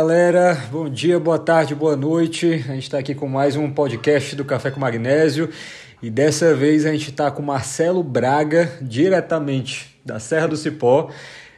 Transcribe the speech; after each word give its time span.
galera? 0.00 0.54
Bom 0.72 0.88
dia, 0.88 1.20
boa 1.20 1.38
tarde, 1.38 1.74
boa 1.74 1.94
noite. 1.94 2.46
A 2.46 2.72
gente 2.72 2.84
está 2.84 2.98
aqui 2.98 3.14
com 3.14 3.28
mais 3.28 3.54
um 3.54 3.70
podcast 3.70 4.34
do 4.34 4.46
Café 4.46 4.70
com 4.70 4.80
Magnésio 4.80 5.50
e 6.02 6.08
dessa 6.08 6.54
vez 6.54 6.86
a 6.86 6.90
gente 6.90 7.10
está 7.10 7.30
com 7.30 7.42
Marcelo 7.42 8.02
Braga, 8.02 8.72
diretamente 8.80 10.00
da 10.02 10.18
Serra 10.18 10.48
do 10.48 10.56
Cipó. 10.56 11.10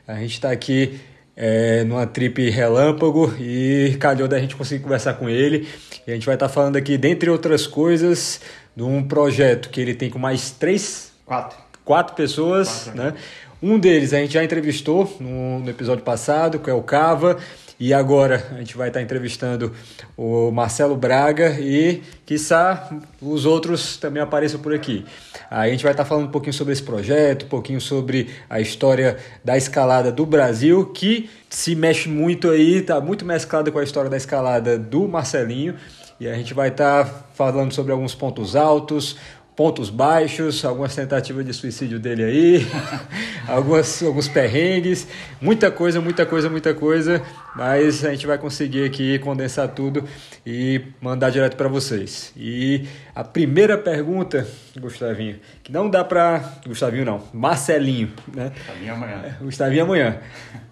A 0.09 0.15
gente 0.15 0.33
está 0.33 0.51
aqui 0.51 0.99
é, 1.37 1.85
numa 1.85 2.05
trip 2.05 2.51
relâmpago 2.51 3.33
e 3.39 3.97
calhou 4.01 4.27
da 4.27 4.41
gente 4.41 4.57
conseguir 4.57 4.83
conversar 4.83 5.15
com 5.15 5.29
ele. 5.29 5.69
E 6.05 6.11
a 6.11 6.15
gente 6.15 6.27
vai 6.27 6.35
estar 6.35 6.49
tá 6.49 6.53
falando 6.53 6.75
aqui, 6.75 6.99
dentre 6.99 7.31
outras 7.31 7.65
coisas, 7.65 8.41
de 8.75 8.83
um 8.83 9.05
projeto 9.05 9.71
que 9.71 9.81
ele 9.81 9.95
tem 9.95 10.11
com 10.11 10.19
mais 10.19 10.51
três, 10.51 11.13
quatro, 11.25 11.57
quatro 11.85 12.17
pessoas, 12.17 12.87
quatro, 12.87 13.01
né? 13.01 13.15
Um 13.63 13.79
deles 13.79 14.13
a 14.13 14.19
gente 14.19 14.35
já 14.35 14.43
entrevistou 14.43 15.17
no, 15.21 15.61
no 15.61 15.71
episódio 15.71 16.03
passado, 16.03 16.59
que 16.59 16.69
é 16.69 16.75
o 16.75 16.83
Cava. 16.83 17.39
E 17.85 17.93
agora 17.93 18.47
a 18.53 18.59
gente 18.59 18.77
vai 18.77 18.87
estar 18.87 19.03
entrevistando 19.03 19.73
o 20.17 20.53
Marcelo 20.53 20.95
Braga 20.95 21.59
e, 21.59 22.01
quiçá, 22.25 22.89
os 23.21 23.45
outros 23.45 23.97
também 23.97 24.23
apareçam 24.23 24.61
por 24.61 24.73
aqui. 24.73 25.05
Aí 25.51 25.71
a 25.71 25.73
gente 25.73 25.83
vai 25.83 25.93
estar 25.93 26.05
falando 26.05 26.29
um 26.29 26.31
pouquinho 26.31 26.53
sobre 26.53 26.75
esse 26.75 26.83
projeto, 26.85 27.45
um 27.45 27.49
pouquinho 27.49 27.81
sobre 27.81 28.31
a 28.49 28.61
história 28.61 29.17
da 29.45 29.57
escalada 29.57 30.13
do 30.13 30.25
Brasil, 30.25 30.93
que 30.95 31.29
se 31.51 31.75
mexe 31.75 32.09
muito 32.09 32.51
aí, 32.51 32.77
está 32.77 33.01
muito 33.01 33.25
mesclada 33.25 33.69
com 33.73 33.81
a 33.81 33.83
história 33.83 34.09
da 34.09 34.17
escalada 34.17 34.79
do 34.79 35.09
Marcelinho. 35.09 35.75
E 36.21 36.29
a 36.29 36.35
gente 36.35 36.55
vai 36.55 36.69
estar 36.69 37.33
falando 37.35 37.73
sobre 37.73 37.91
alguns 37.91 38.15
pontos 38.15 38.55
altos, 38.55 39.17
pontos 39.55 39.91
baixos, 39.91 40.65
algumas 40.65 40.95
tentativas 40.95 41.45
de 41.45 41.53
suicídio 41.53 41.99
dele 41.99 42.25
aí, 42.25 42.67
algumas, 43.47 44.03
alguns 44.03 44.29
perrengues, 44.29 45.07
muita 45.41 45.71
coisa, 45.71 46.01
muita 46.01 46.25
coisa, 46.25 46.49
muita 46.49 46.75
coisa, 46.75 47.23
mas 47.55 48.05
a 48.05 48.11
gente 48.11 48.27
vai 48.27 48.39
conseguir 48.39 48.85
aqui 48.85 49.19
condensar 49.19 49.69
tudo 49.69 50.05
e 50.47 50.81
mandar 51.01 51.31
direto 51.31 51.57
para 51.57 51.69
vocês. 51.69 52.33
E 52.37 52.87
a 53.15 53.23
primeira 53.23 53.77
pergunta, 53.77 54.47
Gustavinho, 54.79 55.39
que 55.63 55.71
não 55.71 55.91
dá 55.91 56.03
para 56.03 56.43
Gustavinho 56.67 57.05
não, 57.05 57.23
Marcelinho, 57.33 58.11
né? 58.35 58.53
Gustavinho 58.57 58.95
amanhã. 58.95 59.23
É, 59.25 59.45
Gustavinho 59.45 59.83
amanhã. 59.85 60.19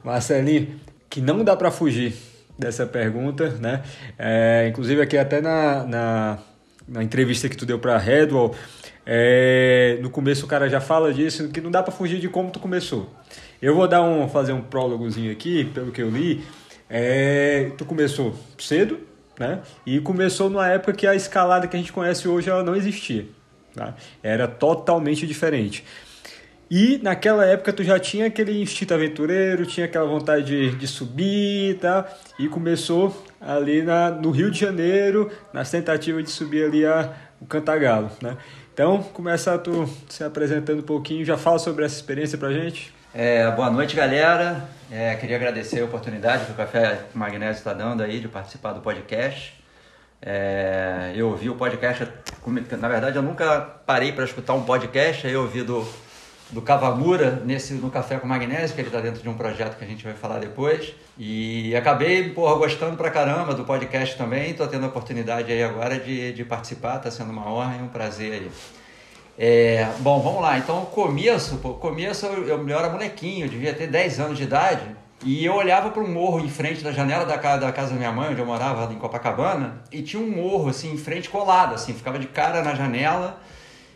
Marcelinho, 0.03 0.81
que 1.11 1.21
não 1.21 1.45
dá 1.45 1.55
para 1.55 1.71
fugir 1.71 2.15
dessa 2.59 2.87
pergunta, 2.87 3.51
né? 3.61 3.83
É, 4.19 4.67
inclusive 4.69 5.03
aqui 5.03 5.19
até 5.19 5.41
na, 5.41 5.85
na 5.85 6.39
na 6.89 7.03
entrevista 7.03 7.49
que 7.49 7.57
tu 7.57 7.67
deu 7.67 7.79
para 7.79 7.97
Redwall, 7.99 8.55
é, 9.07 9.99
no 10.03 10.11
começo 10.11 10.45
o 10.45 10.49
cara 10.49 10.69
já 10.69 10.81
fala 10.81 11.13
disso, 11.13 11.49
que 11.49 11.61
não 11.61 11.71
dá 11.71 11.83
para 11.83 11.93
fugir 11.93 12.21
de 12.21 12.29
como 12.29 12.51
tu 12.51 12.59
começou. 12.59 13.09
Eu 13.61 13.75
vou 13.75 13.87
dar 13.87 14.03
um, 14.03 14.29
fazer 14.29 14.53
um 14.53 14.63
prólogozinho 14.63 15.33
aqui, 15.33 15.65
pelo 15.65 15.91
que 15.91 16.03
eu 16.03 16.11
li. 16.11 16.45
É, 16.89 17.71
tu 17.77 17.85
começou 17.85 18.35
cedo, 18.59 19.01
né? 19.39 19.61
E 19.87 20.01
começou 20.01 20.51
numa 20.51 20.69
época 20.69 20.93
que 20.93 21.07
a 21.07 21.15
escalada 21.15 21.67
que 21.67 21.77
a 21.77 21.79
gente 21.79 21.93
conhece 21.93 22.29
hoje 22.29 22.51
ela 22.51 22.63
não 22.63 22.75
existia. 22.75 23.27
Tá? 23.75 23.95
Era 24.23 24.49
totalmente 24.49 25.27
diferente. 25.27 25.85
E 26.71 27.01
naquela 27.03 27.45
época 27.45 27.73
tu 27.73 27.83
já 27.83 27.99
tinha 27.99 28.27
aquele 28.27 28.61
instinto 28.63 28.95
aventureiro, 28.95 29.67
tinha 29.67 29.87
aquela 29.87 30.07
vontade 30.07 30.45
de, 30.45 30.77
de 30.77 30.87
subir 30.87 31.71
e 31.71 31.75
tá? 31.75 32.03
tal, 32.03 32.19
e 32.39 32.49
começou 32.49 33.27
ali 33.41 33.83
na, 33.83 34.11
no 34.11 34.31
Rio 34.31 34.51
de 34.51 34.59
Janeiro, 34.59 35.31
nas 35.53 35.71
tentativas 35.71 36.25
de 36.25 36.31
subir 36.31 36.65
ali 36.65 36.85
a, 36.85 37.13
o 37.41 37.47
Cantagalo, 37.47 38.11
né? 38.21 38.37
Então, 38.73 39.03
começa 39.03 39.59
tu 39.59 39.89
se 40.09 40.23
apresentando 40.23 40.81
um 40.81 40.83
pouquinho, 40.83 41.25
já 41.25 41.37
fala 41.37 41.59
sobre 41.59 41.85
essa 41.85 41.97
experiência 41.97 42.39
pra 42.39 42.53
gente. 42.53 42.95
É, 43.13 43.51
boa 43.51 43.71
noite, 43.71 43.97
galera. 43.97 44.69
É, 44.91 45.15
queria 45.17 45.37
agradecer 45.37 45.81
a 45.81 45.85
oportunidade 45.85 46.45
que 46.45 46.53
o 46.53 46.55
Café 46.55 47.01
Magnésio 47.15 47.59
está 47.59 47.73
dando 47.73 48.03
aí 48.03 48.21
de 48.21 48.29
participar 48.29 48.73
do 48.73 48.81
podcast. 48.81 49.59
É, 50.23 51.13
eu 51.15 51.29
ouvi 51.29 51.49
o 51.49 51.55
podcast, 51.55 52.07
na 52.79 52.89
verdade 52.89 53.17
eu 53.17 53.23
nunca 53.23 53.61
parei 53.61 54.13
para 54.13 54.25
escutar 54.25 54.53
um 54.53 54.63
podcast, 54.65 55.27
aí 55.27 55.33
eu 55.33 55.43
ouvi 55.43 55.63
do 55.63 55.87
do 56.53 56.61
Cavamura 56.61 57.43
nesse, 57.45 57.75
no 57.75 57.91
Café 57.91 58.19
com 58.19 58.27
Magnésio, 58.27 58.75
que 58.75 58.81
ele 58.81 58.89
está 58.89 59.01
dentro 59.01 59.23
de 59.23 59.29
um 59.29 59.35
projeto 59.35 59.77
que 59.79 59.85
a 59.85 59.87
gente 59.87 60.05
vai 60.05 60.15
falar 60.15 60.39
depois. 60.39 60.95
E 61.19 61.75
acabei, 61.77 62.31
porra, 62.31 62.57
gostando 62.57 62.97
pra 62.97 63.11
caramba 63.11 63.55
do 63.55 63.65
podcast 63.65 64.17
também. 64.17 64.51
Estou 64.51 64.67
tendo 64.67 64.85
a 64.85 64.89
oportunidade 64.89 65.53
aí 65.53 65.63
agora 65.63 65.99
de, 65.99 66.33
de 66.33 66.45
participar, 66.45 66.97
está 66.97 67.11
sendo 67.11 67.31
uma 67.31 67.49
honra 67.49 67.77
e 67.79 67.83
um 67.83 67.89
prazer 67.89 68.33
aí. 68.33 68.51
É, 69.39 69.89
bom, 70.01 70.21
vamos 70.21 70.43
lá. 70.43 70.59
Então, 70.59 70.85
começo, 70.87 71.59
pô, 71.59 71.75
começo 71.75 72.27
eu, 72.27 72.47
eu, 72.47 72.79
era 72.79 72.91
molequinho, 72.91 73.47
eu 73.47 73.49
devia 73.49 73.73
ter 73.73 73.87
10 73.87 74.21
anos 74.21 74.39
de 74.39 74.45
idade. 74.45 74.85
E 75.25 75.45
eu 75.45 75.55
olhava 75.55 75.91
para 75.91 76.03
um 76.03 76.11
morro 76.11 76.41
em 76.41 76.49
frente 76.49 76.83
da 76.83 76.93
janela 76.93 77.27
da 77.27 77.39
casa, 77.39 77.61
da 77.61 77.73
casa 77.73 77.91
da 77.91 77.97
minha 77.97 78.11
mãe, 78.11 78.31
onde 78.31 78.41
eu 78.41 78.47
morava 78.47 78.93
em 78.93 78.97
Copacabana, 78.97 79.83
e 79.93 80.03
tinha 80.03 80.23
um 80.23 80.31
morro 80.31 80.71
assim 80.71 80.93
em 80.93 80.97
frente 80.97 81.29
colado, 81.29 81.75
assim, 81.75 81.93
ficava 81.93 82.19
de 82.19 82.27
cara 82.27 82.63
na 82.63 82.75
janela 82.75 83.39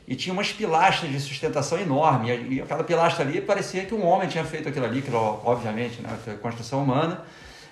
e 0.06 0.14
tinha 0.14 0.32
umas 0.32 0.52
pilastras 0.52 1.10
de 1.10 1.18
sustentação 1.18 1.78
enorme. 1.78 2.30
E 2.50 2.60
aquela 2.60 2.84
pilastra 2.84 3.24
ali 3.24 3.40
parecia 3.40 3.84
que 3.84 3.94
um 3.94 4.04
homem 4.04 4.28
tinha 4.28 4.44
feito 4.44 4.68
aquilo 4.68 4.84
ali, 4.84 5.00
que 5.00 5.10
obviamente, 5.12 6.00
né, 6.02 6.16
construção 6.42 6.82
humana. 6.82 7.24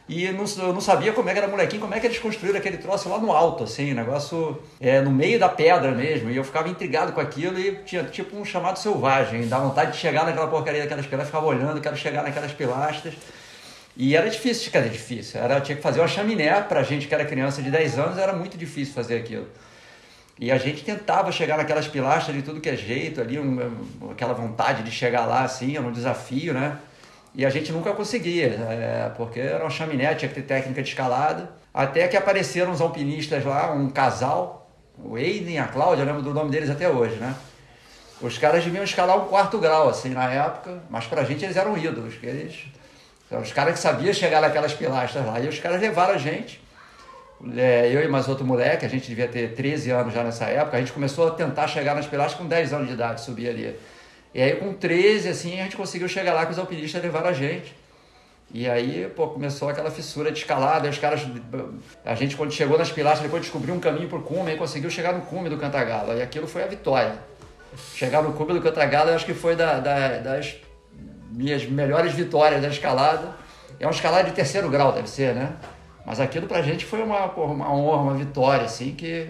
E 0.08 0.30
não, 0.32 0.44
eu 0.58 0.72
não 0.72 0.80
sabia 0.80 1.12
como 1.12 1.28
é 1.28 1.32
que 1.32 1.38
era 1.38 1.48
molequinho, 1.48 1.80
como 1.80 1.94
é 1.94 2.00
que 2.00 2.06
eles 2.06 2.18
construíram 2.18 2.58
aquele 2.58 2.76
troço 2.76 3.08
lá 3.08 3.18
no 3.18 3.32
alto, 3.32 3.64
assim, 3.64 3.94
negócio 3.94 4.60
é, 4.80 5.00
no 5.00 5.10
meio 5.10 5.38
da 5.38 5.48
pedra 5.48 5.92
mesmo. 5.92 6.28
E 6.30 6.36
eu 6.36 6.44
ficava 6.44 6.68
intrigado 6.68 7.12
com 7.12 7.20
aquilo 7.20 7.58
e 7.58 7.76
tinha 7.84 8.02
tipo 8.04 8.36
um 8.36 8.44
chamado 8.44 8.78
selvagem, 8.78 9.46
dá 9.46 9.58
vontade 9.58 9.92
de 9.92 9.98
chegar 9.98 10.24
naquela 10.24 10.48
porcaria 10.48 10.82
daquelas 10.82 11.06
pilastras, 11.06 11.28
ficava 11.28 11.46
olhando, 11.46 11.80
quero 11.80 11.96
chegar 11.96 12.22
naquelas 12.22 12.52
pilastras. 12.52 13.14
E 13.96 14.16
era 14.16 14.28
difícil, 14.28 14.72
dizer, 14.72 14.88
difícil. 14.88 15.40
Era, 15.40 15.60
tinha 15.60 15.76
que 15.76 15.82
fazer 15.82 16.00
uma 16.00 16.08
chaminé 16.08 16.60
pra 16.62 16.82
gente 16.82 17.06
que 17.06 17.14
era 17.14 17.24
criança 17.24 17.62
de 17.62 17.70
10 17.70 17.98
anos, 17.98 18.18
era 18.18 18.32
muito 18.32 18.56
difícil 18.56 18.94
fazer 18.94 19.16
aquilo. 19.16 19.46
E 20.42 20.50
a 20.50 20.58
gente 20.58 20.82
tentava 20.82 21.30
chegar 21.30 21.56
naquelas 21.56 21.86
pilastras 21.86 22.34
de 22.34 22.42
tudo 22.42 22.60
que 22.60 22.68
é 22.68 22.76
jeito 22.76 23.20
ali, 23.20 23.38
aquela 24.10 24.34
vontade 24.34 24.82
de 24.82 24.90
chegar 24.90 25.24
lá 25.24 25.44
assim, 25.44 25.76
era 25.76 25.86
um 25.86 25.92
desafio, 25.92 26.52
né? 26.52 26.78
E 27.32 27.46
a 27.46 27.48
gente 27.48 27.70
nunca 27.70 27.92
conseguia, 27.92 28.46
é, 28.68 29.12
porque 29.16 29.38
era 29.38 29.62
uma 29.62 29.70
chaminé, 29.70 30.12
tinha 30.16 30.28
que 30.28 30.34
ter 30.34 30.42
técnica 30.42 30.82
de 30.82 30.88
escalada. 30.88 31.48
Até 31.72 32.08
que 32.08 32.16
apareceram 32.16 32.72
uns 32.72 32.80
alpinistas 32.80 33.44
lá, 33.44 33.70
um 33.70 33.88
casal, 33.88 34.68
o 34.98 35.14
Aiden 35.14 35.54
e 35.54 35.58
a 35.58 35.68
Cláudia, 35.68 36.04
lembro 36.04 36.22
do 36.22 36.34
nome 36.34 36.50
deles 36.50 36.68
até 36.68 36.88
hoje, 36.88 37.14
né? 37.14 37.36
Os 38.20 38.36
caras 38.36 38.64
deviam 38.64 38.82
escalar 38.82 39.16
um 39.16 39.28
quarto 39.28 39.58
grau, 39.58 39.88
assim, 39.88 40.08
na 40.08 40.28
época, 40.28 40.82
mas 40.90 41.06
pra 41.06 41.22
gente 41.22 41.44
eles 41.44 41.56
eram 41.56 41.78
ídolos, 41.78 42.14
eles... 42.20 42.64
Os 43.30 43.52
caras 43.52 43.74
que 43.74 43.78
sabiam 43.78 44.12
chegar 44.12 44.40
naquelas 44.40 44.74
pilastras 44.74 45.24
lá. 45.24 45.38
E 45.38 45.46
os 45.46 45.60
caras 45.60 45.80
levaram 45.80 46.14
a 46.14 46.18
gente 46.18 46.61
é, 47.56 47.90
eu 47.92 48.02
e 48.02 48.08
mais 48.08 48.28
outro 48.28 48.44
moleque, 48.44 48.86
a 48.86 48.88
gente 48.88 49.08
devia 49.08 49.26
ter 49.26 49.54
13 49.54 49.90
anos 49.90 50.14
já 50.14 50.22
nessa 50.22 50.44
época, 50.44 50.76
a 50.76 50.80
gente 50.80 50.92
começou 50.92 51.26
a 51.26 51.30
tentar 51.32 51.66
chegar 51.66 51.94
nas 51.94 52.06
pilastras 52.06 52.40
com 52.40 52.46
10 52.46 52.72
anos 52.72 52.86
de 52.88 52.94
idade, 52.94 53.20
subir 53.20 53.48
ali. 53.48 53.76
E 54.34 54.40
aí 54.40 54.56
com 54.56 54.72
13, 54.72 55.28
assim, 55.28 55.60
a 55.60 55.64
gente 55.64 55.76
conseguiu 55.76 56.08
chegar 56.08 56.32
lá 56.34 56.46
que 56.46 56.52
os 56.52 56.58
alpinistas 56.58 57.02
levaram 57.02 57.28
a 57.28 57.32
gente. 57.32 57.74
E 58.54 58.68
aí, 58.68 59.10
pô, 59.16 59.28
começou 59.28 59.68
aquela 59.68 59.90
fissura 59.90 60.30
de 60.30 60.38
escalada, 60.38 60.88
os 60.88 60.98
caras... 60.98 61.26
A 62.04 62.14
gente, 62.14 62.36
quando 62.36 62.52
chegou 62.52 62.78
nas 62.78 62.92
pilastras, 62.92 63.24
depois 63.24 63.42
descobriu 63.42 63.74
um 63.74 63.80
caminho 63.80 64.08
por 64.08 64.22
cume 64.22 64.52
e 64.52 64.56
conseguiu 64.56 64.90
chegar 64.90 65.14
no 65.14 65.22
cume 65.22 65.48
do 65.48 65.56
Cantagalo. 65.56 66.12
E 66.12 66.22
aquilo 66.22 66.46
foi 66.46 66.62
a 66.62 66.66
vitória. 66.66 67.14
Chegar 67.94 68.22
no 68.22 68.34
cume 68.34 68.52
do 68.52 68.60
Cantagalo, 68.60 69.10
eu 69.10 69.14
acho 69.14 69.24
que 69.24 69.32
foi 69.32 69.56
da, 69.56 69.80
da, 69.80 70.18
das 70.18 70.56
minhas 71.30 71.64
melhores 71.64 72.12
vitórias 72.12 72.60
da 72.60 72.68
escalada. 72.68 73.34
É 73.80 73.86
uma 73.86 73.92
escalada 73.92 74.24
de 74.24 74.32
terceiro 74.32 74.68
grau, 74.68 74.92
deve 74.92 75.08
ser, 75.08 75.34
né? 75.34 75.56
Mas 76.04 76.20
aquilo 76.20 76.46
pra 76.46 76.62
gente 76.62 76.84
foi 76.84 77.02
uma, 77.02 77.26
uma 77.26 77.72
honra, 77.72 78.02
uma 78.02 78.14
vitória, 78.14 78.64
assim, 78.64 78.94
que 78.94 79.28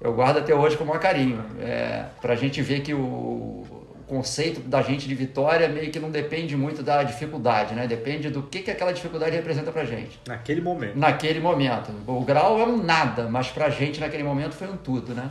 eu 0.00 0.12
guardo 0.12 0.38
até 0.38 0.54
hoje 0.54 0.76
com 0.76 0.84
um 0.84 0.98
carinho. 0.98 1.44
É, 1.60 2.06
pra 2.20 2.34
gente 2.34 2.60
ver 2.62 2.80
que 2.80 2.94
o, 2.94 2.98
o, 2.98 3.86
conceito 4.06 4.60
da 4.60 4.80
gente 4.80 5.06
de 5.06 5.14
vitória 5.14 5.68
meio 5.68 5.90
que 5.90 6.00
não 6.00 6.10
depende 6.10 6.56
muito 6.56 6.82
da 6.82 7.02
dificuldade, 7.02 7.74
né? 7.74 7.86
Depende 7.86 8.30
do 8.30 8.42
que, 8.42 8.60
que 8.60 8.70
aquela 8.70 8.90
dificuldade 8.90 9.36
representa 9.36 9.70
pra 9.70 9.84
gente. 9.84 10.18
Naquele 10.26 10.62
momento. 10.62 10.96
Naquele 10.96 11.40
momento. 11.40 11.92
O 12.06 12.22
grau 12.22 12.58
é 12.58 12.64
um 12.64 12.82
nada, 12.82 13.28
mas 13.28 13.48
pra 13.48 13.68
gente 13.68 14.00
naquele 14.00 14.22
momento 14.22 14.54
foi 14.54 14.66
um 14.66 14.76
tudo, 14.76 15.14
né? 15.14 15.30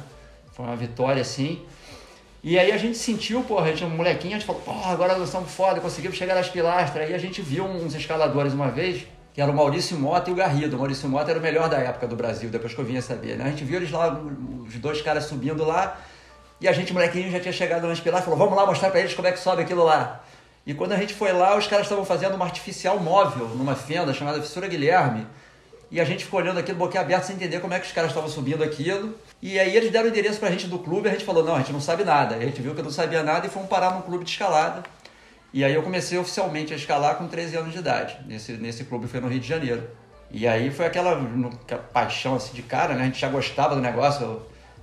Foi 0.51 0.65
uma 0.65 0.75
vitória, 0.75 1.21
assim. 1.21 1.65
E 2.43 2.57
aí 2.57 2.71
a 2.71 2.77
gente 2.77 2.97
sentiu, 2.97 3.41
porra, 3.41 3.65
a 3.65 3.69
gente 3.69 3.83
um 3.83 3.89
molequinho, 3.89 4.35
a 4.35 4.37
gente 4.37 4.45
falou, 4.45 4.61
porra, 4.61 4.91
agora 4.91 5.17
nós 5.17 5.27
estamos 5.27 5.51
foda, 5.51 5.81
conseguimos 5.81 6.15
chegar 6.15 6.35
nas 6.35 6.49
pilastras. 6.49 7.07
Aí 7.07 7.15
a 7.15 7.17
gente 7.17 7.41
viu 7.41 7.65
uns 7.65 7.95
escaladores 7.95 8.53
uma 8.53 8.69
vez 8.69 9.07
que 9.37 9.41
era 9.43 9.51
o 9.51 9.55
Maurício 9.55 9.95
Mota 9.99 10.31
e 10.31 10.33
o 10.33 10.35
Garrido. 10.35 10.75
O 10.75 10.79
Maurício 10.79 11.07
Mota 11.07 11.29
era 11.29 11.37
o 11.37 11.43
melhor 11.43 11.69
da 11.69 11.77
época 11.77 12.07
do 12.07 12.15
Brasil, 12.15 12.49
depois 12.49 12.73
que 12.73 12.81
eu 12.81 12.83
vinha 12.83 13.03
saber. 13.03 13.37
Né? 13.37 13.45
A 13.45 13.49
gente 13.49 13.63
viu 13.63 13.77
eles 13.77 13.91
lá, 13.91 14.19
os 14.67 14.73
dois 14.77 14.99
caras 15.03 15.25
subindo 15.25 15.63
lá, 15.63 16.01
e 16.59 16.67
a 16.67 16.71
gente, 16.71 16.91
molequinho, 16.91 17.29
já 17.29 17.39
tinha 17.39 17.53
chegado 17.53 17.85
nas 17.85 17.99
pilar 17.99 18.21
e 18.21 18.23
falou: 18.23 18.39
vamos 18.39 18.55
lá 18.57 18.65
mostrar 18.65 18.89
para 18.89 18.99
eles 18.99 19.13
como 19.13 19.27
é 19.27 19.31
que 19.31 19.37
sobe 19.37 19.61
aquilo 19.61 19.83
lá. 19.83 20.23
E 20.65 20.73
quando 20.73 20.93
a 20.93 20.97
gente 20.97 21.13
foi 21.13 21.31
lá, 21.33 21.55
os 21.55 21.67
caras 21.67 21.85
estavam 21.85 22.03
fazendo 22.03 22.33
uma 22.33 22.45
artificial 22.45 22.99
móvel 22.99 23.49
numa 23.49 23.75
fenda 23.75 24.11
chamada 24.11 24.41
Fissura 24.41 24.67
Guilherme. 24.67 25.27
E 25.91 26.01
a 26.01 26.03
gente 26.03 26.25
ficou 26.25 26.39
olhando 26.39 26.57
aquilo 26.57 26.79
boquiaberto 26.79 27.27
sem 27.27 27.35
entender 27.35 27.59
como 27.59 27.75
é 27.75 27.79
que 27.79 27.85
os 27.85 27.91
caras 27.91 28.09
estavam 28.09 28.27
subindo 28.27 28.63
aquilo. 28.63 29.13
E 29.39 29.59
aí 29.59 29.77
eles 29.77 29.91
deram 29.91 30.07
o 30.07 30.09
endereço 30.09 30.39
pra 30.39 30.49
gente 30.49 30.65
do 30.65 30.79
clube 30.79 31.09
e 31.09 31.09
a 31.09 31.13
gente 31.13 31.23
falou: 31.23 31.43
não, 31.43 31.53
a 31.53 31.59
gente 31.59 31.71
não 31.71 31.79
sabe 31.79 32.03
nada. 32.03 32.37
A 32.37 32.39
gente 32.39 32.59
viu 32.59 32.73
que 32.73 32.79
eu 32.79 32.83
não 32.83 32.91
sabia 32.91 33.21
nada 33.21 33.45
e 33.45 33.51
fomos 33.51 33.69
parar 33.69 33.93
num 33.93 34.01
clube 34.01 34.25
de 34.25 34.31
escalada. 34.31 34.81
E 35.53 35.63
aí 35.63 35.73
eu 35.73 35.81
comecei 35.81 36.17
oficialmente 36.17 36.73
a 36.73 36.75
escalar 36.75 37.15
com 37.15 37.27
13 37.27 37.57
anos 37.57 37.73
de 37.73 37.79
idade. 37.79 38.17
Nesse, 38.25 38.53
nesse 38.53 38.83
clube 38.83 39.07
foi 39.07 39.19
no 39.19 39.27
Rio 39.27 39.39
de 39.39 39.47
Janeiro. 39.47 39.89
E 40.29 40.47
aí 40.47 40.69
foi 40.69 40.85
aquela, 40.85 41.13
aquela 41.63 41.81
paixão 41.81 42.35
assim 42.35 42.53
de 42.53 42.61
cara, 42.61 42.93
né? 42.95 43.03
A 43.03 43.05
gente 43.05 43.19
já 43.19 43.29
gostava 43.29 43.75
do 43.75 43.81
negócio, 43.81 44.41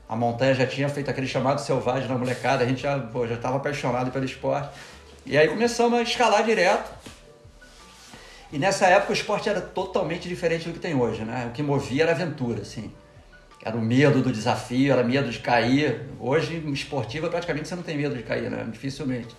a 0.08 0.16
montanha 0.16 0.54
já 0.54 0.66
tinha 0.66 0.88
feito 0.88 1.10
aquele 1.10 1.26
chamado 1.26 1.60
selvagem 1.60 2.08
na 2.08 2.16
molecada, 2.16 2.64
a 2.64 2.66
gente 2.66 2.82
já 2.82 2.98
pô, 2.98 3.26
já 3.26 3.34
estava 3.34 3.56
apaixonado 3.56 4.10
pelo 4.10 4.24
esporte. 4.24 4.70
E 5.26 5.36
aí 5.36 5.48
começamos 5.48 5.98
a 5.98 6.02
escalar 6.02 6.44
direto. 6.44 6.90
E 8.50 8.58
nessa 8.58 8.86
época 8.86 9.10
o 9.10 9.14
esporte 9.14 9.48
era 9.48 9.60
totalmente 9.60 10.28
diferente 10.28 10.66
do 10.66 10.72
que 10.72 10.78
tem 10.78 10.94
hoje, 10.94 11.24
né? 11.24 11.46
O 11.48 11.52
que 11.52 11.62
movia 11.62 12.04
era 12.04 12.12
aventura, 12.12 12.62
assim. 12.62 12.90
Era 13.62 13.76
o 13.76 13.80
medo 13.80 14.22
do 14.22 14.30
desafio, 14.30 14.92
era 14.92 15.02
medo 15.02 15.30
de 15.30 15.38
cair. 15.38 16.02
Hoje, 16.20 16.62
esportiva, 16.72 17.28
praticamente 17.28 17.66
você 17.66 17.74
não 17.74 17.82
tem 17.82 17.96
medo 17.96 18.14
de 18.14 18.22
cair, 18.22 18.50
né? 18.50 18.66
Dificilmente. 18.70 19.34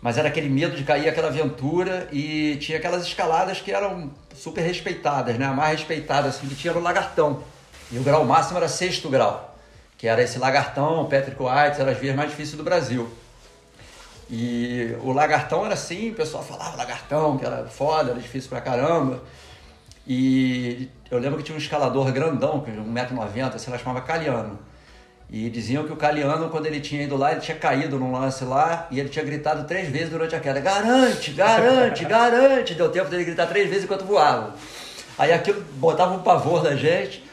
Mas 0.00 0.16
era 0.16 0.28
aquele 0.28 0.48
medo 0.48 0.76
de 0.76 0.84
cair, 0.84 1.08
aquela 1.08 1.28
aventura, 1.28 2.08
e 2.12 2.56
tinha 2.56 2.78
aquelas 2.78 3.04
escaladas 3.04 3.60
que 3.60 3.72
eram 3.72 4.10
super 4.34 4.60
respeitadas, 4.62 5.36
né? 5.36 5.46
A 5.46 5.52
mais 5.52 5.78
respeitada, 5.78 6.28
assim, 6.28 6.46
que 6.46 6.54
tinha 6.54 6.72
no 6.72 6.80
lagartão. 6.80 7.42
E 7.90 7.98
o 7.98 8.02
grau 8.02 8.24
máximo 8.24 8.58
era 8.58 8.68
sexto 8.68 9.08
grau, 9.08 9.56
que 9.96 10.06
era 10.06 10.22
esse 10.22 10.38
lagartão, 10.38 11.06
Patrick 11.06 11.42
White, 11.42 11.80
eram 11.80 11.90
as 11.90 11.98
vias 11.98 12.14
mais 12.14 12.30
difíceis 12.30 12.56
do 12.56 12.62
Brasil. 12.62 13.10
E 14.30 14.94
o 15.02 15.12
lagartão 15.12 15.64
era 15.64 15.74
assim, 15.74 16.10
o 16.10 16.14
pessoal 16.14 16.44
falava 16.44 16.76
lagartão, 16.76 17.38
que 17.38 17.44
era 17.44 17.66
foda, 17.66 18.12
era 18.12 18.20
difícil 18.20 18.50
pra 18.50 18.60
caramba. 18.60 19.22
E 20.06 20.88
eu 21.10 21.18
lembro 21.18 21.38
que 21.38 21.44
tinha 21.44 21.56
um 21.56 21.60
escalador 21.60 22.12
grandão, 22.12 22.62
1,90m, 22.62 23.58
sei 23.58 23.72
lá, 23.72 23.78
chamava 23.78 24.02
Caliano. 24.02 24.58
E 25.30 25.50
diziam 25.50 25.84
que 25.84 25.92
o 25.92 25.96
Caliano, 25.96 26.48
quando 26.48 26.66
ele 26.66 26.80
tinha 26.80 27.02
ido 27.02 27.14
lá, 27.14 27.32
ele 27.32 27.40
tinha 27.40 27.56
caído 27.56 27.98
num 27.98 28.12
lance 28.12 28.44
lá 28.44 28.88
e 28.90 28.98
ele 28.98 29.10
tinha 29.10 29.24
gritado 29.24 29.64
três 29.64 29.88
vezes 29.90 30.08
durante 30.08 30.34
a 30.34 30.40
queda: 30.40 30.58
Garante, 30.58 31.32
garante, 31.32 32.04
garante! 32.06 32.74
Deu 32.74 32.90
tempo 32.90 33.10
dele 33.10 33.24
gritar 33.24 33.46
três 33.46 33.68
vezes 33.68 33.84
enquanto 33.84 34.06
voava. 34.06 34.54
Aí 35.18 35.32
aquilo 35.32 35.60
botava 35.74 36.14
um 36.14 36.22
pavor 36.22 36.62
na 36.62 36.74
gente. 36.74 37.28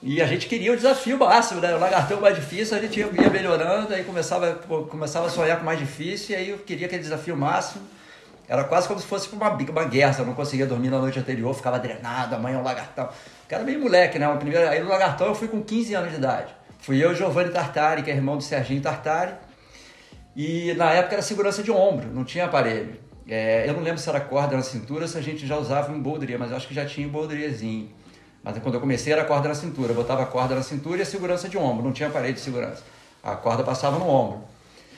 E 0.00 0.22
a 0.22 0.26
gente 0.26 0.46
queria 0.46 0.72
o 0.72 0.76
desafio 0.76 1.18
máximo, 1.18 1.60
né? 1.60 1.74
O 1.74 1.78
lagartão 1.78 2.20
mais 2.20 2.36
difícil, 2.36 2.76
a 2.76 2.80
gente 2.80 3.00
ia 3.00 3.30
melhorando, 3.30 3.92
aí 3.92 4.04
começava, 4.04 4.54
começava 4.88 5.26
a 5.26 5.30
sonhar 5.30 5.58
com 5.58 5.64
mais 5.64 5.78
difícil, 5.78 6.36
e 6.36 6.38
aí 6.38 6.50
eu 6.50 6.58
queria 6.58 6.86
aquele 6.86 7.02
desafio 7.02 7.36
máximo. 7.36 7.82
Era 8.48 8.62
quase 8.64 8.86
como 8.86 8.98
se 9.00 9.06
fosse 9.06 9.28
uma, 9.34 9.50
uma 9.50 9.84
guerra, 9.84 10.14
eu 10.20 10.24
não 10.24 10.34
conseguia 10.34 10.66
dormir 10.66 10.88
na 10.88 11.00
noite 11.00 11.18
anterior, 11.18 11.52
ficava 11.52 11.80
drenado, 11.80 12.36
amanhã 12.36 12.56
é 12.56 12.60
um 12.60 12.62
lagartão. 12.62 13.08
Eu 13.50 13.56
era 13.56 13.64
meio 13.64 13.80
moleque, 13.80 14.20
né? 14.20 14.28
O 14.28 14.38
primeiro, 14.38 14.68
aí 14.68 14.80
no 14.80 14.88
lagartão 14.88 15.26
eu 15.26 15.34
fui 15.34 15.48
com 15.48 15.60
15 15.60 15.94
anos 15.94 16.10
de 16.10 16.16
idade. 16.16 16.57
Fui 16.78 17.02
eu 17.02 17.12
e 17.12 17.14
Giovanni 17.14 17.50
Tartari, 17.50 18.02
que 18.02 18.10
é 18.10 18.14
irmão 18.14 18.36
do 18.36 18.42
Serginho 18.42 18.80
Tartari, 18.80 19.34
e 20.34 20.72
na 20.74 20.92
época 20.92 21.16
era 21.16 21.22
segurança 21.22 21.62
de 21.62 21.70
ombro, 21.70 22.08
não 22.12 22.24
tinha 22.24 22.44
aparelho. 22.44 22.96
É, 23.28 23.68
eu 23.68 23.74
não 23.74 23.82
lembro 23.82 24.00
se 24.00 24.08
era 24.08 24.20
corda 24.20 24.56
na 24.56 24.62
cintura, 24.62 25.06
se 25.06 25.18
a 25.18 25.20
gente 25.20 25.46
já 25.46 25.56
usava 25.58 25.92
um 25.92 26.00
boldria, 26.00 26.38
mas 26.38 26.50
eu 26.50 26.56
acho 26.56 26.66
que 26.66 26.74
já 26.74 26.86
tinha 26.86 27.06
um 27.06 27.10
boldriazinho. 27.10 27.90
Mas 28.42 28.56
quando 28.58 28.76
eu 28.76 28.80
comecei 28.80 29.12
era 29.12 29.24
corda 29.24 29.48
na 29.48 29.54
cintura. 29.54 29.90
Eu 29.90 29.94
botava 29.94 30.22
a 30.22 30.26
corda 30.26 30.54
na 30.54 30.62
cintura 30.62 30.98
e 30.98 31.02
a 31.02 31.04
segurança 31.04 31.48
de 31.48 31.58
ombro. 31.58 31.84
Não 31.84 31.92
tinha 31.92 32.08
parede 32.08 32.34
de 32.34 32.40
segurança. 32.40 32.82
A 33.22 33.36
corda 33.36 33.62
passava 33.62 33.98
no 33.98 34.08
ombro. 34.08 34.40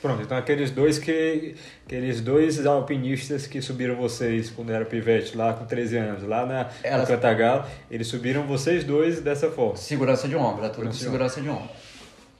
Pronto, 0.01 0.23
então 0.23 0.35
aqueles 0.35 0.71
dois 0.71 0.97
que 0.97 1.55
aqueles 1.85 2.21
dois 2.21 2.65
alpinistas 2.65 3.45
que 3.45 3.61
subiram 3.61 3.95
vocês 3.95 4.49
quando 4.49 4.71
era 4.71 4.83
pivete 4.83 5.37
lá 5.37 5.53
com 5.53 5.65
13 5.65 5.97
anos, 5.97 6.23
lá 6.23 6.45
na, 6.45 6.69
Ela... 6.83 7.05
Cantagalo, 7.05 7.65
eles 7.89 8.07
subiram 8.07 8.47
vocês 8.47 8.83
dois 8.83 9.21
dessa 9.21 9.51
forma. 9.51 9.77
Segurança 9.77 10.27
de 10.27 10.35
ombro, 10.35 10.67
tudo 10.69 10.87
com 10.87 10.93
segurança 10.93 11.39
de 11.39 11.49
ombro. 11.49 11.69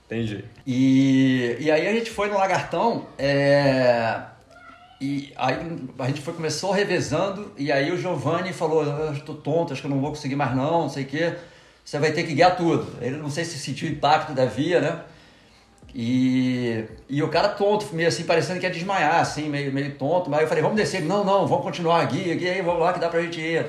Entendi. 0.08 0.44
E, 0.66 1.58
e 1.60 1.72
aí 1.72 1.88
a 1.88 1.94
gente 1.94 2.10
foi 2.10 2.30
no 2.30 2.38
Lagartão, 2.38 3.08
é, 3.18 4.20
e 5.00 5.32
aí 5.36 5.58
a 5.98 6.08
gente 6.08 6.22
foi, 6.22 6.34
começou 6.34 6.72
revezando, 6.72 7.52
e 7.58 7.72
aí 7.72 7.92
o 7.92 7.98
Giovanni 7.98 8.54
falou, 8.54 8.84
eu 8.84 9.14
estou 9.14 9.36
tonto, 9.36 9.72
acho 9.72 9.82
que 9.82 9.88
eu 9.88 9.92
não 9.92 10.02
vou 10.02 10.10
conseguir 10.10 10.36
mais 10.36 10.56
não, 10.56 10.82
não 10.82 10.90
sei 10.90 11.04
o 11.04 11.08
quê. 11.08 11.34
Você 11.84 11.98
vai 11.98 12.12
ter 12.12 12.24
que 12.24 12.34
guiar 12.34 12.56
tudo. 12.56 12.88
Ele 13.02 13.18
não 13.18 13.30
sei 13.30 13.44
se 13.44 13.58
sentiu 13.58 13.90
o 13.90 13.92
impacto 13.92 14.34
da 14.34 14.46
via, 14.46 14.80
né? 14.80 15.02
E, 15.94 16.86
e 17.10 17.22
o 17.22 17.28
cara 17.28 17.50
tonto, 17.50 17.88
meio 17.94 18.08
assim, 18.08 18.24
parecendo 18.24 18.60
que 18.60 18.66
ia 18.66 18.72
desmaiar, 18.72 19.20
assim, 19.20 19.50
meio, 19.50 19.72
meio 19.74 19.92
tonto. 19.96 20.30
Mas 20.30 20.42
eu 20.42 20.48
falei, 20.48 20.64
vamos 20.64 20.78
descer. 20.78 21.02
Não, 21.02 21.24
não, 21.24 21.46
vamos 21.46 21.64
continuar, 21.64 22.04
guia, 22.06 22.34
guia 22.36 22.54
aí, 22.54 22.62
vamos 22.62 22.82
lá 22.82 22.94
que 22.94 23.00
dá 23.00 23.10
pra 23.10 23.22
gente 23.22 23.40
ir. 23.40 23.66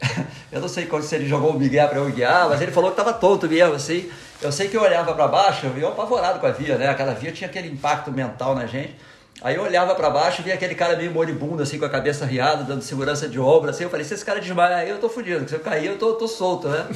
eu 0.50 0.60
não 0.60 0.68
sei 0.68 0.88
se 1.02 1.14
ele 1.14 1.28
jogou 1.28 1.50
o 1.50 1.58
Miguel 1.58 1.88
pra 1.88 1.98
eu 1.98 2.10
guiar, 2.10 2.48
mas 2.48 2.60
ele 2.60 2.72
falou 2.72 2.90
que 2.90 2.96
tava 2.96 3.12
tonto 3.12 3.48
mesmo, 3.48 3.74
assim. 3.74 4.10
Eu 4.40 4.50
sei 4.50 4.68
que 4.68 4.76
eu 4.76 4.82
olhava 4.82 5.14
para 5.14 5.28
baixo, 5.28 5.66
eu 5.66 5.78
ia 5.78 5.88
apavorado 5.88 6.40
com 6.40 6.46
a 6.46 6.50
via, 6.50 6.76
né? 6.76 6.88
Aquela 6.88 7.14
via 7.14 7.32
tinha 7.32 7.48
aquele 7.48 7.68
impacto 7.68 8.10
mental 8.10 8.54
na 8.54 8.66
gente. 8.66 8.94
Aí 9.42 9.56
eu 9.56 9.62
olhava 9.62 9.94
para 9.94 10.08
baixo 10.08 10.40
e 10.40 10.44
via 10.44 10.54
aquele 10.54 10.74
cara 10.74 10.96
meio 10.96 11.10
moribundo, 11.10 11.62
assim, 11.62 11.78
com 11.78 11.84
a 11.84 11.90
cabeça 11.90 12.24
riada, 12.24 12.62
dando 12.62 12.82
segurança 12.82 13.28
de 13.28 13.38
obra, 13.38 13.70
assim. 13.70 13.84
Eu 13.84 13.90
falei, 13.90 14.04
se 14.04 14.14
esse 14.14 14.24
cara 14.24 14.40
desmaia 14.40 14.76
aí, 14.76 14.88
eu 14.88 14.98
tô 14.98 15.08
fudido. 15.08 15.48
Se 15.48 15.54
eu 15.54 15.60
cair, 15.60 15.86
eu 15.86 15.98
tô, 15.98 16.14
tô 16.14 16.28
solto, 16.28 16.68
né? 16.68 16.86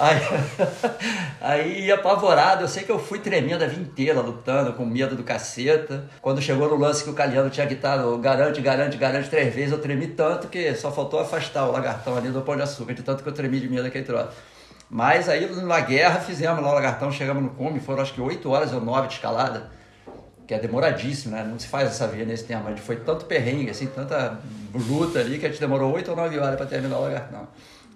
Aí, 0.00 0.18
aí 1.42 1.92
apavorado, 1.92 2.64
eu 2.64 2.68
sei 2.68 2.84
que 2.84 2.90
eu 2.90 2.98
fui 2.98 3.18
tremendo 3.18 3.62
a 3.62 3.66
vida 3.66 3.82
inteira, 3.82 4.22
lutando, 4.22 4.72
com 4.72 4.86
medo 4.86 5.14
do 5.14 5.22
caceta. 5.22 6.08
Quando 6.22 6.40
chegou 6.40 6.70
no 6.70 6.76
lance 6.76 7.04
que 7.04 7.10
o 7.10 7.12
Caliano 7.12 7.50
tinha 7.50 7.66
gritado, 7.66 8.16
garante, 8.16 8.62
garante, 8.62 8.96
garante 8.96 9.28
três 9.28 9.54
vezes, 9.54 9.72
eu 9.72 9.78
tremi 9.78 10.06
tanto 10.06 10.48
que 10.48 10.74
só 10.74 10.90
faltou 10.90 11.20
afastar 11.20 11.66
o 11.66 11.72
lagartão 11.72 12.16
ali 12.16 12.30
do 12.30 12.40
pão 12.40 12.56
de 12.56 12.62
açúcar, 12.62 12.94
de 12.94 13.02
tanto 13.02 13.22
que 13.22 13.28
eu 13.28 13.34
tremi 13.34 13.60
de 13.60 13.68
medo 13.68 13.82
daquele 13.82 14.06
troço. 14.06 14.30
Mas 14.88 15.28
aí 15.28 15.46
na 15.54 15.80
guerra 15.80 16.18
fizemos 16.20 16.64
lá 16.64 16.70
o 16.70 16.74
lagartão, 16.74 17.12
chegamos 17.12 17.42
no 17.42 17.50
cume, 17.50 17.78
foram 17.78 18.00
acho 18.02 18.14
que 18.14 18.22
oito 18.22 18.48
horas 18.48 18.72
ou 18.72 18.80
nove 18.80 19.08
de 19.08 19.14
escalada 19.14 19.70
que 20.50 20.54
é 20.54 20.58
demoradíssimo, 20.58 21.36
né? 21.36 21.44
Não 21.44 21.56
se 21.60 21.68
faz 21.68 21.90
essa 21.90 22.08
via 22.08 22.24
nesse 22.24 22.42
tempo. 22.42 22.68
Gente 22.70 22.80
foi 22.80 22.96
tanto 22.96 23.24
perrengue, 23.24 23.70
assim, 23.70 23.86
tanta 23.86 24.40
luta 24.74 25.20
ali, 25.20 25.38
que 25.38 25.46
a 25.46 25.48
gente 25.48 25.60
demorou 25.60 25.94
8 25.94 26.10
ou 26.10 26.16
9 26.16 26.40
horas 26.40 26.56
para 26.56 26.66
terminar 26.66 26.98
o 26.98 27.02
lagartão. 27.02 27.46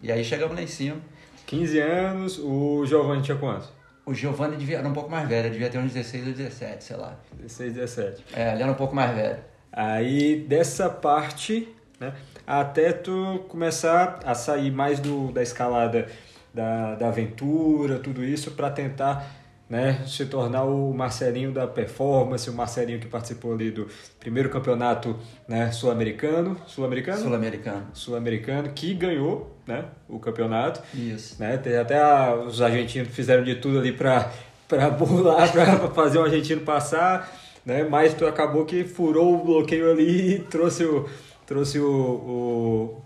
E 0.01 0.13
aí 0.13 0.23
chegamos 0.23 0.55
lá 0.55 0.63
em 0.63 0.69
cima. 0.69 0.99
15 1.47 1.81
anos, 1.81 2.39
o 2.39 2.87
Giovanni 2.87 3.23
tinha 3.23 3.37
quantos? 3.37 3.69
O 4.07 4.15
Giovanni 4.15 4.57
devia, 4.57 4.79
era 4.79 4.87
um 4.87 4.93
pouco 4.93 5.11
mais 5.11 5.29
velho, 5.29 5.51
devia 5.51 5.69
ter 5.69 5.79
uns 5.79 5.93
16 5.93 6.29
ou 6.29 6.33
17, 6.33 6.85
sei 6.85 6.97
lá. 6.97 7.17
16, 7.33 7.75
17. 7.75 8.25
É, 8.33 8.53
ele 8.53 8.63
era 8.63 8.71
um 8.71 8.77
pouco 8.77 8.95
mais 8.95 9.13
velho. 9.13 9.39
Aí, 9.73 10.47
dessa 10.49 10.89
parte, 10.89 11.75
né, 11.99 12.15
até 12.47 12.93
tu 12.93 13.45
começar 13.49 14.21
a 14.25 14.33
sair 14.33 14.71
mais 14.71 15.01
do, 15.01 15.33
da 15.33 15.43
escalada 15.43 16.07
da, 16.55 16.95
da 16.95 17.09
aventura, 17.09 17.99
tudo 17.99 18.25
isso, 18.25 18.53
para 18.53 18.71
tentar 18.71 19.44
né, 19.75 20.05
se 20.07 20.25
tornar 20.27 20.63
o 20.63 20.95
Marcelinho 20.95 21.51
da 21.51 21.67
performance, 21.67 22.49
o 22.49 22.53
Marcelinho 22.53 23.01
que 23.01 23.09
participou 23.09 23.55
ali 23.55 23.73
do 23.73 23.89
primeiro 24.21 24.49
campeonato 24.49 25.17
né, 25.49 25.73
sul-americano, 25.73 26.57
sul-americano, 26.65 27.19
sul-americano, 27.19 27.87
sul-americano 27.93 28.69
que 28.73 28.95
ganhou, 28.95 29.59
né, 29.67 29.87
o 30.09 30.21
campeonato. 30.21 30.81
Isso. 30.95 31.43
Né, 31.43 31.61
até 31.81 32.01
a, 32.01 32.37
os 32.37 32.63
argentinos 32.63 33.09
fizeram 33.09 33.43
de 33.43 33.57
tudo 33.57 33.81
ali 33.81 33.91
para 33.91 34.31
para 34.69 34.89
burlar, 34.91 35.51
para 35.51 35.89
fazer 35.89 36.19
o 36.19 36.23
argentino 36.23 36.61
passar, 36.61 37.37
né, 37.67 37.83
mas 37.83 38.15
tu 38.15 38.29
acabou 38.29 38.65
que 38.65 38.85
furou 38.85 39.35
o 39.35 39.45
bloqueio 39.45 39.91
ali 39.91 40.37
e 40.37 40.39
trouxe 40.39 40.85
o 40.85 41.09
trouxe 41.45 41.81
o, 41.81 43.03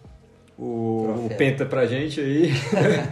o, 0.59 0.63
o, 0.63 1.27
o 1.27 1.31
penta 1.39 1.65
pra 1.65 1.87
gente 1.87 2.21
aí. 2.21 2.53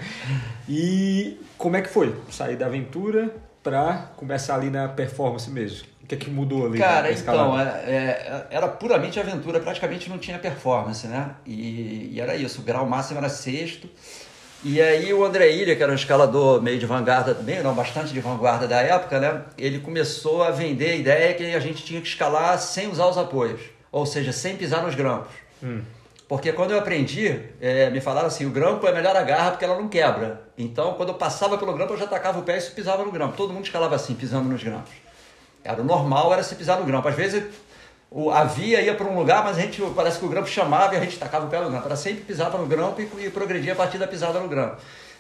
e 0.69 1.39
como 1.57 1.75
é 1.79 1.81
que 1.81 1.89
foi 1.89 2.15
sair 2.29 2.57
da 2.57 2.67
aventura 2.67 3.46
para 3.67 4.11
começar 4.17 4.55
ali 4.55 4.71
na 4.71 4.87
performance 4.87 5.51
mesmo? 5.51 5.89
O 6.05 6.07
que 6.07 6.15
é 6.15 6.19
que 6.19 6.31
mudou 6.31 6.67
ali? 6.67 6.79
Cara, 6.79 7.11
então, 7.11 7.59
é, 7.59 7.65
é, 7.65 8.47
era 8.49 8.69
puramente 8.69 9.19
aventura, 9.19 9.59
praticamente 9.59 10.09
não 10.09 10.19
tinha 10.19 10.39
performance, 10.39 11.05
né? 11.09 11.33
E, 11.45 12.13
e, 12.13 12.21
era 12.21 12.37
isso, 12.37 12.61
o 12.61 12.65
grau 12.65 12.87
máximo 12.87 13.19
era 13.19 13.29
sexto. 13.29 13.89
E 14.63 14.81
aí 14.81 15.13
o 15.13 15.25
André 15.25 15.51
Ilha, 15.51 15.75
que 15.75 15.83
era 15.83 15.91
um 15.91 15.97
escalador 15.97 16.63
meio 16.63 16.79
de 16.79 16.87
vanguarda, 16.87 17.35
meio 17.43 17.65
não, 17.65 17.75
bastante 17.75 18.13
de 18.13 18.21
vanguarda 18.21 18.69
da 18.69 18.81
época, 18.81 19.19
né? 19.19 19.43
Ele 19.59 19.81
começou 19.81 20.45
a 20.45 20.53
vender 20.53 20.91
a 20.91 20.95
ideia 20.95 21.35
que 21.35 21.45
a 21.53 21.61
gente 21.61 21.85
tinha 21.85 22.01
que 22.01 22.07
escalar 22.07 22.57
sem 22.61 22.89
usar 22.89 23.09
os 23.09 23.19
apoios, 23.19 23.63
ou 23.91 24.07
seja, 24.07 24.33
sem 24.33 24.57
pisar 24.57 24.85
nos 24.85 24.95
grampos. 24.95 25.35
Hum. 25.61 25.81
Porque 26.29 26.53
quando 26.53 26.73
eu 26.73 26.79
aprendi, 26.79 27.41
é, 27.61 27.89
me 27.91 28.01
falaram 28.01 28.27
assim, 28.27 28.47
o 28.47 28.51
grampo 28.51 28.87
é 28.87 28.93
melhor 28.93 29.15
a 29.15 29.23
garra 29.23 29.53
porque 29.53 29.65
ela 29.65 29.77
não 29.77 29.89
quebra. 29.89 30.43
Então, 30.59 30.95
quando 30.95 31.11
eu 31.11 31.15
passava 31.15 31.57
pelo 31.57 31.73
grampo, 31.73 31.93
eu 31.93 31.99
já 31.99 32.07
tacava 32.07 32.41
o 32.41 32.43
pé 32.43 32.59
e 32.59 32.71
pisava 32.71 33.05
no 33.05 33.13
grampo. 33.13 33.37
Todo 33.37 33.53
mundo 33.53 33.65
escalava 33.65 33.95
assim, 33.95 34.15
pisando 34.15 34.49
nos 34.49 34.63
grampos. 34.63 34.93
Era 35.63 35.81
o 35.81 35.85
normal, 35.85 36.33
era 36.33 36.43
se 36.43 36.57
pisar 36.57 36.81
no 36.81 36.85
grampo. 36.85 37.07
Às 37.07 37.15
vezes, 37.15 37.45
o, 38.11 38.31
a 38.31 38.43
via 38.43 38.81
ia 38.81 38.95
para 38.95 39.07
um 39.07 39.17
lugar, 39.17 39.45
mas 39.45 39.57
a 39.57 39.61
gente, 39.61 39.81
parece 39.95 40.19
que 40.19 40.25
o 40.25 40.29
grampo 40.29 40.49
chamava 40.49 40.95
e 40.95 40.99
a 40.99 41.01
gente 41.01 41.17
tacava 41.17 41.47
o 41.47 41.49
pé 41.49 41.61
no 41.61 41.71
grampo. 41.71 41.87
Era 41.87 41.97
sempre 41.97 42.25
pisava 42.25 42.59
no 42.59 42.67
grampo 42.67 43.01
e, 43.01 43.27
e 43.27 43.31
progredia 43.31 43.73
a 43.75 43.77
partir 43.77 43.99
da 43.99 44.09
pisada 44.09 44.41
no 44.41 44.49
grampo. 44.49 44.79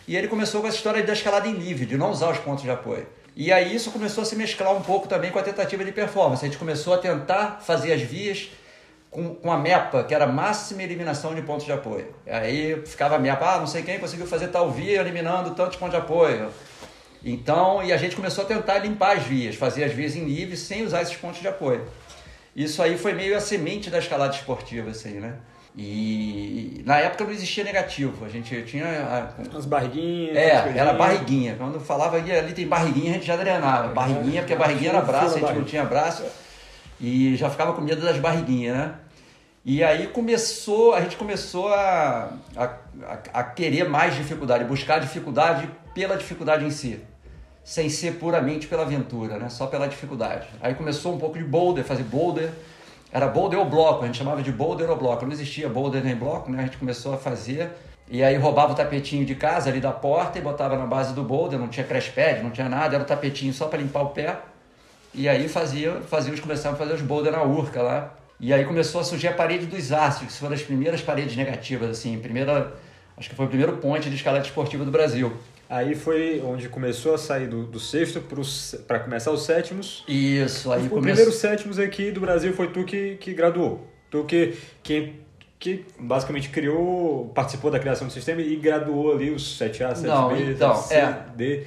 E 0.08 0.16
ele 0.16 0.26
começou 0.26 0.60
com 0.60 0.66
essa 0.66 0.76
história 0.76 1.04
da 1.04 1.12
escalada 1.12 1.46
em 1.46 1.54
nível, 1.54 1.86
de 1.86 1.96
não 1.96 2.10
usar 2.10 2.30
os 2.30 2.38
pontos 2.38 2.64
de 2.64 2.70
apoio. 2.70 3.06
E 3.36 3.52
aí 3.52 3.76
isso 3.76 3.92
começou 3.92 4.22
a 4.22 4.24
se 4.24 4.34
mesclar 4.34 4.72
um 4.72 4.80
pouco 4.80 5.06
também 5.06 5.30
com 5.30 5.38
a 5.38 5.42
tentativa 5.42 5.84
de 5.84 5.92
performance. 5.92 6.44
A 6.44 6.48
gente 6.48 6.58
começou 6.58 6.94
a 6.94 6.98
tentar 6.98 7.60
fazer 7.60 7.92
as 7.92 8.00
vias 8.00 8.48
com, 9.16 9.34
com 9.34 9.50
a 9.50 9.56
MEPA, 9.56 10.04
que 10.04 10.14
era 10.14 10.26
máxima 10.26 10.82
eliminação 10.82 11.34
de 11.34 11.40
pontos 11.40 11.64
de 11.64 11.72
apoio. 11.72 12.14
Aí 12.26 12.82
ficava 12.84 13.16
a 13.16 13.18
MEPA, 13.18 13.54
ah, 13.54 13.58
não 13.58 13.66
sei 13.66 13.82
quem 13.82 13.98
conseguiu 13.98 14.26
fazer 14.26 14.48
tal 14.48 14.70
via 14.70 15.00
eliminando 15.00 15.54
tantos 15.54 15.78
pontos 15.78 15.94
de 15.94 16.02
apoio. 16.02 16.50
Então, 17.24 17.82
e 17.82 17.94
a 17.94 17.96
gente 17.96 18.14
começou 18.14 18.44
a 18.44 18.46
tentar 18.46 18.78
limpar 18.78 19.16
as 19.16 19.22
vias, 19.22 19.56
fazer 19.56 19.84
as 19.84 19.92
vias 19.92 20.14
em 20.14 20.22
nível 20.22 20.54
sem 20.54 20.84
usar 20.84 21.00
esses 21.00 21.16
pontos 21.16 21.40
de 21.40 21.48
apoio. 21.48 21.88
Isso 22.54 22.82
aí 22.82 22.98
foi 22.98 23.14
meio 23.14 23.34
a 23.34 23.40
semente 23.40 23.88
da 23.88 23.98
escalada 23.98 24.34
esportiva, 24.34 24.90
assim, 24.90 25.18
né? 25.18 25.36
E 25.74 26.82
na 26.84 26.98
época 26.98 27.24
não 27.24 27.30
existia 27.30 27.64
negativo, 27.64 28.24
a 28.24 28.28
gente 28.28 28.62
tinha. 28.64 29.30
As 29.56 29.64
barriguinhas. 29.64 30.36
É, 30.36 30.74
era 30.76 30.92
barriguinha. 30.92 31.54
Quando 31.56 31.80
falava 31.80 32.16
ali, 32.16 32.32
ali 32.32 32.52
tem 32.52 32.66
barriguinha, 32.66 33.12
a 33.12 33.14
gente 33.14 33.26
já 33.26 33.36
drenava. 33.36 33.88
Barriguinha, 33.94 34.42
porque 34.42 34.54
a 34.54 34.56
barriguinha 34.56 34.90
era 34.90 35.00
braço, 35.00 35.36
a 35.36 35.40
gente 35.40 35.54
não 35.54 35.64
tinha 35.64 35.84
braço. 35.84 36.22
E 37.00 37.34
já 37.36 37.50
ficava 37.50 37.72
com 37.72 37.80
medo 37.80 38.00
das 38.02 38.18
barriguinhas, 38.18 38.76
né? 38.76 38.94
E 39.68 39.82
aí 39.82 40.06
começou, 40.06 40.94
a 40.94 41.00
gente 41.00 41.16
começou 41.16 41.66
a, 41.74 42.30
a, 42.56 42.70
a 43.32 43.42
querer 43.42 43.88
mais 43.88 44.14
dificuldade, 44.14 44.62
buscar 44.62 45.00
dificuldade 45.00 45.68
pela 45.92 46.16
dificuldade 46.16 46.64
em 46.64 46.70
si, 46.70 47.00
sem 47.64 47.88
ser 47.88 48.12
puramente 48.12 48.68
pela 48.68 48.82
aventura, 48.82 49.40
né? 49.40 49.48
só 49.48 49.66
pela 49.66 49.88
dificuldade. 49.88 50.46
Aí 50.60 50.72
começou 50.76 51.12
um 51.12 51.18
pouco 51.18 51.36
de 51.36 51.42
boulder, 51.42 51.82
fazer 51.82 52.04
boulder, 52.04 52.52
era 53.10 53.26
boulder 53.26 53.58
ou 53.58 53.64
bloco, 53.64 54.04
a 54.04 54.06
gente 54.06 54.18
chamava 54.18 54.40
de 54.40 54.52
boulder 54.52 54.88
ou 54.88 54.96
bloco, 54.96 55.26
não 55.26 55.32
existia 55.32 55.68
boulder 55.68 56.04
nem 56.04 56.14
bloco, 56.14 56.48
né? 56.48 56.60
a 56.60 56.66
gente 56.66 56.76
começou 56.76 57.14
a 57.14 57.16
fazer, 57.16 57.72
e 58.08 58.22
aí 58.22 58.36
roubava 58.36 58.72
o 58.72 58.76
tapetinho 58.76 59.26
de 59.26 59.34
casa 59.34 59.68
ali 59.68 59.80
da 59.80 59.90
porta 59.90 60.38
e 60.38 60.42
botava 60.42 60.78
na 60.78 60.86
base 60.86 61.12
do 61.12 61.24
boulder, 61.24 61.58
não 61.58 61.66
tinha 61.66 61.84
crash 61.84 62.10
pad, 62.10 62.40
não 62.40 62.52
tinha 62.52 62.68
nada, 62.68 62.94
era 62.94 63.02
o 63.02 63.06
tapetinho 63.06 63.52
só 63.52 63.66
para 63.66 63.80
limpar 63.80 64.02
o 64.02 64.10
pé, 64.10 64.38
e 65.12 65.28
aí 65.28 65.48
fazia, 65.48 66.02
fazíamos, 66.02 66.38
começávamos 66.38 66.80
a 66.80 66.84
fazer 66.84 66.94
os 66.94 67.02
boulder 67.02 67.32
na 67.32 67.42
urca 67.42 67.82
lá, 67.82 68.14
e 68.40 68.52
aí 68.52 68.64
começou 68.64 69.00
a 69.00 69.04
surgir 69.04 69.28
a 69.28 69.32
parede 69.32 69.66
dos 69.66 69.92
ácidos, 69.92 70.34
que 70.34 70.38
foi 70.40 70.48
uma 70.48 70.54
das 70.56 70.64
primeiras 70.64 71.00
paredes 71.00 71.36
negativas, 71.36 71.90
assim, 71.90 72.18
primeira, 72.18 72.72
acho 73.16 73.28
que 73.30 73.34
foi 73.34 73.46
o 73.46 73.48
primeiro 73.48 73.76
ponte 73.78 74.08
de 74.10 74.16
escalada 74.16 74.44
esportiva 74.44 74.84
do 74.84 74.90
Brasil. 74.90 75.32
Aí 75.68 75.96
foi 75.96 76.40
onde 76.46 76.68
começou 76.68 77.14
a 77.14 77.18
sair 77.18 77.48
do, 77.48 77.64
do 77.64 77.80
sexto 77.80 78.22
para 78.86 79.00
começar 79.00 79.32
os 79.32 79.44
sétimos. 79.44 80.04
Isso, 80.06 80.70
aí 80.70 80.86
O 80.86 80.88
começou. 80.90 81.02
primeiro 81.02 81.32
sétimos 81.32 81.78
aqui 81.78 82.12
do 82.12 82.20
Brasil 82.20 82.52
foi 82.52 82.68
tu 82.68 82.84
que, 82.84 83.16
que 83.16 83.34
graduou. 83.34 83.84
Tu 84.08 84.22
que, 84.24 84.54
que, 84.80 85.14
que 85.58 85.84
basicamente 85.98 86.50
criou, 86.50 87.32
participou 87.34 87.68
da 87.72 87.80
criação 87.80 88.06
do 88.06 88.12
sistema 88.12 88.40
e 88.42 88.54
graduou 88.54 89.12
ali 89.12 89.30
os 89.30 89.58
7A, 89.58 89.94
7B, 89.94 90.02
Não, 90.06 90.36
então, 90.36 90.76
C, 90.76 90.94
é. 90.94 91.18
D. 91.34 91.64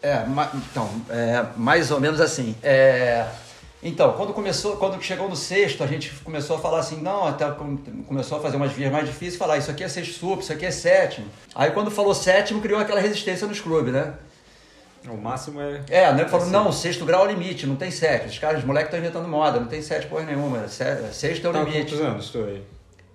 É, 0.00 0.24
ma- 0.24 0.50
então, 0.54 0.88
é, 1.10 1.44
mais 1.54 1.90
ou 1.90 2.00
menos 2.00 2.22
assim. 2.22 2.56
É, 2.62 3.26
então, 3.82 4.12
quando 4.12 4.32
começou, 4.32 4.76
quando 4.76 5.00
chegou 5.02 5.28
no 5.28 5.34
sexto, 5.36 5.82
a 5.82 5.86
gente 5.86 6.10
começou 6.22 6.56
a 6.56 6.58
falar 6.60 6.78
assim, 6.78 7.00
não, 7.02 7.26
até 7.26 7.50
com- 7.50 7.76
começou 8.06 8.38
a 8.38 8.40
fazer 8.40 8.56
umas 8.56 8.72
vias 8.72 8.92
mais 8.92 9.06
difíceis, 9.06 9.36
falar 9.36 9.58
isso 9.58 9.70
aqui 9.70 9.82
é 9.82 9.88
sexto 9.88 10.14
sup, 10.14 10.40
isso 10.40 10.52
aqui 10.52 10.64
é 10.66 10.70
sétimo. 10.70 11.26
Aí 11.54 11.70
quando 11.72 11.90
falou 11.90 12.14
sétimo, 12.14 12.60
criou 12.60 12.78
aquela 12.78 13.00
resistência 13.00 13.46
nos 13.46 13.60
clubes, 13.60 13.92
né? 13.92 14.14
O 15.08 15.16
máximo 15.16 15.60
é. 15.60 15.80
É, 15.90 16.12
nego 16.12 16.28
falou, 16.30 16.46
Sim. 16.46 16.52
não, 16.52 16.70
sexto 16.70 17.04
grau 17.04 17.24
é 17.24 17.28
o 17.28 17.30
limite, 17.32 17.66
não 17.66 17.74
tem 17.74 17.90
sete. 17.90 18.28
Os 18.28 18.38
caras, 18.38 18.60
os 18.60 18.64
moleques 18.64 18.86
estão 18.86 19.00
inventando 19.00 19.26
moda, 19.28 19.58
não 19.58 19.66
tem 19.66 19.82
sete 19.82 20.06
porra 20.06 20.22
nenhuma. 20.22 20.68
Sexto 20.68 21.44
é 21.46 21.50
o 21.50 21.52
Tá 21.52 21.62
limite. 21.64 21.90
quantos 21.92 22.00
anos 22.06 22.30
tu 22.30 22.38
aí? 22.44 22.62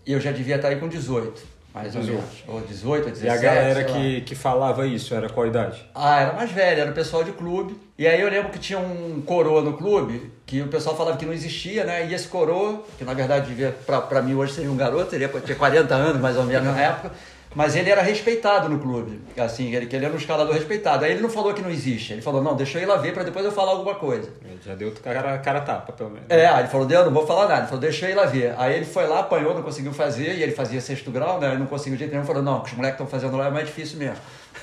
E 0.05 0.11
eu 0.11 0.19
já 0.19 0.33
devia 0.33 0.57
estar 0.57 0.67
aí 0.67 0.75
com 0.75 0.89
18, 0.89 1.41
mais 1.73 1.95
ou 1.95 2.01
18. 2.01 2.17
menos. 2.21 2.43
Ou 2.45 2.59
18, 2.59 3.05
ou 3.05 3.11
17. 3.11 3.25
E 3.25 3.29
a 3.29 3.37
galera 3.37 3.79
lá. 3.79 3.85
que, 3.97 4.21
que 4.21 4.35
falava 4.35 4.85
isso 4.85 5.15
era 5.15 5.29
qual 5.29 5.47
idade? 5.47 5.81
Ah, 5.95 6.19
era 6.19 6.33
mais 6.33 6.51
velho, 6.51 6.81
era 6.81 6.91
o 6.91 6.93
pessoal 6.93 7.23
de 7.23 7.31
clube. 7.31 7.77
E 7.97 8.05
aí 8.05 8.21
eu 8.21 8.29
lembro 8.29 8.51
que 8.51 8.59
tinha 8.59 8.77
um 8.77 9.21
coroa 9.25 9.61
no 9.61 9.73
clube, 9.73 10.31
que 10.45 10.61
o 10.61 10.67
pessoal 10.67 10.95
falava 10.95 11.17
que 11.17 11.25
não 11.25 11.33
existia, 11.33 11.83
né? 11.83 12.05
E 12.05 12.13
esse 12.13 12.27
coroa, 12.27 12.83
que 12.95 13.03
na 13.03 13.15
verdade 13.15 13.47
devia, 13.47 13.75
pra, 13.87 14.01
pra 14.01 14.21
mim 14.21 14.35
hoje 14.35 14.53
seria 14.53 14.71
um 14.71 14.77
garoto, 14.77 15.09
teria 15.09 15.27
ter 15.27 15.57
40 15.57 15.95
anos 15.95 16.21
mais 16.21 16.37
ou 16.37 16.43
menos 16.43 16.67
na 16.67 16.79
época, 16.79 17.11
mas 17.55 17.75
ele 17.75 17.89
era 17.89 18.03
respeitado 18.03 18.69
no 18.69 18.77
clube. 18.77 19.19
Assim, 19.35 19.73
ele, 19.73 19.89
ele 19.91 20.05
era 20.05 20.13
um 20.13 20.17
escalador 20.17 20.53
respeitado. 20.53 21.05
Aí 21.05 21.11
ele 21.13 21.21
não 21.21 21.29
falou 21.29 21.55
que 21.55 21.61
não 21.63 21.71
existe, 21.71 22.13
ele 22.13 22.21
falou, 22.21 22.39
não, 22.39 22.55
deixa 22.55 22.77
eu 22.77 22.83
ir 22.83 22.85
lá 22.85 22.97
ver 22.97 23.15
pra 23.15 23.23
depois 23.23 23.43
eu 23.43 23.51
falar 23.51 23.71
alguma 23.71 23.95
coisa. 23.95 24.29
Já 24.63 24.75
deu 24.75 24.91
cara, 25.03 25.35
cara 25.39 25.61
tapa, 25.61 25.91
pelo 25.91 26.11
menos. 26.11 26.29
É, 26.29 26.47
ele 26.59 26.67
falou, 26.67 26.85
Deus, 26.85 27.03
não 27.03 27.11
vou 27.11 27.25
falar 27.25 27.47
nada. 27.47 27.61
Ele 27.61 27.67
falou, 27.67 27.81
deixa 27.81 28.05
eu 28.05 28.11
ir 28.11 28.15
lá 28.15 28.25
ver. 28.25 28.53
Aí 28.59 28.75
ele 28.75 28.85
foi 28.85 29.07
lá, 29.07 29.21
apanhou, 29.21 29.55
não 29.55 29.63
conseguiu 29.63 29.91
fazer, 29.91 30.35
e 30.35 30.43
ele 30.43 30.51
fazia 30.51 30.79
sexto 30.79 31.09
grau, 31.09 31.39
né? 31.39 31.47
Ele 31.47 31.57
não 31.57 31.65
conseguiu 31.65 31.93
de 31.93 32.01
jeito 32.01 32.11
nenhum. 32.11 32.25
Falou, 32.27 32.43
não, 32.43 32.61
que 32.61 32.69
os 32.69 32.77
moleques 32.77 33.01
estão 33.01 33.07
fazendo 33.07 33.35
lá 33.35 33.47
é 33.47 33.49
mais 33.49 33.65
difícil 33.65 33.97
mesmo. 33.97 34.17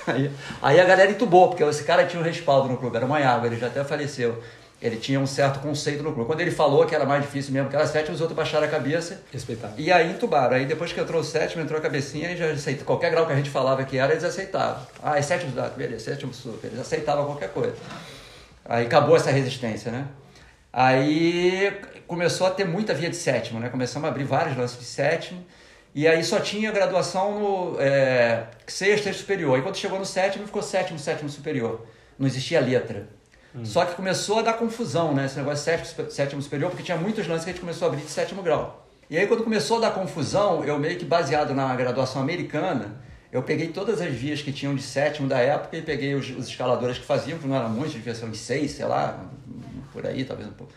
Aí, 0.07 0.31
aí 0.61 0.81
a 0.81 0.85
galera 0.85 1.11
entubou, 1.11 1.49
porque 1.49 1.63
esse 1.65 1.85
cara 1.85 2.05
tinha 2.05 2.21
um 2.21 2.25
respaldo 2.25 2.69
no 2.69 2.77
clube, 2.77 2.97
era 2.97 3.07
uma 3.07 3.19
água, 3.19 3.47
ele 3.47 3.57
já 3.57 3.69
até 3.69 3.83
faleceu. 3.83 4.43
Ele 4.83 4.97
tinha 4.97 5.19
um 5.19 5.27
certo 5.27 5.61
conceito 5.61 6.03
no 6.03 6.13
clube. 6.13 6.27
Quando 6.27 6.41
ele 6.43 6.51
falou 6.51 6.85
que 6.85 6.95
era 6.95 7.07
mais 7.07 7.23
difícil 7.23 7.55
mesmo, 7.55 7.71
que 7.71 7.77
era 7.77 7.87
sétimo, 7.87 8.15
os 8.15 8.21
outros 8.21 8.37
baixaram 8.37 8.67
a 8.67 8.69
cabeça 8.69 9.23
Respeitável. 9.33 9.77
e 9.79 9.91
aí 9.91 10.11
entubaram. 10.11 10.57
Aí 10.57 10.67
depois 10.67 10.93
que 10.93 11.01
entrou 11.01 11.23
o 11.23 11.25
sétimo, 11.25 11.63
entrou 11.63 11.79
a 11.79 11.83
cabecinha 11.83 12.31
e 12.33 12.37
já 12.37 12.51
aceitou. 12.51 12.85
Qualquer 12.85 13.11
grau 13.11 13.25
que 13.25 13.33
a 13.33 13.37
gente 13.37 13.49
falava 13.49 13.83
que 13.85 13.97
era, 13.97 14.13
eles 14.13 14.25
aceitavam. 14.25 14.87
Ah, 15.03 15.19
é 15.19 15.23
sétimo 15.23 15.53
dado, 15.53 15.75
beleza, 15.75 16.05
sétimo 16.05 16.35
super. 16.35 16.67
Eles 16.67 16.81
aceitavam 16.81 17.25
qualquer 17.25 17.49
coisa. 17.49 17.75
Aí 18.67 18.85
acabou 18.85 19.17
essa 19.17 19.31
resistência, 19.31 19.91
né? 19.91 20.07
Aí 20.71 21.73
começou 22.07 22.47
a 22.47 22.51
ter 22.51 22.67
muita 22.67 22.93
via 22.93 23.09
de 23.09 23.17
sétimo, 23.17 23.61
né? 23.61 23.71
Começamos 23.71 24.07
a 24.07 24.11
abrir 24.11 24.25
vários 24.25 24.55
lances 24.55 24.79
de 24.79 24.85
sétimo. 24.85 25.43
E 25.95 26.09
aí 26.09 26.25
só 26.25 26.41
tinha 26.41 26.73
graduação 26.73 27.39
no 27.39 27.81
é, 27.81 28.49
sexto 28.67 29.09
e 29.09 29.15
superior. 29.15 29.55
Aí 29.55 29.63
quando 29.63 29.77
chegou 29.77 29.99
no 29.99 30.05
sétimo, 30.05 30.45
ficou 30.45 30.63
sétimo, 30.63 30.99
sétimo 30.99 31.29
superior. 31.29 31.87
Não 32.19 32.27
existia 32.27 32.61
letra. 32.61 33.09
Só 33.63 33.85
que 33.85 33.95
começou 33.95 34.41
a 34.41 34.43
dar 34.43 34.55
confusão, 34.55 35.15
né? 35.15 35.27
Esse 35.27 35.37
negócio 35.37 35.59
de 35.59 35.85
sétimo, 35.85 36.11
sétimo 36.11 36.43
superior, 36.43 36.71
porque 36.71 36.83
tinha 36.83 36.97
muitos 36.97 37.27
lances 37.29 37.45
que 37.45 37.51
a 37.51 37.53
gente 37.53 37.61
começou 37.61 37.87
a 37.87 37.91
abrir 37.93 38.03
de 38.03 38.11
sétimo 38.11 38.43
grau. 38.43 38.89
E 39.09 39.17
aí 39.17 39.29
quando 39.29 39.45
começou 39.45 39.77
a 39.77 39.81
dar 39.83 39.91
confusão, 39.93 40.65
eu 40.65 40.77
meio 40.77 40.99
que 40.99 41.05
baseado 41.05 41.55
na 41.55 41.73
graduação 41.77 42.21
americana, 42.21 43.01
eu 43.31 43.43
peguei 43.45 43.69
todas 43.69 44.01
as 44.01 44.13
vias 44.13 44.43
que 44.43 44.53
tinham 44.53 44.75
de 44.75 44.83
sétimo 44.83 45.29
da 45.29 45.39
época 45.39 45.77
e 45.77 45.83
peguei 45.83 46.15
os, 46.15 46.29
os 46.31 46.49
escaladores 46.49 46.99
que 46.99 47.05
faziam, 47.05 47.39
que 47.39 47.47
não 47.47 47.55
era 47.55 47.69
muitos, 47.69 47.93
devia 47.93 48.15
ser 48.15 48.25
uns 48.25 48.39
seis, 48.39 48.73
sei 48.73 48.87
lá, 48.87 49.25
por 49.93 50.05
aí, 50.05 50.25
talvez 50.25 50.49
um 50.49 50.53
pouco. 50.53 50.73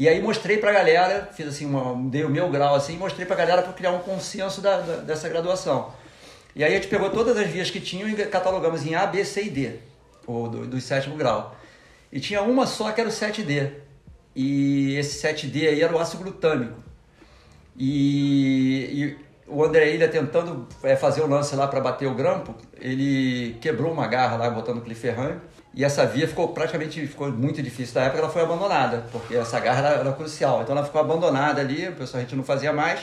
E 0.00 0.08
aí 0.08 0.18
mostrei 0.22 0.56
pra 0.56 0.72
galera, 0.72 1.28
fiz 1.34 1.46
assim, 1.46 1.66
uma, 1.66 1.94
dei 2.08 2.24
o 2.24 2.30
meu 2.30 2.48
grau 2.48 2.74
assim, 2.74 2.96
mostrei 2.96 3.26
pra 3.26 3.36
galera 3.36 3.60
para 3.60 3.74
criar 3.74 3.90
um 3.90 3.98
consenso 3.98 4.62
da, 4.62 4.80
da- 4.80 4.96
dessa 5.02 5.28
graduação. 5.28 5.92
E 6.56 6.64
aí 6.64 6.72
a 6.72 6.76
gente 6.76 6.88
pegou 6.88 7.10
todas 7.10 7.36
as 7.36 7.46
vias 7.46 7.70
que 7.70 7.78
tinham 7.78 8.08
e 8.08 8.14
catalogamos 8.24 8.86
em 8.86 8.94
A, 8.94 9.04
B, 9.06 9.22
C 9.26 9.42
e 9.42 9.50
D, 9.50 9.72
ou 10.26 10.48
do, 10.48 10.66
do 10.66 10.80
sétimo 10.80 11.16
grau. 11.16 11.54
E 12.10 12.18
tinha 12.18 12.40
uma 12.40 12.66
só 12.66 12.90
que 12.92 12.98
era 13.02 13.10
o 13.10 13.12
7D. 13.12 13.72
E 14.34 14.96
esse 14.96 15.22
7D 15.22 15.68
aí 15.68 15.82
era 15.82 15.94
o 15.94 15.98
ácido 15.98 16.22
glutâmico. 16.22 16.82
E, 17.76 18.88
e 18.90 19.18
o 19.46 19.62
André 19.62 19.90
Ilha 19.94 20.08
tentando 20.08 20.66
é, 20.82 20.96
fazer 20.96 21.20
o 21.20 21.26
lance 21.26 21.54
lá 21.54 21.68
para 21.68 21.78
bater 21.78 22.08
o 22.08 22.14
grampo, 22.14 22.54
ele 22.80 23.58
quebrou 23.60 23.92
uma 23.92 24.06
garra 24.06 24.38
lá 24.38 24.48
botando 24.48 24.78
o 24.78 24.82
cliferrame. 24.82 25.38
E 25.72 25.84
essa 25.84 26.04
via 26.04 26.26
ficou 26.26 26.48
praticamente 26.48 27.06
ficou 27.06 27.30
muito 27.30 27.62
difícil. 27.62 28.00
Na 28.00 28.06
época 28.06 28.20
ela 28.22 28.30
foi 28.30 28.42
abandonada, 28.42 29.04
porque 29.12 29.34
essa 29.36 29.58
garra 29.60 29.78
era, 29.88 30.00
era 30.00 30.12
crucial. 30.12 30.62
Então 30.62 30.76
ela 30.76 30.84
ficou 30.84 31.00
abandonada 31.00 31.60
ali, 31.60 31.88
o 31.88 31.92
pessoal 31.92 32.18
a 32.20 32.22
gente 32.24 32.34
não 32.34 32.42
fazia 32.44 32.72
mais. 32.72 33.00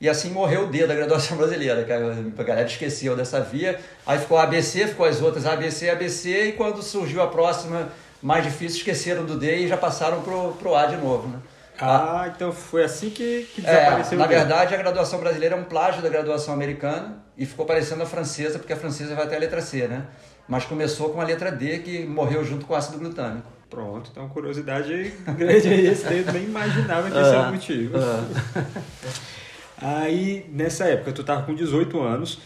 E 0.00 0.08
assim 0.08 0.30
morreu 0.30 0.64
o 0.64 0.66
D 0.66 0.84
da 0.86 0.94
graduação 0.96 1.36
brasileira, 1.38 1.84
que 1.84 1.92
a 1.92 2.44
galera 2.44 2.66
esqueceu 2.66 3.14
dessa 3.16 3.40
via. 3.40 3.78
Aí 4.04 4.18
ficou 4.18 4.36
ABC, 4.36 4.88
ficou 4.88 5.06
as 5.06 5.22
outras 5.22 5.46
ABC, 5.46 5.90
ABC, 5.90 6.48
e 6.48 6.52
quando 6.52 6.82
surgiu 6.82 7.22
a 7.22 7.28
próxima 7.28 7.88
mais 8.20 8.44
difícil, 8.44 8.78
esqueceram 8.78 9.24
do 9.24 9.36
D 9.38 9.58
e 9.58 9.68
já 9.68 9.76
passaram 9.76 10.22
pro, 10.22 10.52
pro 10.54 10.74
A 10.74 10.86
de 10.86 10.96
novo, 10.96 11.28
né? 11.28 11.38
Ah, 11.78 12.30
então 12.34 12.52
foi 12.52 12.84
assim 12.84 13.10
que, 13.10 13.48
que 13.54 13.60
É, 13.64 13.78
desapareceu 13.80 14.18
na 14.18 14.24
o 14.24 14.28
D. 14.28 14.34
verdade, 14.34 14.74
a 14.74 14.76
graduação 14.76 15.18
brasileira 15.18 15.56
é 15.56 15.58
um 15.58 15.64
plágio 15.64 16.02
da 16.02 16.08
graduação 16.08 16.52
americana 16.54 17.16
e 17.36 17.46
ficou 17.46 17.64
parecendo 17.64 18.02
a 18.02 18.06
francesa, 18.06 18.58
porque 18.58 18.72
a 18.72 18.76
francesa 18.76 19.14
vai 19.14 19.24
até 19.24 19.36
a 19.36 19.38
letra 19.38 19.60
C, 19.60 19.88
né? 19.88 20.06
Mas 20.52 20.66
começou 20.66 21.08
com 21.08 21.18
a 21.18 21.24
letra 21.24 21.50
D, 21.50 21.78
que 21.78 22.04
morreu 22.04 22.44
junto 22.44 22.66
com 22.66 22.74
o 22.74 22.76
ácido 22.76 22.98
glutâmico. 22.98 23.50
Pronto, 23.70 24.10
então 24.12 24.28
curiosidade 24.28 25.10
grande 25.34 25.66
aí, 25.66 25.86
esse 25.86 26.04
daí 26.04 26.18
eu 26.18 26.30
nem 26.30 26.44
imaginava 26.44 27.10
que 27.10 27.16
esse 27.16 27.30
era 27.30 27.48
o 27.48 27.52
motivo. 27.52 27.94
Aí, 29.84 30.46
nessa 30.52 30.84
época, 30.84 31.10
tu 31.10 31.24
tava 31.24 31.42
com 31.44 31.54
18 31.54 31.98
anos, 32.00 32.38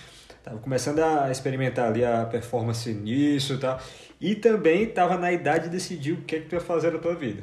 tava 0.42 0.56
começando 0.58 1.00
a 1.00 1.30
experimentar 1.30 1.88
ali 1.88 2.02
a 2.02 2.24
performance 2.24 2.90
nisso 2.94 3.54
e 3.54 3.58
tal, 3.58 3.78
e 4.20 4.34
também 4.36 4.86
tava 4.86 5.18
na 5.18 5.30
idade 5.32 5.64
de 5.64 5.70
decidir 5.70 6.12
o 6.12 6.22
que 6.22 6.36
é 6.36 6.40
que 6.40 6.46
tu 6.46 6.54
ia 6.54 6.60
fazer 6.60 6.92
da 6.92 6.98
tua 6.98 7.14
vida. 7.14 7.42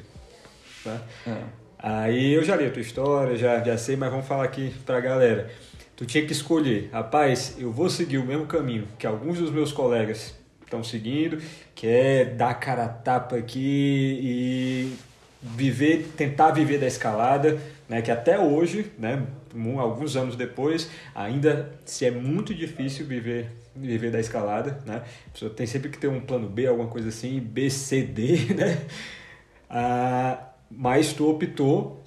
Tá? 0.84 1.02
É. 1.28 1.38
Aí 1.78 2.34
eu 2.34 2.44
já 2.44 2.56
li 2.56 2.66
a 2.66 2.72
tua 2.72 2.82
história, 2.82 3.36
já, 3.36 3.62
já 3.62 3.78
sei, 3.78 3.98
mas 3.98 4.10
vamos 4.10 4.26
falar 4.26 4.46
aqui 4.46 4.74
pra 4.86 5.00
galera. 5.02 5.52
Tu 5.96 6.06
tinha 6.06 6.26
que 6.26 6.32
escolher, 6.32 6.90
rapaz, 6.92 7.56
eu 7.60 7.70
vou 7.72 7.90
seguir 7.90 8.18
o 8.18 8.26
mesmo 8.26 8.48
caminho 8.48 8.88
que 8.98 9.06
alguns 9.06 9.38
dos 9.38 9.52
meus 9.52 9.72
colegas 9.72 10.42
estão 10.74 10.84
seguindo, 10.84 11.38
que 11.76 11.88
é 11.88 12.26
dar 12.26 12.56
cara 12.56 12.86
a 12.86 12.90
tapa 12.90 13.36
aqui 13.36 14.20
e 14.22 14.96
viver, 15.42 16.12
tentar 16.18 16.52
viver 16.52 16.80
da 16.80 16.88
escalada, 16.88 17.60
né, 17.88 18.02
que 18.02 18.10
até 18.10 18.40
hoje, 18.40 18.92
né, 18.98 19.24
alguns 19.78 20.16
anos 20.16 20.36
depois, 20.36 20.90
ainda 21.14 21.72
se 21.86 22.06
é 22.06 22.12
muito 22.12 22.54
difícil 22.54 23.06
viver 23.06 23.52
viver 23.76 24.12
da 24.12 24.20
escalada, 24.20 24.80
né? 24.86 25.02
A 25.28 25.30
pessoa 25.32 25.52
tem 25.52 25.66
sempre 25.66 25.90
que 25.90 25.98
ter 25.98 26.08
um 26.08 26.22
plano 26.22 26.48
B, 26.48 26.68
alguma 26.68 26.88
coisa 26.88 27.10
assim, 27.10 27.40
B, 27.40 27.72
C, 27.72 28.04
D, 28.04 28.54
né? 28.54 28.86
Ah, 29.68 30.38
mas 30.70 31.12
tu 31.14 31.28
optou 31.28 32.04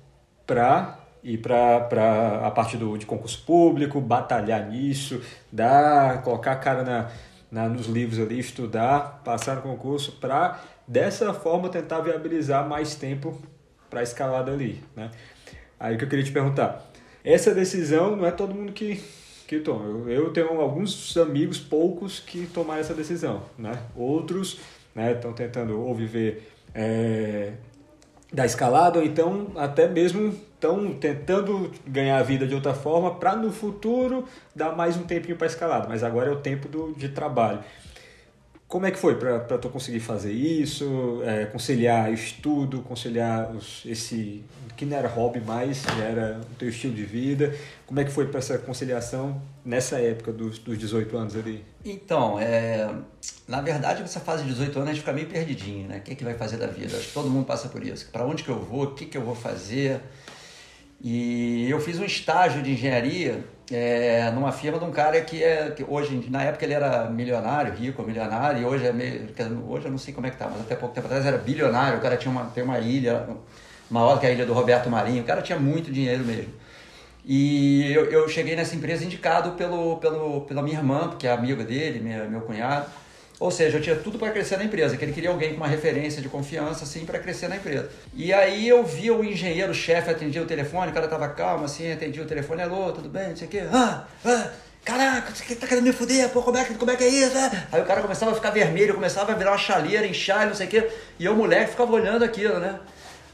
para 0.46 1.00
ir 1.24 1.38
para 1.38 2.40
a 2.44 2.50
parte 2.52 2.76
do, 2.76 2.96
de 2.96 3.04
concurso 3.04 3.42
público, 3.44 4.00
batalhar 4.00 4.68
nisso, 4.70 5.20
dar, 5.50 6.22
colocar 6.22 6.52
a 6.52 6.56
cara 6.56 6.84
na, 6.84 7.10
na, 7.50 7.68
nos 7.68 7.86
livros 7.86 8.18
ali, 8.18 8.38
estudar, 8.38 9.22
passar 9.24 9.56
no 9.56 9.62
concurso, 9.62 10.12
para 10.20 10.62
dessa 10.86 11.32
forma 11.32 11.68
tentar 11.68 12.00
viabilizar 12.00 12.68
mais 12.68 12.94
tempo 12.94 13.40
para 13.88 14.00
a 14.00 14.02
escalada 14.02 14.52
ali. 14.52 14.82
Né? 14.94 15.10
Aí 15.78 15.94
o 15.94 15.98
que 15.98 16.04
eu 16.04 16.08
queria 16.08 16.24
te 16.24 16.32
perguntar, 16.32 16.84
essa 17.24 17.54
decisão 17.54 18.16
não 18.16 18.26
é 18.26 18.30
todo 18.30 18.54
mundo 18.54 18.72
que, 18.72 19.02
que 19.46 19.60
toma. 19.60 19.84
Eu, 19.84 20.08
eu 20.08 20.32
tenho 20.32 20.60
alguns 20.60 21.16
amigos, 21.16 21.58
poucos, 21.58 22.20
que 22.20 22.46
tomaram 22.46 22.80
essa 22.80 22.94
decisão. 22.94 23.42
Né? 23.58 23.78
Outros 23.94 24.60
estão 24.94 25.30
né, 25.30 25.36
tentando 25.36 25.80
ou 25.80 25.94
viver 25.94 26.50
é, 26.74 27.52
da 28.32 28.44
escalada, 28.44 28.98
ou 28.98 29.04
então 29.04 29.52
até 29.56 29.88
mesmo 29.88 30.34
estão 30.56 30.92
tentando 30.94 31.70
ganhar 31.86 32.18
a 32.18 32.22
vida 32.22 32.46
de 32.46 32.54
outra 32.54 32.74
forma 32.74 33.14
para 33.14 33.36
no 33.36 33.52
futuro 33.52 34.24
dar 34.54 34.74
mais 34.74 34.96
um 34.96 35.02
tempinho 35.02 35.36
para 35.36 35.46
escalada. 35.46 35.86
Mas 35.88 36.02
agora 36.02 36.30
é 36.30 36.32
o 36.32 36.40
tempo 36.40 36.66
do, 36.66 36.92
de 36.94 37.10
trabalho. 37.10 37.60
Como 38.66 38.84
é 38.84 38.90
que 38.90 38.98
foi 38.98 39.14
para 39.14 39.58
tu 39.58 39.68
conseguir 39.68 40.00
fazer 40.00 40.32
isso, 40.32 41.22
é, 41.24 41.46
conciliar 41.46 42.12
estudo, 42.12 42.82
conciliar 42.82 43.54
os, 43.54 43.84
esse 43.86 44.42
que 44.76 44.84
não 44.84 44.96
era 44.96 45.08
hobby 45.08 45.40
mais, 45.40 45.84
era 46.02 46.40
o 46.40 46.54
teu 46.56 46.68
estilo 46.68 46.92
de 46.92 47.04
vida? 47.04 47.54
Como 47.86 48.00
é 48.00 48.04
que 48.04 48.10
foi 48.10 48.26
para 48.26 48.38
essa 48.38 48.58
conciliação 48.58 49.40
nessa 49.64 50.00
época 50.00 50.32
dos, 50.32 50.58
dos 50.58 50.76
18 50.76 51.16
anos 51.16 51.36
ali? 51.36 51.64
Então, 51.84 52.40
é, 52.40 52.92
na 53.46 53.60
verdade, 53.60 54.02
essa 54.02 54.18
fase 54.18 54.42
de 54.42 54.50
18 54.50 54.76
anos 54.78 54.90
a 54.90 54.92
gente 54.92 55.00
fica 55.00 55.12
meio 55.12 55.28
perdidinho, 55.28 55.86
né? 55.86 55.98
O 55.98 56.00
que, 56.00 56.12
é 56.12 56.14
que 56.16 56.24
vai 56.24 56.34
fazer 56.34 56.56
da 56.56 56.66
vida? 56.66 56.96
Acho 56.96 57.06
que 57.06 57.14
todo 57.14 57.30
mundo 57.30 57.46
passa 57.46 57.68
por 57.68 57.86
isso. 57.86 58.10
Para 58.10 58.26
onde 58.26 58.42
que 58.42 58.50
eu 58.50 58.58
vou? 58.58 58.82
O 58.82 58.94
que, 58.94 59.06
que 59.06 59.16
eu 59.16 59.22
vou 59.22 59.36
fazer? 59.36 60.00
E 61.00 61.70
eu 61.70 61.80
fiz 61.80 61.98
um 61.98 62.04
estágio 62.04 62.62
de 62.62 62.72
engenharia 62.72 63.44
é, 63.70 64.30
numa 64.30 64.52
firma 64.52 64.78
de 64.78 64.84
um 64.84 64.90
cara 64.90 65.20
que, 65.20 65.42
é, 65.42 65.70
que 65.70 65.84
hoje, 65.86 66.26
na 66.30 66.42
época 66.42 66.64
ele 66.64 66.74
era 66.74 67.10
milionário, 67.10 67.74
rico, 67.74 68.02
milionário, 68.02 68.62
e 68.62 68.64
hoje 68.64 68.86
é 68.86 68.92
meio, 68.92 69.28
hoje 69.68 69.86
eu 69.86 69.90
não 69.90 69.98
sei 69.98 70.14
como 70.14 70.26
é 70.26 70.30
que 70.30 70.36
tá, 70.36 70.48
mas 70.50 70.60
até 70.60 70.74
pouco 70.74 70.94
tempo 70.94 71.06
atrás 71.06 71.26
era 71.26 71.36
bilionário, 71.36 71.98
o 71.98 72.00
cara 72.00 72.16
tinha 72.16 72.30
uma, 72.30 72.44
tem 72.46 72.62
uma 72.62 72.78
ilha, 72.78 73.26
maior 73.90 74.18
que 74.20 74.26
a 74.26 74.30
ilha 74.30 74.46
do 74.46 74.52
Roberto 74.52 74.88
Marinho, 74.88 75.22
o 75.22 75.26
cara 75.26 75.42
tinha 75.42 75.58
muito 75.58 75.92
dinheiro 75.92 76.24
mesmo. 76.24 76.52
E 77.24 77.92
eu, 77.92 78.04
eu 78.04 78.28
cheguei 78.28 78.54
nessa 78.54 78.76
empresa 78.76 79.04
indicado 79.04 79.52
pelo, 79.52 79.96
pelo, 79.96 80.42
pela 80.42 80.62
minha 80.62 80.78
irmã, 80.78 81.10
que 81.18 81.26
é 81.26 81.32
amiga 81.32 81.64
dele, 81.64 81.98
minha, 81.98 82.24
meu 82.24 82.40
cunhado, 82.42 82.86
ou 83.38 83.50
seja, 83.50 83.76
eu 83.76 83.82
tinha 83.82 83.96
tudo 83.96 84.18
para 84.18 84.30
crescer 84.30 84.56
na 84.56 84.64
empresa, 84.64 84.96
que 84.96 85.04
ele 85.04 85.12
queria 85.12 85.28
alguém 85.28 85.50
com 85.50 85.58
uma 85.58 85.68
referência 85.68 86.22
de 86.22 86.28
confiança, 86.28 86.84
assim, 86.84 87.04
para 87.04 87.18
crescer 87.18 87.48
na 87.48 87.56
empresa. 87.56 87.90
E 88.14 88.32
aí 88.32 88.66
eu 88.66 88.82
via 88.82 89.14
o 89.14 89.22
engenheiro, 89.22 89.72
o 89.72 89.74
chefe, 89.74 90.10
atendia 90.10 90.42
o 90.42 90.46
telefone, 90.46 90.90
o 90.90 90.94
cara 90.94 91.06
tava 91.06 91.28
calmo, 91.28 91.66
assim, 91.66 91.92
atendia 91.92 92.22
o 92.22 92.26
telefone, 92.26 92.62
alô, 92.62 92.92
tudo 92.92 93.10
bem, 93.10 93.28
não 93.28 93.36
sei 93.36 93.46
o 93.46 93.50
quê. 93.50 93.62
Ah, 93.70 94.04
ah, 94.24 94.50
caraca, 94.82 95.34
você 95.34 95.54
tá 95.54 95.66
querendo 95.66 95.84
me 95.84 95.92
fuder, 95.92 96.30
pô, 96.30 96.42
como 96.42 96.56
é 96.56 96.64
que, 96.64 96.74
como 96.74 96.90
é, 96.90 96.96
que 96.96 97.04
é 97.04 97.08
isso? 97.08 97.36
É? 97.36 97.66
Aí 97.72 97.82
o 97.82 97.84
cara 97.84 98.00
começava 98.00 98.32
a 98.32 98.34
ficar 98.34 98.50
vermelho, 98.50 98.94
começava 98.94 99.32
a 99.32 99.34
virar 99.34 99.50
uma 99.50 99.58
chaleira, 99.58 100.06
inchar, 100.06 100.46
não 100.46 100.54
sei 100.54 100.66
o 100.66 100.70
quê. 100.70 100.88
E 101.18 101.24
eu, 101.26 101.36
moleque, 101.36 101.72
ficava 101.72 101.92
olhando 101.92 102.24
aquilo, 102.24 102.58
né? 102.58 102.78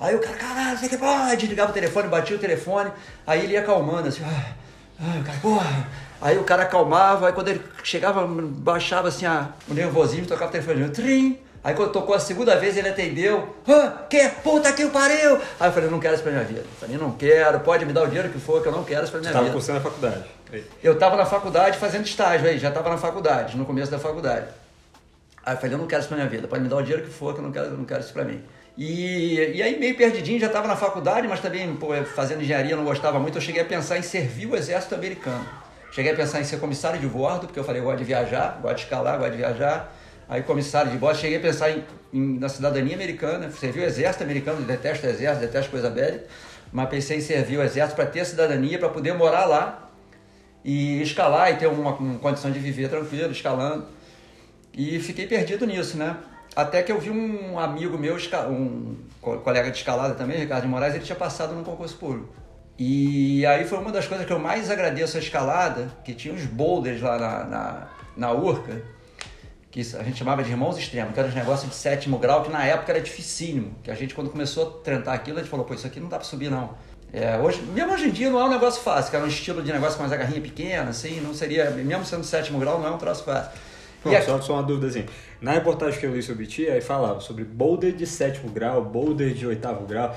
Aí 0.01 0.17
o 0.17 0.19
cara, 0.19 0.37
caralho, 0.37 0.79
o 0.79 0.81
que, 0.81 0.97
pô, 0.97 1.07
desligava 1.39 1.71
o 1.71 1.75
telefone, 1.75 2.09
batia 2.09 2.35
o 2.35 2.41
telefone, 2.41 2.91
aí 3.25 3.45
ele 3.45 3.53
ia 3.53 3.61
acalmando, 3.61 4.09
assim, 4.09 4.25
ah, 4.25 4.53
ah, 5.01 5.21
o 5.21 5.25
cara, 5.25 5.39
porra 5.39 5.87
Aí 6.23 6.39
o 6.39 6.45
cara 6.45 6.63
acalmava, 6.63 7.27
aí 7.27 7.33
quando 7.33 7.49
ele 7.49 7.61
chegava, 7.83 8.25
baixava 8.25 9.09
assim 9.09 9.27
a, 9.27 9.49
o 9.69 9.75
nervosismo, 9.75 10.25
tocava 10.25 10.51
o 10.51 10.53
telefone, 10.53 10.89
trim. 10.91 11.39
Aí 11.65 11.75
quando 11.75 11.91
tocou 11.91 12.15
a 12.15 12.21
segunda 12.21 12.57
vez, 12.57 12.77
ele 12.77 12.89
atendeu. 12.89 13.57
Ah, 13.69 14.05
que 14.09 14.29
puta 14.43 14.73
que 14.73 14.87
pariu! 14.87 15.41
Aí 15.59 15.69
eu 15.69 15.73
falei, 15.73 15.91
não 15.91 15.99
quero 15.99 16.15
isso 16.15 16.23
pra 16.23 16.33
minha 16.33 16.45
vida. 16.45 16.61
Eu 16.61 16.67
falei, 16.79 16.97
não 16.97 17.11
quero, 17.13 17.61
pode 17.61 17.85
me 17.85 17.93
dar 17.93 18.05
o 18.05 18.07
dinheiro 18.07 18.29
que 18.31 18.39
for, 18.39 18.63
que 18.63 18.69
eu 18.69 18.73
não 18.73 18.85
quero 18.85 19.03
isso 19.03 19.11
pra 19.11 19.21
minha 19.21 19.33
Você 19.33 19.39
vida. 19.39 19.57
Estava 19.57 19.79
cursando 19.79 19.79
a 19.79 19.83
faculdade? 19.83 20.25
Aí. 20.53 20.65
Eu 20.83 20.93
estava 20.93 21.17
na 21.17 21.27
faculdade 21.27 21.79
fazendo 21.79 22.05
estágio 22.05 22.49
aí, 22.49 22.59
já 22.59 22.69
estava 22.69 22.89
na 22.89 22.99
faculdade, 22.99 23.57
no 23.57 23.65
começo 23.65 23.91
da 23.91 23.99
faculdade. 23.99 24.47
Aí 25.45 25.55
eu 25.55 25.59
falei, 25.59 25.75
eu 25.75 25.79
não 25.79 25.87
quero 25.89 26.01
isso 26.01 26.09
pra 26.09 26.17
minha 26.17 26.29
vida, 26.29 26.47
pode 26.47 26.63
me 26.63 26.69
dar 26.69 26.77
o 26.77 26.83
dinheiro 26.83 27.05
que 27.05 27.11
for, 27.11 27.33
que 27.33 27.41
eu 27.41 27.45
não 27.45 27.51
quero, 27.51 27.67
eu 27.67 27.77
não 27.77 27.85
quero 27.85 28.01
isso 28.01 28.13
pra 28.13 28.25
mim. 28.25 28.41
E, 28.79 29.57
e 29.57 29.63
aí, 29.63 29.79
meio 29.79 29.97
perdidinho, 29.97 30.41
já 30.41 30.47
estava 30.47 30.67
na 30.67 30.77
faculdade, 30.77 31.27
mas 31.29 31.41
também 31.41 31.75
pô, 31.75 31.89
fazendo 32.15 32.43
engenharia, 32.43 32.77
não 32.77 32.85
gostava 32.85 33.19
muito. 33.19 33.39
Eu 33.39 33.43
cheguei 33.43 33.61
a 33.61 33.65
pensar 33.65 33.99
em 33.99 34.03
servir 34.03 34.47
o 34.47 34.57
exército 34.57 34.95
americano. 34.95 35.45
Cheguei 35.93 36.13
a 36.13 36.17
pensar 36.17 36.41
em 36.41 36.45
ser 36.45 36.59
comissário 36.59 36.99
de 36.99 37.07
bordo, 37.07 37.47
porque 37.47 37.59
eu 37.59 37.65
falei, 37.65 37.83
eu 37.83 37.85
gosto 37.85 37.99
de 37.99 38.05
viajar, 38.05 38.59
gosto 38.63 38.77
de 38.77 38.83
escalar, 38.85 39.19
gosto 39.19 39.33
de 39.33 39.37
viajar. 39.37 39.95
Aí 40.27 40.43
comissário 40.43 40.91
de 40.91 40.97
bordo, 40.97 41.19
cheguei 41.19 41.37
a 41.37 41.41
pensar 41.41 41.71
em, 41.71 41.85
em, 42.15 42.39
na 42.39 42.49
cidadania 42.49 42.95
americana, 42.95 43.51
servi 43.51 43.81
o 43.81 43.85
exército 43.85 44.25
americano, 44.25 44.63
detesto 44.63 45.07
o 45.07 45.11
exército, 45.11 45.47
detesto 45.47 45.71
coisa 45.71 45.91
bélica, 45.91 46.25
mas 46.73 46.89
pensei 46.89 47.19
em 47.19 47.21
servir 47.21 47.59
o 47.59 47.63
exército 47.63 47.95
para 47.95 48.07
ter 48.07 48.25
cidadania, 48.25 48.79
para 48.79 48.89
poder 48.89 49.13
morar 49.13 49.45
lá 49.45 49.91
e 50.65 51.03
escalar 51.03 51.53
e 51.53 51.57
ter 51.57 51.67
uma, 51.67 51.91
uma 51.95 52.19
condição 52.19 52.51
de 52.51 52.59
viver 52.59 52.89
tranquilo, 52.89 53.31
escalando. 53.31 53.85
E 54.73 54.99
fiquei 54.99 55.27
perdido 55.27 55.67
nisso, 55.67 55.99
né? 55.99 56.17
Até 56.57 56.83
que 56.83 56.91
eu 56.91 56.99
vi 56.99 57.11
um 57.11 57.59
amigo 57.59 57.99
meu, 57.99 58.17
um 58.49 58.97
colega 59.45 59.71
de 59.71 59.77
escalada 59.77 60.15
também, 60.15 60.39
Ricardo 60.39 60.63
de 60.63 60.69
Moraes, 60.69 60.95
ele 60.95 61.05
tinha 61.05 61.17
passado 61.17 61.53
num 61.53 61.63
concurso 61.63 61.97
público. 61.97 62.42
E 62.85 63.47
aí 63.47 63.65
foi 63.65 63.79
uma 63.79 63.93
das 63.93 64.09
coisas 64.09 64.27
que 64.27 64.33
eu 64.33 64.41
mais 64.41 64.69
agradeço 64.69 65.17
a 65.17 65.21
escalada, 65.21 65.89
que 66.05 66.13
tinha 66.13 66.35
uns 66.35 66.45
boulders 66.47 67.01
lá 67.01 67.17
na, 67.17 67.45
na, 67.45 67.89
na 68.17 68.33
Urca, 68.33 68.83
que 69.71 69.83
a 69.83 70.03
gente 70.03 70.19
chamava 70.19 70.43
de 70.43 70.51
irmãos 70.51 70.77
extremos, 70.77 71.15
que 71.15 71.21
era 71.21 71.29
um 71.29 71.33
negócio 71.33 71.69
de 71.69 71.77
sétimo 71.77 72.19
grau, 72.19 72.43
que 72.43 72.51
na 72.51 72.65
época 72.65 72.91
era 72.91 73.01
dificílimo. 73.01 73.77
Que 73.85 73.91
a 73.93 73.95
gente, 73.95 74.17
quando 74.17 74.31
começou 74.31 74.67
a 74.67 74.83
tentar 74.83 75.13
aquilo, 75.13 75.39
a 75.39 75.43
gente 75.43 75.49
falou, 75.49 75.65
pô, 75.65 75.75
isso 75.75 75.87
aqui 75.87 76.01
não 76.01 76.09
dá 76.09 76.17
pra 76.17 76.27
subir 76.27 76.51
não. 76.51 76.75
É, 77.13 77.39
hoje, 77.39 77.63
mesmo 77.63 77.93
hoje 77.93 78.09
em 78.09 78.11
dia 78.11 78.29
não 78.29 78.41
é 78.41 78.45
um 78.47 78.51
negócio 78.51 78.83
fácil, 78.83 79.11
que 79.11 79.17
era 79.17 79.25
um 79.25 79.29
estilo 79.29 79.63
de 79.63 79.73
negócio 79.73 79.97
com 79.97 80.03
uma 80.03 80.13
agarrinha 80.13 80.41
pequena, 80.41 80.91
assim, 80.91 81.21
não 81.21 81.33
seria, 81.33 81.71
mesmo 81.71 82.05
sendo 82.05 82.25
sétimo 82.25 82.59
grau, 82.59 82.81
não 82.81 82.89
é 82.89 82.91
um 82.91 82.99
troço 82.99 83.23
fácil. 83.23 83.53
Pronto, 84.03 84.17
aqui... 84.17 84.27
só, 84.27 84.41
só 84.41 84.55
uma 84.55 84.63
dúvida 84.65 84.89
assim. 84.89 85.07
Na 85.41 85.53
reportagem 85.53 86.01
que 86.01 86.07
eu 86.07 86.13
li 86.15 86.23
sobre 86.23 86.47
ti, 86.47 86.69
aí 86.69 86.81
falava 86.81 87.21
sobre 87.21 87.45
boulder 87.45 87.93
de 87.93 88.07
sétimo 88.07 88.51
grau, 88.51 88.85
boulder 88.85 89.33
de 89.33 89.47
oitavo 89.47 89.87
grau. 89.87 90.17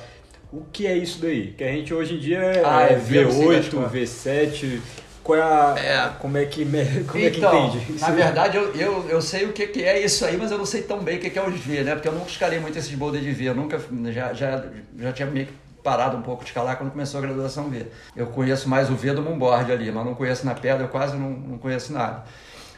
O 0.55 0.63
que 0.71 0.87
é 0.87 0.95
isso 0.95 1.19
daí? 1.21 1.51
Que 1.51 1.65
a 1.65 1.67
gente 1.67 1.93
hoje 1.93 2.15
em 2.15 2.17
dia 2.17 2.37
é, 2.37 2.63
ah, 2.63 2.83
é 2.83 2.97
V8, 2.97 3.91
V7. 3.91 4.79
Qual 5.21 5.37
é, 5.37 5.41
a, 5.41 5.75
é 5.77 6.09
como 6.17 6.37
é 6.37 6.45
que 6.45 6.63
como 6.63 6.77
é 6.77 7.29
que 7.29 7.39
então, 7.39 7.67
entende? 7.67 7.99
Na 7.99 8.11
verdade, 8.11 8.55
eu, 8.55 8.73
eu, 8.73 9.09
eu 9.09 9.21
sei 9.21 9.43
o 9.43 9.51
que, 9.51 9.67
que 9.67 9.83
é 9.83 9.99
isso 9.99 10.23
aí, 10.23 10.37
mas 10.37 10.51
eu 10.51 10.57
não 10.57 10.65
sei 10.65 10.83
tão 10.83 10.99
bem 10.99 11.17
o 11.17 11.19
que, 11.19 11.29
que 11.29 11.37
é 11.37 11.45
os 11.45 11.59
V, 11.59 11.83
né? 11.83 11.93
Porque 11.93 12.07
eu 12.07 12.13
nunca 12.13 12.29
escalei 12.29 12.57
muito 12.59 12.77
esses 12.77 12.93
boulders 12.93 13.25
de 13.25 13.33
V. 13.33 13.49
Eu 13.49 13.55
nunca 13.55 13.81
já, 14.13 14.33
já, 14.33 14.63
já 14.97 15.11
tinha 15.11 15.25
meio 15.27 15.47
que 15.47 15.53
parado 15.83 16.15
um 16.15 16.21
pouco 16.21 16.43
de 16.43 16.51
escalar 16.51 16.77
quando 16.77 16.91
começou 16.91 17.17
a 17.17 17.21
graduação 17.21 17.69
V. 17.69 17.87
Eu 18.15 18.27
conheço 18.27 18.69
mais 18.69 18.89
o 18.89 18.95
V 18.95 19.11
do 19.11 19.21
moonboard 19.21 19.69
ali, 19.73 19.91
mas 19.91 20.05
não 20.05 20.15
conheço 20.15 20.45
na 20.45 20.53
pedra, 20.53 20.85
eu 20.85 20.89
quase 20.89 21.17
não, 21.17 21.31
não 21.31 21.57
conheço 21.57 21.91
nada. 21.91 22.23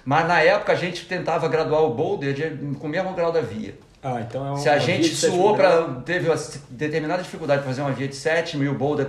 Mas 0.03 0.27
na 0.27 0.41
época 0.41 0.71
a 0.71 0.75
gente 0.75 1.05
tentava 1.05 1.47
graduar 1.47 1.83
o 1.83 1.93
boulder 1.93 2.33
de, 2.33 2.75
com 2.77 2.87
o 2.87 2.89
mesmo 2.89 3.13
grau 3.13 3.31
da 3.31 3.41
via. 3.41 3.75
Ah, 4.01 4.21
então 4.21 4.45
é 4.45 4.51
um, 4.51 4.57
Se 4.57 4.69
a 4.69 4.77
gente 4.77 5.13
suou 5.15 5.55
para. 5.55 5.85
teve 6.05 6.29
determinada 6.69 7.23
dificuldade 7.23 7.61
para 7.61 7.69
fazer 7.69 7.81
uma 7.81 7.91
via 7.91 8.07
de 8.07 8.15
sétimo 8.15 8.63
e 8.63 8.69
o 8.69 8.73
boulder 8.73 9.07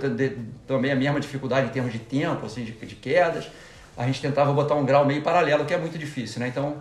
também 0.67 0.91
a 0.91 0.95
mesma 0.95 1.19
dificuldade 1.19 1.67
em 1.67 1.69
termos 1.69 1.91
de 1.91 1.99
tempo, 1.99 2.45
assim, 2.45 2.63
de, 2.63 2.71
de 2.71 2.95
quedas, 2.95 3.47
a 3.95 4.05
gente 4.05 4.21
tentava 4.21 4.51
botar 4.51 4.75
um 4.75 4.85
grau 4.85 5.05
meio 5.05 5.21
paralelo, 5.21 5.65
que 5.65 5.73
é 5.73 5.77
muito 5.77 5.97
difícil, 5.97 6.39
né? 6.39 6.47
Então 6.47 6.77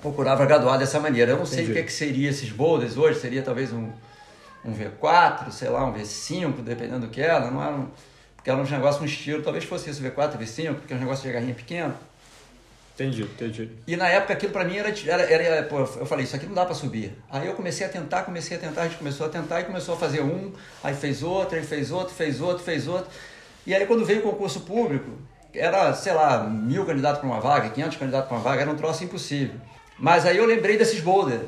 procurava 0.00 0.44
graduar 0.44 0.78
dessa 0.78 1.00
maneira. 1.00 1.32
Eu 1.32 1.36
não 1.36 1.44
Entendi. 1.44 1.62
sei 1.62 1.70
o 1.70 1.72
que, 1.72 1.78
é 1.78 1.82
que 1.82 1.92
seria 1.92 2.28
esses 2.28 2.50
boulders 2.50 2.96
hoje, 2.96 3.18
seria 3.20 3.40
talvez 3.40 3.72
um, 3.72 3.88
um 4.64 4.74
V4, 4.74 5.50
sei 5.50 5.70
lá, 5.70 5.84
um 5.84 5.94
V5, 5.94 6.62
dependendo 6.62 7.06
do 7.06 7.08
que 7.08 7.22
era, 7.22 7.50
não 7.50 7.62
era 7.62 7.74
um, 7.74 7.88
porque 8.36 8.50
era 8.50 8.60
um 8.60 8.64
negócio 8.64 8.98
com 8.98 9.06
estilo, 9.06 9.42
talvez 9.42 9.64
fosse 9.64 9.88
isso, 9.88 10.02
V4, 10.02 10.36
V5, 10.36 10.74
porque 10.74 10.92
é 10.92 10.96
um 10.96 11.00
negócio 11.00 11.26
de 11.26 11.32
garrinha 11.32 11.54
pequeno. 11.54 11.94
Entendi, 12.94 13.22
entendi. 13.22 13.70
E 13.88 13.96
na 13.96 14.08
época 14.08 14.34
aquilo 14.34 14.52
para 14.52 14.64
mim 14.64 14.76
era, 14.76 14.94
era, 15.08 15.42
era 15.42 15.62
pô, 15.64 15.80
eu 15.80 16.06
falei, 16.06 16.24
isso 16.24 16.36
aqui 16.36 16.46
não 16.46 16.54
dá 16.54 16.64
para 16.64 16.74
subir. 16.76 17.12
Aí 17.28 17.46
eu 17.46 17.54
comecei 17.54 17.84
a 17.84 17.88
tentar, 17.88 18.22
comecei 18.22 18.56
a 18.56 18.60
tentar, 18.60 18.82
a 18.82 18.84
gente 18.84 18.98
começou 18.98 19.26
a 19.26 19.28
tentar 19.28 19.60
e 19.60 19.64
começou 19.64 19.96
a 19.96 19.98
fazer 19.98 20.22
um, 20.22 20.52
aí 20.82 20.94
fez 20.94 21.22
outro, 21.22 21.56
aí 21.56 21.64
fez 21.64 21.90
outro, 21.90 22.14
fez 22.14 22.40
outro, 22.40 22.62
fez 22.62 22.86
outro. 22.86 23.10
E 23.66 23.74
aí 23.74 23.84
quando 23.84 24.04
veio 24.04 24.20
o 24.20 24.22
concurso 24.22 24.60
público, 24.60 25.10
era, 25.52 25.92
sei 25.92 26.12
lá, 26.12 26.44
mil 26.44 26.84
candidatos 26.84 27.18
para 27.18 27.28
uma 27.28 27.40
vaga, 27.40 27.70
500 27.70 27.96
candidatos 27.96 28.28
para 28.28 28.36
uma 28.36 28.42
vaga, 28.44 28.62
era 28.62 28.70
um 28.70 28.76
troço 28.76 29.02
impossível. 29.02 29.56
Mas 29.98 30.24
aí 30.24 30.36
eu 30.36 30.46
lembrei 30.46 30.76
desses 30.76 31.00
boulders. 31.00 31.42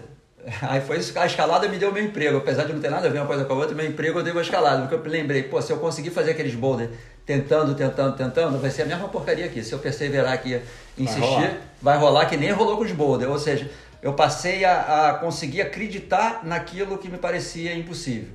Aí 0.63 0.81
foi 0.81 0.99
isso, 0.99 1.19
a 1.19 1.27
escalada 1.27 1.69
me 1.69 1.77
deu 1.77 1.93
meu 1.93 2.05
emprego, 2.05 2.39
apesar 2.39 2.67
de 2.67 2.73
não 2.73 2.81
ter 2.81 2.89
nada 2.89 3.09
a 3.09 3.11
ver 3.11 3.19
uma 3.19 3.27
coisa 3.27 3.45
com 3.45 3.53
a 3.53 3.57
outra, 3.57 3.75
meu 3.75 3.85
emprego 3.85 4.21
eu 4.21 4.23
dei 4.23 4.33
uma 4.33 4.43
escalada, 4.43 4.87
porque 4.87 4.95
eu 4.95 5.13
lembrei, 5.13 5.43
pô, 5.43 5.61
se 5.61 5.73
eu 5.73 5.79
conseguir 5.79 6.11
fazer 6.11 6.31
aqueles 6.31 6.55
boulders 6.55 6.91
tentando, 7.27 7.75
tentando, 7.75 8.17
tentando, 8.17 8.59
vai 8.59 8.71
ser 8.71 8.83
a 8.83 8.87
mesma 8.87 9.09
porcaria 9.09 9.45
aqui. 9.45 9.63
Se 9.63 9.73
eu 9.73 9.81
perseverar 9.81 10.33
aqui, 10.33 10.61
insistir, 10.97 11.21
vai 11.21 11.35
rolar, 11.35 11.61
vai 11.83 11.99
rolar 11.99 12.27
que 12.27 12.37
nem 12.37 12.53
rolou 12.53 12.77
com 12.77 12.85
os 12.85 12.93
boulders. 12.93 13.31
Ou 13.31 13.39
seja, 13.39 13.69
eu 14.01 14.15
passei 14.15 14.65
a, 14.65 15.11
a, 15.11 15.15
conseguir 15.15 15.61
acreditar 15.61 16.43
naquilo 16.45 16.97
que 16.97 17.09
me 17.09 17.19
parecia 17.19 17.75
impossível. 17.75 18.29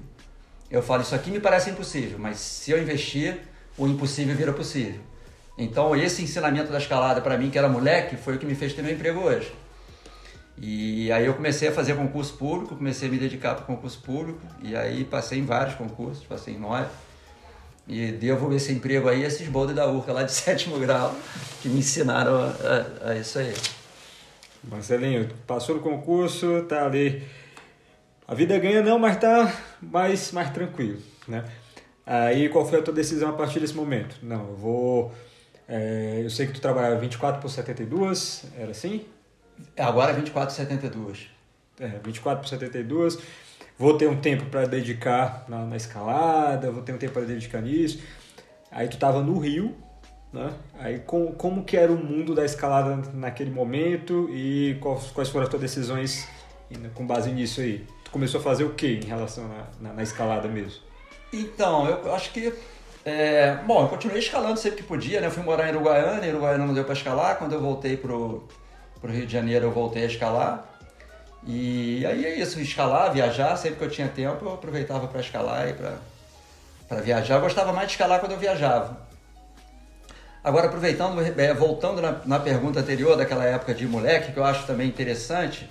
Eu 0.69 0.84
falo, 0.84 1.01
isso 1.01 1.15
aqui 1.15 1.32
me 1.32 1.39
parece 1.39 1.69
impossível, 1.69 2.19
mas 2.19 2.38
se 2.38 2.71
eu 2.71 2.82
investir, 2.82 3.39
o 3.77 3.88
impossível 3.88 4.36
vira 4.36 4.51
possível. 4.51 4.99
Então, 5.58 5.95
esse 5.95 6.21
ensinamento 6.21 6.71
da 6.71 6.77
escalada 6.77 7.21
para 7.21 7.38
mim, 7.38 7.49
que 7.49 7.58
era 7.58 7.69
moleque, 7.69 8.17
foi 8.17 8.36
o 8.36 8.38
que 8.38 8.45
me 8.45 8.56
fez 8.56 8.73
ter 8.73 8.82
meu 8.82 8.93
emprego 8.93 9.21
hoje. 9.21 9.54
E 10.58 11.12
aí 11.12 11.25
eu 11.25 11.34
comecei 11.34 11.69
a 11.69 11.71
fazer 11.71 11.95
concurso 11.95 12.34
público, 12.34 12.75
comecei 12.75 13.08
a 13.08 13.12
me 13.12 13.17
dedicar 13.17 13.56
para 13.56 13.63
o 13.63 13.65
concurso 13.65 13.99
público, 14.01 14.39
e 14.62 14.75
aí 14.75 15.04
passei 15.04 15.39
em 15.39 15.45
vários 15.45 15.75
concursos, 15.75 16.23
passei 16.25 16.54
em 16.54 16.60
nove. 16.60 16.88
E 17.88 18.12
devo 18.12 18.54
esse 18.54 18.72
emprego 18.72 19.10
aí 19.10 19.24
a 19.24 19.28
esses 19.28 19.48
boldes 19.48 19.76
da 19.76 19.88
URCA 19.88 20.13
lá 20.13 20.24
de 20.24 20.32
sétimo 20.34 20.80
grau, 20.80 21.15
que 21.62 21.70
me 21.70 21.80
ensinaram 21.80 22.36
a, 22.36 23.08
a, 23.08 23.12
a 23.12 23.15
isso 23.17 23.39
aí. 23.39 23.54
Marcelinho, 24.63 25.28
passou 25.48 25.76
no 25.76 25.82
concurso, 25.82 26.63
tá 26.67 26.86
ali. 26.86 27.24
A 28.28 28.36
vida 28.36 28.58
ganha 28.60 28.82
não, 28.84 29.00
mas 29.00 29.17
tá 29.17 29.52
mais, 29.82 30.32
mais 30.32 30.52
tranquilo, 30.52 31.02
né? 31.28 31.44
Aí 32.06 32.50
qual 32.50 32.65
foi 32.65 32.80
a 32.80 32.82
tua 32.82 32.94
decisão 32.94 33.30
a 33.30 33.34
partir 33.34 33.60
desse 33.60 33.74
momento? 33.74 34.17
Não, 34.22 34.50
eu 34.50 34.56
vou. 34.56 35.13
É, 35.67 36.22
eu 36.24 36.30
sei 36.30 36.48
que 36.48 36.54
tu 36.54 36.62
trabalhava 36.62 36.98
24 36.98 37.41
por 37.41 37.50
72, 37.50 38.46
era 38.58 38.72
assim? 38.72 39.06
Agora 39.78 40.13
24 40.13 40.54
por 40.54 40.56
72. 40.56 41.30
É, 41.80 42.00
24 42.04 42.41
por 42.41 42.50
72. 42.50 43.17
Vou 43.82 43.98
ter 43.98 44.08
um 44.08 44.15
tempo 44.15 44.46
para 44.46 44.67
dedicar 44.67 45.44
na, 45.48 45.65
na, 45.65 45.76
escalada, 45.76 46.70
vou 46.70 46.84
ter 46.84 46.94
um 46.94 47.00
tempo 47.00 47.13
para 47.13 47.24
dedicar 47.24 47.63
nisso. 47.63 48.00
Aí 48.70 48.88
tu 48.88 48.94
estava 48.94 49.24
no 49.24 49.39
Rio, 49.39 49.76
né? 50.32 50.54
Aí 50.78 51.00
com, 51.00 51.32
como 51.32 51.63
que 51.63 51.76
era 51.76 51.91
o 51.91 51.98
mundo 51.98 52.36
da 52.36 52.46
escalada 52.46 52.96
naquele 53.12 53.50
momento 53.50 54.30
e 54.32 54.78
quais, 54.80 55.08
quais 55.08 55.30
foram 55.30 55.46
as 55.46 55.50
tuas 55.50 55.63
decisões 55.63 56.28
com 56.94 57.08
base 57.08 57.32
nisso 57.32 57.60
aí? 57.60 57.84
Tu 58.04 58.12
começou 58.12 58.39
a 58.39 58.44
fazer 58.44 58.65
o 58.65 58.76
que 58.76 59.00
em 59.04 59.06
relação 59.06 59.48
na, 59.48 59.65
na, 59.80 59.94
na 59.96 60.04
escalada 60.04 60.48
mesmo? 60.48 60.84
Então, 61.34 61.88
eu 61.88 62.13
acho 62.13 62.32
que. 62.32 62.54
É, 63.04 63.56
bom, 63.65 63.82
eu 63.82 63.88
continuei 63.88 64.20
escalando 64.20 64.60
sempre 64.60 64.84
que 64.84 64.88
podia, 64.88 65.20
né? 65.22 65.26
Eu 65.26 65.32
fui 65.32 65.41
morar 65.41 65.67
em 65.67 65.72
Uruguaiana, 65.72 66.24
em 66.24 66.30
Uruguaiana 66.30 66.67
não 66.67 66.76
deu 66.76 66.84
para 66.84 66.94
escalar. 66.94 67.39
Quando 67.39 67.54
eu 67.54 67.60
voltei 67.60 67.98
pro, 67.98 68.48
pro 69.02 69.12
Rio 69.12 69.26
de 69.26 69.34
Janeiro, 69.34 69.65
eu 69.65 69.72
voltei 69.72 70.04
a 70.04 70.06
escalar. 70.06 70.72
E 71.45 72.06
aí 72.06 72.25
é 72.25 72.36
isso, 72.36 72.60
escalar, 72.60 73.12
viajar, 73.12 73.56
sempre 73.58 73.80
que 73.80 73.86
eu 73.86 73.89
tinha 73.89 74.08
tempo, 74.08 74.45
eu 74.45 74.54
aproveitava 74.54 75.08
para 75.08 75.21
escalar 75.21 75.69
e 75.69 75.73
para 75.73 77.01
viajar. 77.01 77.36
Eu 77.36 77.41
gostava 77.41 77.73
mais 77.73 77.88
de 77.88 77.93
escalar 77.93 78.19
quando 78.19 78.34
eu 78.34 78.38
viajava. 78.38 79.10
Agora, 80.43 80.67
aproveitando, 80.67 81.21
é, 81.39 81.54
voltando 81.54 82.01
na, 82.01 82.21
na 82.25 82.39
pergunta 82.39 82.80
anterior, 82.80 83.15
daquela 83.15 83.45
época 83.45 83.73
de 83.73 83.86
moleque, 83.88 84.32
que 84.32 84.38
eu 84.38 84.43
acho 84.43 84.65
também 84.65 84.88
interessante, 84.88 85.69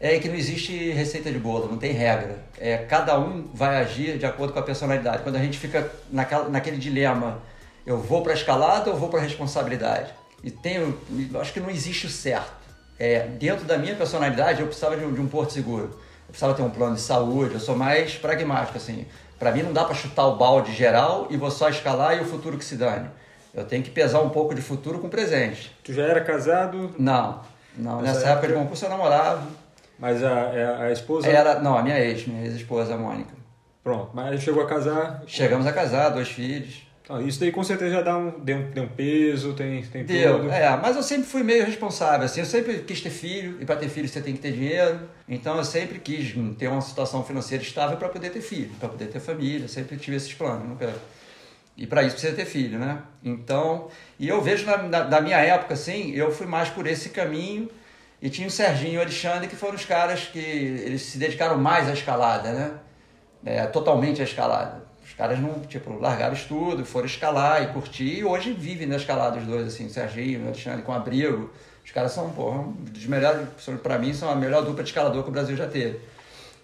é 0.00 0.18
que 0.18 0.28
não 0.28 0.36
existe 0.36 0.90
receita 0.90 1.30
de 1.30 1.38
bolo, 1.38 1.68
não 1.68 1.78
tem 1.78 1.92
regra. 1.92 2.38
É, 2.58 2.76
cada 2.76 3.18
um 3.18 3.48
vai 3.52 3.76
agir 3.76 4.18
de 4.18 4.26
acordo 4.26 4.52
com 4.52 4.58
a 4.58 4.62
personalidade. 4.62 5.22
Quando 5.22 5.36
a 5.36 5.40
gente 5.40 5.58
fica 5.58 5.90
naquela, 6.10 6.48
naquele 6.48 6.76
dilema, 6.76 7.40
eu 7.86 7.98
vou 7.98 8.22
para 8.22 8.32
a 8.32 8.34
escalada 8.34 8.90
ou 8.90 8.96
vou 8.96 9.08
para 9.08 9.20
a 9.20 9.22
responsabilidade? 9.22 10.12
E 10.42 10.50
tenho, 10.50 10.98
acho 11.40 11.52
que 11.52 11.60
não 11.60 11.70
existe 11.70 12.06
o 12.06 12.10
certo. 12.10 12.63
É, 12.98 13.26
dentro 13.26 13.64
da 13.64 13.76
minha 13.76 13.94
personalidade, 13.94 14.60
eu 14.60 14.66
precisava 14.66 14.96
de 14.96 15.04
um, 15.04 15.12
de 15.12 15.20
um 15.20 15.26
porto 15.26 15.52
seguro. 15.52 15.90
Eu 16.26 16.28
precisava 16.28 16.54
ter 16.54 16.62
um 16.62 16.70
plano 16.70 16.94
de 16.94 17.00
saúde, 17.00 17.54
eu 17.54 17.60
sou 17.60 17.76
mais 17.76 18.14
pragmático, 18.14 18.76
assim. 18.76 19.06
Para 19.38 19.50
mim 19.50 19.62
não 19.62 19.72
dá 19.72 19.84
para 19.84 19.94
chutar 19.94 20.26
o 20.26 20.36
balde 20.36 20.72
geral 20.72 21.26
e 21.30 21.36
vou 21.36 21.50
só 21.50 21.68
escalar 21.68 22.16
e 22.16 22.20
o 22.20 22.24
futuro 22.24 22.56
que 22.56 22.64
se 22.64 22.76
dane. 22.76 23.08
Eu 23.52 23.64
tenho 23.64 23.82
que 23.82 23.90
pesar 23.90 24.20
um 24.20 24.30
pouco 24.30 24.54
de 24.54 24.62
futuro 24.62 24.98
com 24.98 25.08
presente. 25.08 25.76
Tu 25.84 25.92
já 25.92 26.04
era 26.04 26.20
casado? 26.20 26.94
Não, 26.98 27.40
não. 27.76 28.00
Nessa, 28.00 28.20
época, 28.20 28.30
época 28.30 28.48
de 28.48 28.54
concurso 28.54 28.84
eu 28.84 28.90
namorava. 28.90 29.46
Mas 29.98 30.24
a, 30.24 30.30
é 30.52 30.64
a, 30.64 30.78
a 30.84 30.92
esposa. 30.92 31.28
Era, 31.28 31.60
não, 31.60 31.76
a 31.76 31.82
minha 31.82 31.98
ex, 32.00 32.26
minha 32.26 32.44
ex-esposa, 32.44 32.94
a 32.94 32.96
Mônica. 32.96 33.32
Pronto, 33.82 34.10
mas 34.14 34.40
chegou 34.42 34.62
a 34.62 34.66
casar. 34.66 35.22
Chegamos 35.26 35.66
a 35.66 35.72
casar, 35.72 36.08
dois 36.08 36.28
filhos. 36.28 36.83
Então, 37.04 37.20
isso 37.20 37.38
daí 37.38 37.52
com 37.52 37.62
certeza 37.62 37.96
já 37.96 38.00
dá 38.00 38.16
um, 38.16 38.30
deu, 38.40 38.62
deu 38.70 38.84
um 38.84 38.88
peso, 38.88 39.52
tem, 39.52 39.82
tem 39.82 40.04
Deu, 40.04 40.38
tudo. 40.38 40.50
é, 40.50 40.74
mas 40.78 40.96
eu 40.96 41.02
sempre 41.02 41.26
fui 41.26 41.42
meio 41.42 41.62
responsável, 41.66 42.24
assim, 42.24 42.40
eu 42.40 42.46
sempre 42.46 42.78
quis 42.78 43.02
ter 43.02 43.10
filho, 43.10 43.58
e 43.60 43.66
para 43.66 43.76
ter 43.76 43.90
filho 43.90 44.08
você 44.08 44.22
tem 44.22 44.32
que 44.32 44.40
ter 44.40 44.52
dinheiro, 44.52 45.00
então 45.28 45.58
eu 45.58 45.64
sempre 45.64 45.98
quis 45.98 46.34
ter 46.58 46.66
uma 46.66 46.80
situação 46.80 47.22
financeira 47.22 47.62
estável 47.62 47.98
para 47.98 48.08
poder 48.08 48.30
ter 48.30 48.40
filho, 48.40 48.70
para 48.80 48.88
poder 48.88 49.08
ter 49.08 49.20
família, 49.20 49.68
sempre 49.68 49.98
tive 49.98 50.16
esses 50.16 50.32
planos, 50.32 50.66
nunca... 50.66 50.94
E 51.76 51.86
para 51.86 52.04
isso 52.04 52.12
precisa 52.12 52.34
ter 52.34 52.46
filho, 52.46 52.78
né? 52.78 53.02
Então, 53.22 53.88
e 54.18 54.28
eu 54.28 54.40
vejo 54.40 54.64
na, 54.64 54.78
na, 54.78 55.04
na 55.04 55.20
minha 55.20 55.38
época, 55.38 55.74
assim, 55.74 56.12
eu 56.12 56.30
fui 56.30 56.46
mais 56.46 56.70
por 56.70 56.86
esse 56.86 57.10
caminho, 57.10 57.68
e 58.22 58.30
tinha 58.30 58.48
o 58.48 58.50
Serginho 58.50 58.94
e 58.94 58.96
o 58.96 59.00
Alexandre, 59.02 59.46
que 59.46 59.56
foram 59.56 59.74
os 59.74 59.84
caras 59.84 60.20
que 60.20 60.38
eles 60.38 61.02
se 61.02 61.18
dedicaram 61.18 61.58
mais 61.58 61.86
à 61.86 61.92
escalada, 61.92 62.50
né? 62.50 62.70
É, 63.44 63.66
totalmente 63.66 64.22
à 64.22 64.24
escalada. 64.24 64.83
Caras 65.16 65.38
não, 65.38 65.60
tipo, 65.60 65.96
largaram 65.98 66.34
estudo, 66.34 66.84
foram 66.84 67.06
escalar 67.06 67.62
e 67.62 67.66
curtir, 67.68 68.18
e 68.18 68.24
hoje 68.24 68.52
vivem 68.52 68.86
na 68.86 68.96
escalada 68.96 69.38
os 69.38 69.46
dois, 69.46 69.68
assim, 69.68 69.86
o 69.86 69.90
Serginho 69.90 70.40
e 70.40 70.42
o 70.42 70.46
Alexandre 70.46 70.82
com 70.82 70.92
abrigo. 70.92 71.50
Os 71.84 71.90
caras 71.92 72.12
são, 72.12 72.30
porra, 72.30 72.58
um 72.58 72.72
dos 72.72 73.06
melhores, 73.06 73.46
para 73.82 73.98
mim, 73.98 74.12
são 74.12 74.28
a 74.28 74.34
melhor 74.34 74.64
dupla 74.64 74.82
de 74.82 74.88
escalador 74.88 75.22
que 75.22 75.28
o 75.28 75.32
Brasil 75.32 75.56
já 75.56 75.68
teve. 75.68 76.00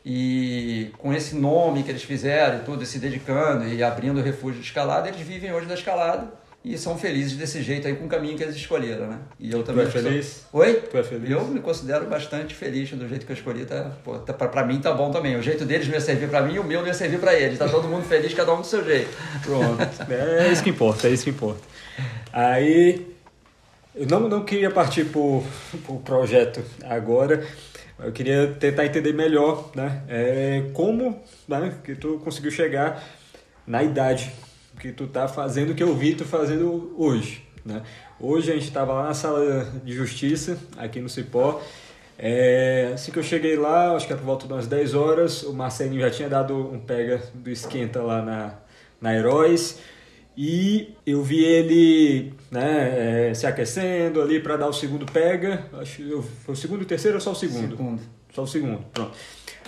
E 0.04 0.90
com 0.98 1.12
esse 1.12 1.36
nome 1.36 1.82
que 1.82 1.90
eles 1.90 2.02
fizeram 2.02 2.58
e 2.58 2.62
tudo, 2.62 2.84
se 2.84 2.98
dedicando 2.98 3.68
e 3.68 3.82
abrindo 3.82 4.18
o 4.18 4.22
refúgio 4.22 4.60
de 4.60 4.66
escalada, 4.66 5.08
eles 5.08 5.20
vivem 5.20 5.52
hoje 5.52 5.66
da 5.66 5.74
escalada 5.74 6.32
e 6.62 6.76
são 6.76 6.98
felizes 6.98 7.38
desse 7.38 7.62
jeito 7.62 7.88
aí 7.88 7.96
com 7.96 8.04
o 8.04 8.08
caminho 8.08 8.36
que 8.36 8.42
eles 8.42 8.54
escolheram, 8.54 9.06
né? 9.06 9.18
E 9.38 9.50
eu 9.50 9.62
também. 9.62 9.86
Tu 9.86 9.88
é 9.88 10.02
feliz? 10.02 10.46
Oi? 10.52 10.74
Tu 10.74 10.98
é 10.98 11.02
feliz? 11.02 11.30
Eu 11.30 11.44
me 11.46 11.60
considero 11.60 12.04
bastante 12.06 12.54
feliz 12.54 12.90
do 12.90 13.08
jeito 13.08 13.24
que 13.24 13.32
eu 13.32 13.36
escolhi, 13.36 13.64
tá, 13.64 13.92
pô, 14.04 14.18
tá, 14.18 14.34
pra, 14.34 14.46
pra, 14.46 14.64
mim 14.66 14.78
tá 14.78 14.92
bom 14.92 15.10
também. 15.10 15.36
O 15.36 15.42
jeito 15.42 15.64
deles 15.64 15.86
não 15.86 15.94
ia 15.94 16.00
servir 16.02 16.28
pra 16.28 16.42
mim 16.42 16.54
e 16.54 16.58
o 16.58 16.64
meu 16.64 16.80
não 16.80 16.86
ia 16.86 16.94
servir 16.94 17.18
pra 17.18 17.34
eles. 17.34 17.58
Tá 17.58 17.66
todo 17.66 17.88
mundo 17.88 18.04
feliz, 18.04 18.34
cada 18.34 18.52
um 18.52 18.60
do 18.60 18.66
seu 18.66 18.84
jeito. 18.84 19.08
Pronto. 19.42 19.80
É 20.12 20.52
isso 20.52 20.62
que 20.62 20.68
importa, 20.68 21.08
é 21.08 21.12
isso 21.12 21.24
que 21.24 21.30
importa. 21.30 21.62
Aí, 22.30 23.06
eu 23.94 24.06
não, 24.06 24.28
não 24.28 24.44
queria 24.44 24.70
partir 24.70 25.04
pro, 25.06 25.42
pro 25.86 25.96
projeto 26.00 26.62
agora, 26.84 27.42
eu 27.98 28.12
queria 28.12 28.54
tentar 28.60 28.84
entender 28.84 29.14
melhor, 29.14 29.70
né? 29.74 30.02
É, 30.08 30.62
como 30.74 31.22
né, 31.48 31.74
que 31.82 31.94
tu 31.94 32.20
conseguiu 32.22 32.50
chegar 32.50 33.02
na 33.66 33.82
idade 33.82 34.30
que 34.80 34.92
tu 34.92 35.06
tá 35.06 35.28
fazendo 35.28 35.70
o 35.70 35.74
que 35.74 35.82
eu 35.82 35.94
vi 35.94 36.14
tu 36.14 36.24
fazendo 36.24 36.94
hoje, 36.96 37.44
né? 37.64 37.82
Hoje 38.18 38.50
a 38.50 38.54
gente 38.54 38.66
estava 38.66 38.94
lá 38.94 39.04
na 39.04 39.14
sala 39.14 39.70
de 39.84 39.92
justiça, 39.92 40.58
aqui 40.76 41.00
no 41.00 41.08
Cipó. 41.08 41.62
É, 42.18 42.90
assim 42.94 43.12
que 43.12 43.18
eu 43.18 43.22
cheguei 43.22 43.56
lá, 43.56 43.94
acho 43.94 44.06
que 44.06 44.12
era 44.12 44.20
por 44.20 44.26
volta 44.26 44.46
de 44.46 44.52
umas 44.52 44.66
10 44.66 44.94
horas, 44.94 45.42
o 45.42 45.52
Marcelinho 45.52 46.00
já 46.00 46.10
tinha 46.10 46.28
dado 46.28 46.54
um 46.54 46.78
pega 46.78 47.22
do 47.34 47.50
esquenta 47.50 48.02
lá 48.02 48.22
na, 48.22 48.54
na 49.00 49.14
Heróis. 49.14 49.78
E 50.36 50.94
eu 51.06 51.22
vi 51.22 51.44
ele 51.44 52.32
né, 52.50 53.28
é, 53.30 53.34
se 53.34 53.46
aquecendo 53.46 54.22
ali 54.22 54.40
para 54.40 54.56
dar 54.56 54.68
o 54.68 54.72
segundo 54.72 55.04
pega. 55.04 55.66
Acho 55.74 55.96
que 55.96 56.22
foi 56.44 56.54
o 56.54 56.56
segundo 56.56 56.80
e 56.80 56.84
o 56.84 56.86
terceiro 56.86 57.16
ou 57.16 57.20
só 57.20 57.32
o 57.32 57.34
segundo? 57.34 57.76
Segundo. 57.76 58.02
Só 58.32 58.42
o 58.42 58.46
segundo, 58.46 58.84
pronto. 58.92 59.12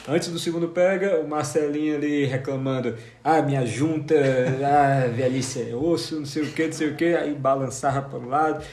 Antes 0.09 0.31
do 0.31 0.39
segundo 0.39 0.69
pega, 0.69 1.21
o 1.21 1.29
Marcelinho 1.29 1.95
ali 1.95 2.25
reclamando, 2.25 2.97
ah, 3.23 3.41
minha 3.41 3.65
junta, 3.65 4.17
ah, 4.65 5.07
velhice 5.07 5.71
é 5.71 5.77
osso, 5.77 6.19
não 6.19 6.27
sei 6.27 6.43
o 6.43 6.51
que, 6.51 6.67
não 6.67 6.73
sei 6.73 6.89
o 6.89 6.97
que, 6.97 7.15
aí 7.15 7.33
balançava 7.33 8.03
para 8.03 8.19
o 8.19 8.29
lado, 8.29 8.65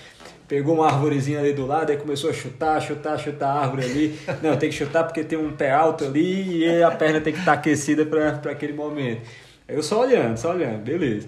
pegou 0.47 0.73
uma 0.73 0.87
árvorezinha 0.87 1.39
ali 1.39 1.53
do 1.53 1.67
lado, 1.67 1.91
aí 1.91 1.97
começou 1.97 2.31
a 2.31 2.33
chutar, 2.33 2.81
chutar, 2.81 3.19
chutar 3.19 3.47
a 3.47 3.61
árvore 3.61 3.83
ali. 3.83 4.19
Não, 4.41 4.57
tem 4.57 4.69
que 4.69 4.75
chutar 4.75 5.03
porque 5.03 5.23
tem 5.23 5.37
um 5.37 5.55
pé 5.55 5.71
alto 5.71 6.03
ali 6.05 6.63
e 6.65 6.81
a 6.81 6.89
perna 6.89 7.21
tem 7.21 7.31
que 7.31 7.39
estar 7.39 7.53
tá 7.53 7.59
aquecida 7.59 8.07
para 8.07 8.51
aquele 8.51 8.73
momento. 8.73 9.21
Aí 9.67 9.75
eu 9.75 9.83
só 9.83 10.01
olhando, 10.01 10.35
só 10.35 10.51
olhando, 10.51 10.79
beleza. 10.79 11.27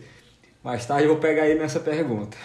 Mais 0.63 0.83
tarde 0.83 1.03
eu 1.03 1.09
vou 1.09 1.17
pegar 1.17 1.47
ele 1.47 1.59
nessa 1.59 1.79
pergunta. 1.79 2.35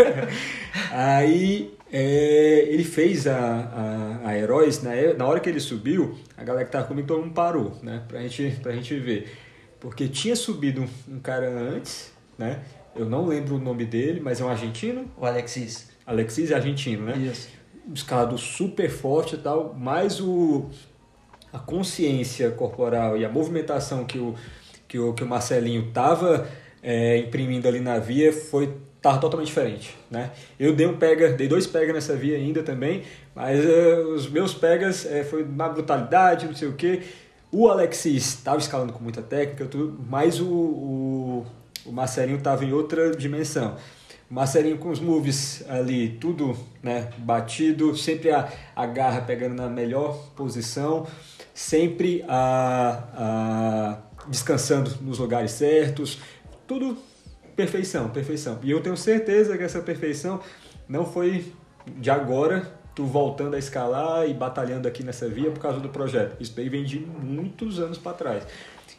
aí 0.92 1.74
é, 1.96 2.66
ele 2.70 2.82
fez 2.82 3.24
a, 3.28 3.38
a, 3.38 4.28
a 4.30 4.36
Heróis, 4.36 4.82
né? 4.82 5.12
na 5.12 5.24
hora 5.28 5.38
que 5.38 5.48
ele 5.48 5.60
subiu, 5.60 6.18
a 6.36 6.42
galera 6.42 6.64
que 6.64 6.72
tava 6.72 6.88
comigo 6.88 7.06
todo 7.06 7.22
mundo 7.22 7.32
parou, 7.32 7.78
né? 7.84 8.02
Pra 8.08 8.20
gente, 8.20 8.58
pra 8.60 8.72
gente 8.72 8.98
ver. 8.98 9.32
Porque 9.78 10.08
tinha 10.08 10.34
subido 10.34 10.84
um, 11.08 11.20
cara 11.20 11.48
antes, 11.48 12.12
né? 12.36 12.62
Eu 12.96 13.06
não 13.06 13.24
lembro 13.24 13.54
o 13.54 13.58
nome 13.60 13.84
dele, 13.84 14.20
mas 14.20 14.40
é 14.40 14.44
um 14.44 14.48
argentino. 14.48 15.08
O 15.16 15.24
Alexis. 15.24 15.88
Alexis 16.04 16.50
é 16.50 16.56
argentino, 16.56 17.04
né? 17.04 17.16
Isso. 17.16 17.48
Um 17.88 17.92
escalador 17.92 18.38
super 18.38 18.90
forte 18.90 19.36
e 19.36 19.38
tal, 19.38 19.72
mas 19.78 20.20
o, 20.20 20.68
a 21.52 21.60
consciência 21.60 22.50
corporal 22.50 23.16
e 23.16 23.24
a 23.24 23.28
movimentação 23.28 24.04
que 24.04 24.18
o, 24.18 24.34
que 24.88 24.98
o, 24.98 25.14
que 25.14 25.22
o 25.22 25.28
Marcelinho 25.28 25.92
tava 25.92 26.48
é, 26.82 27.18
imprimindo 27.18 27.68
ali 27.68 27.78
na 27.78 28.00
via 28.00 28.32
foi 28.32 28.78
tava 29.04 29.18
totalmente 29.18 29.48
diferente, 29.48 29.94
né? 30.10 30.30
Eu 30.58 30.74
dei 30.74 30.86
um 30.86 30.96
pega, 30.96 31.28
dei 31.34 31.46
dois 31.46 31.66
pegas 31.66 31.94
nessa 31.94 32.16
via 32.16 32.38
ainda 32.38 32.62
também, 32.62 33.02
mas 33.34 33.62
uh, 33.62 34.14
os 34.14 34.26
meus 34.30 34.54
pegas 34.54 35.04
uh, 35.04 35.22
foi 35.28 35.44
na 35.44 35.68
brutalidade, 35.68 36.46
não 36.46 36.54
sei 36.54 36.68
o 36.68 36.72
que. 36.72 37.02
O 37.52 37.68
Alexis 37.68 38.24
estava 38.24 38.56
escalando 38.56 38.94
com 38.94 39.04
muita 39.04 39.20
técnica, 39.20 39.66
tudo, 39.66 40.02
mas 40.08 40.40
o, 40.40 40.46
o, 40.46 41.46
o 41.84 41.92
Marcelinho 41.92 42.38
estava 42.38 42.64
em 42.64 42.72
outra 42.72 43.14
dimensão. 43.14 43.76
O 44.30 44.32
Marcelinho 44.32 44.78
com 44.78 44.88
os 44.88 45.00
moves 45.00 45.62
ali, 45.68 46.16
tudo 46.18 46.56
né, 46.82 47.10
batido, 47.18 47.94
sempre 47.94 48.30
a, 48.30 48.50
a 48.74 48.86
garra 48.86 49.20
pegando 49.20 49.54
na 49.54 49.68
melhor 49.68 50.16
posição, 50.34 51.06
sempre 51.52 52.24
a, 52.26 53.02
a 53.14 53.98
descansando 54.28 54.90
nos 55.02 55.18
lugares 55.18 55.50
certos, 55.50 56.18
tudo 56.66 56.96
perfeição, 57.56 58.08
perfeição. 58.08 58.58
E 58.62 58.70
eu 58.70 58.80
tenho 58.80 58.96
certeza 58.96 59.56
que 59.56 59.64
essa 59.64 59.80
perfeição 59.80 60.40
não 60.88 61.04
foi 61.04 61.52
de 61.86 62.10
agora, 62.10 62.72
tu 62.94 63.04
voltando 63.04 63.54
a 63.54 63.58
escalar 63.58 64.28
e 64.28 64.34
batalhando 64.34 64.86
aqui 64.86 65.02
nessa 65.02 65.28
via 65.28 65.50
por 65.50 65.60
causa 65.60 65.80
do 65.80 65.88
projeto. 65.88 66.36
Isso 66.40 66.54
daí 66.54 66.68
vem 66.68 66.84
de 66.84 66.98
muitos 66.98 67.78
anos 67.78 67.98
para 67.98 68.12
trás. 68.12 68.46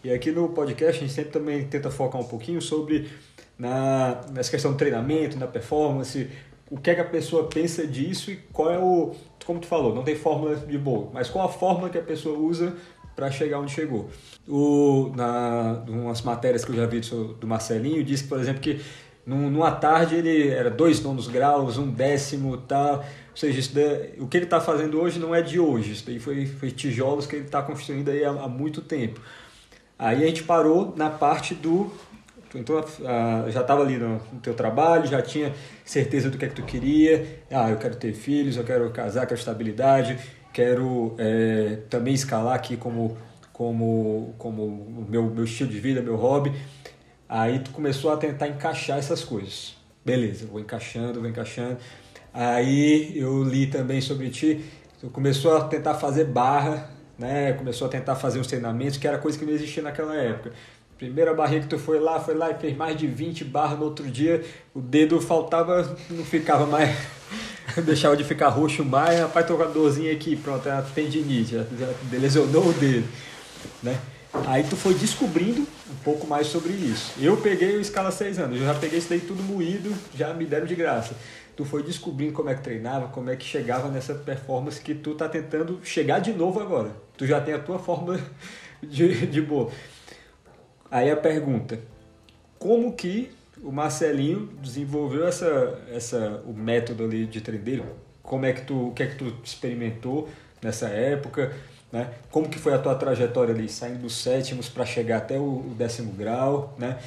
E 0.04 0.12
aqui 0.12 0.32
no 0.32 0.50
podcast 0.50 0.98
a 0.98 1.02
gente 1.02 1.14
sempre 1.14 1.32
também 1.32 1.66
tenta 1.66 1.90
focar 1.90 2.20
um 2.20 2.26
pouquinho 2.26 2.62
sobre 2.62 3.10
na, 3.58 4.22
nessa 4.32 4.52
questão 4.52 4.72
do 4.72 4.78
treinamento, 4.78 5.38
na 5.38 5.48
performance, 5.48 6.30
o 6.70 6.78
que 6.78 6.90
é 6.90 6.96
que 6.96 7.02
a 7.02 7.06
pessoa 7.06 7.48
pensa 7.48 7.86
disso 7.86 8.32
e 8.32 8.38
qual 8.52 8.72
é 8.72 8.78
o, 8.78 9.14
como 9.46 9.60
tu 9.60 9.68
falou, 9.68 9.94
não 9.94 10.04
tem 10.04 10.16
fórmula 10.16 10.56
de 10.56 10.78
bolo, 10.78 11.12
mas 11.14 11.30
qual 11.30 11.46
a 11.46 11.50
fórmula 11.50 11.90
que 11.90 11.98
a 11.98 12.04
pessoa 12.04 12.38
usa 12.38 12.76
para 13.16 13.32
chegar 13.32 13.60
onde 13.60 13.72
chegou. 13.72 14.10
O, 14.48 15.12
na 15.16 15.84
umas 15.88 16.22
matérias 16.22 16.66
que 16.66 16.72
eu 16.72 16.76
já 16.76 16.86
vi 16.86 17.00
do, 17.00 17.48
Marcelinho, 17.48 18.04
disse, 18.04 18.26
por 18.26 18.40
exemplo, 18.40 18.62
que 18.62 18.82
numa 19.26 19.72
tarde 19.72 20.16
ele 20.16 20.50
era 20.50 20.70
dois 20.70 21.02
nonos 21.02 21.28
graus, 21.28 21.78
um 21.78 21.90
décimo, 21.90 22.58
tal. 22.58 22.98
Ou 23.00 23.38
seja, 23.38 23.70
daí, 23.74 24.14
o 24.20 24.28
que 24.28 24.38
ele 24.38 24.46
está 24.46 24.62
fazendo 24.62 25.00
hoje 25.00 25.20
não 25.20 25.34
é 25.34 25.42
de 25.42 25.60
hoje, 25.60 25.94
isso 25.94 26.06
daí 26.06 26.20
foi, 26.20 26.46
foi 26.46 26.72
tijolos 26.72 27.26
que 27.26 27.36
ele 27.36 27.46
está 27.46 27.62
construindo 27.62 28.10
aí 28.10 28.24
há, 28.24 28.30
há, 28.30 28.48
muito 28.48 28.82
tempo. 28.82 29.20
Aí 29.98 30.24
a 30.24 30.28
gente 30.28 30.44
parou 30.44 30.94
na 30.96 31.10
parte 31.10 31.56
do. 31.56 31.92
Então, 32.54 32.82
já 33.50 33.60
estava 33.60 33.82
ali 33.82 33.98
no, 33.98 34.14
no 34.32 34.40
teu 34.42 34.54
trabalho, 34.54 35.06
já 35.06 35.22
tinha 35.22 35.54
certeza 35.84 36.30
do 36.30 36.38
que 36.38 36.46
é 36.46 36.48
que 36.48 36.56
tu 36.56 36.64
queria. 36.64 37.42
Ah, 37.52 37.70
eu 37.70 37.76
quero 37.76 37.98
ter 37.98 38.14
filhos, 38.14 38.56
eu 38.56 38.64
quero 38.64 38.90
casar, 38.92 39.26
quero 39.26 39.38
estabilidade, 39.38 40.18
quero 40.56 41.14
é, 41.18 41.80
também 41.90 42.14
escalar 42.14 42.56
aqui 42.56 42.78
como, 42.78 43.18
como, 43.52 44.34
como 44.38 45.06
meu, 45.10 45.24
meu 45.24 45.44
estilo 45.44 45.70
de 45.70 45.82
vida, 45.82 46.02
meu 46.02 46.16
hobby. 46.16 46.54
Aí 47.28 47.60
tu 47.60 47.72
começou 47.72 48.14
a 48.14 48.16
tentar 48.16 48.48
encaixar 48.48 48.98
essas 48.98 49.22
coisas. 49.22 49.76
Beleza, 50.06 50.48
vou 50.48 50.62
encaixando, 50.62 51.20
vou 51.20 51.30
encaixando. 51.30 51.78
Aí 52.34 53.12
eu 53.18 53.44
li 53.44 53.68
também 53.68 54.00
sobre 54.00 54.30
ti, 54.30 54.64
tu 55.02 55.10
começou 55.10 55.58
a 55.58 55.66
tentar 55.66 55.96
fazer 55.96 56.24
barra, 56.24 56.90
né? 57.20 57.52
Começou 57.52 57.88
a 57.88 57.90
tentar 57.90 58.16
fazer 58.16 58.40
os 58.40 58.48
treinamentos, 58.48 58.98
que 58.98 59.06
era 59.06 59.18
coisa 59.18 59.38
que 59.38 59.44
não 59.44 59.52
existia 59.52 59.84
naquela 59.84 60.16
época. 60.16 60.54
Primeira 60.98 61.34
barriga 61.34 61.64
que 61.64 61.68
tu 61.68 61.78
foi 61.78 62.00
lá, 62.00 62.18
foi 62.22 62.34
lá 62.34 62.52
e 62.52 62.54
fez 62.54 62.78
mais 62.78 62.96
de 62.96 63.08
20 63.08 63.44
barras 63.44 63.78
no 63.78 63.84
outro 63.84 64.10
dia, 64.10 64.42
o 64.74 64.80
dedo 64.80 65.20
faltava, 65.20 65.98
não 66.10 66.24
ficava 66.24 66.66
mais, 66.66 66.96
deixava 67.86 68.16
de 68.16 68.24
ficar 68.24 68.50
roxo 68.50 68.84
mais, 68.84 69.20
rapaz, 69.20 69.46
tô 69.46 69.58
com 69.58 69.64
a 69.64 69.68
dorzinha 69.68 70.12
aqui, 70.12 70.36
pronto, 70.36 70.68
é 70.68 70.72
a 70.72 70.82
tendinite, 70.82 71.56
já 71.56 71.90
lesionou 72.12 72.68
o 72.68 72.74
dedo, 72.74 73.08
né? 73.82 74.00
Aí 74.48 74.64
tu 74.64 74.76
foi 74.76 74.94
descobrindo 74.94 75.62
um 75.62 75.96
pouco 76.04 76.28
mais 76.28 76.48
sobre 76.48 76.74
isso. 76.74 77.14
Eu 77.20 77.38
peguei 77.38 77.78
o 77.78 77.82
escala 77.82 78.12
6 78.12 78.40
anos, 78.40 78.60
eu 78.60 78.66
já 78.66 78.74
peguei 78.74 79.00
isso 79.00 79.10
daí 79.10 79.22
tudo 79.22 79.42
moído, 79.42 79.94
já 80.14 80.34
me 80.34 80.46
deram 80.46 80.66
de 80.66 80.76
graça. 80.76 81.16
Tu 81.56 81.64
foi 81.64 81.82
descobrindo 81.84 82.34
como 82.34 82.50
é 82.50 82.56
que 82.56 82.62
treinava, 82.62 83.08
como 83.08 83.30
é 83.30 83.36
que 83.36 83.46
chegava 83.46 83.88
nessa 83.88 84.14
performance 84.14 84.82
que 84.82 84.94
tu 84.94 85.16
tá 85.16 85.30
tentando 85.30 85.80
chegar 85.84 86.20
de 86.20 86.34
novo 86.34 86.60
agora. 86.60 86.92
Tu 87.18 87.26
já 87.26 87.40
tem 87.40 87.54
a 87.54 87.60
tua 87.60 87.80
forma 87.80 88.20
de, 88.84 89.26
de 89.26 89.42
boa. 89.42 89.72
Aí 90.92 91.10
a 91.10 91.16
pergunta, 91.16 91.80
como 92.60 92.94
que 92.94 93.32
o 93.66 93.72
Marcelinho 93.72 94.48
desenvolveu 94.62 95.28
essa, 95.28 95.80
essa, 95.92 96.44
o 96.46 96.54
método 96.54 97.04
ali 97.04 97.26
de 97.26 97.42
treino? 97.42 97.84
Como 98.22 98.46
é 98.46 98.54
que 98.54 98.62
tu, 98.62 98.90
o 98.90 98.92
que 98.94 99.02
é 99.02 99.08
que 99.08 99.16
tu 99.16 99.34
experimentou 99.44 100.30
nessa 100.62 100.88
época? 100.88 101.52
Né? 101.92 102.12
Como 102.30 102.48
que 102.48 102.60
foi 102.60 102.76
a 102.76 102.78
tua 102.78 102.94
trajetória 102.94 103.56
ali, 103.56 103.68
saindo 103.68 104.04
dos 104.04 104.16
sétimos 104.16 104.70
para 104.70 104.86
chegar 104.86 105.18
até 105.18 105.40
o, 105.40 105.42
o, 105.42 105.76
décimo 105.76 106.12
grau, 106.12 106.76
né? 106.78 107.00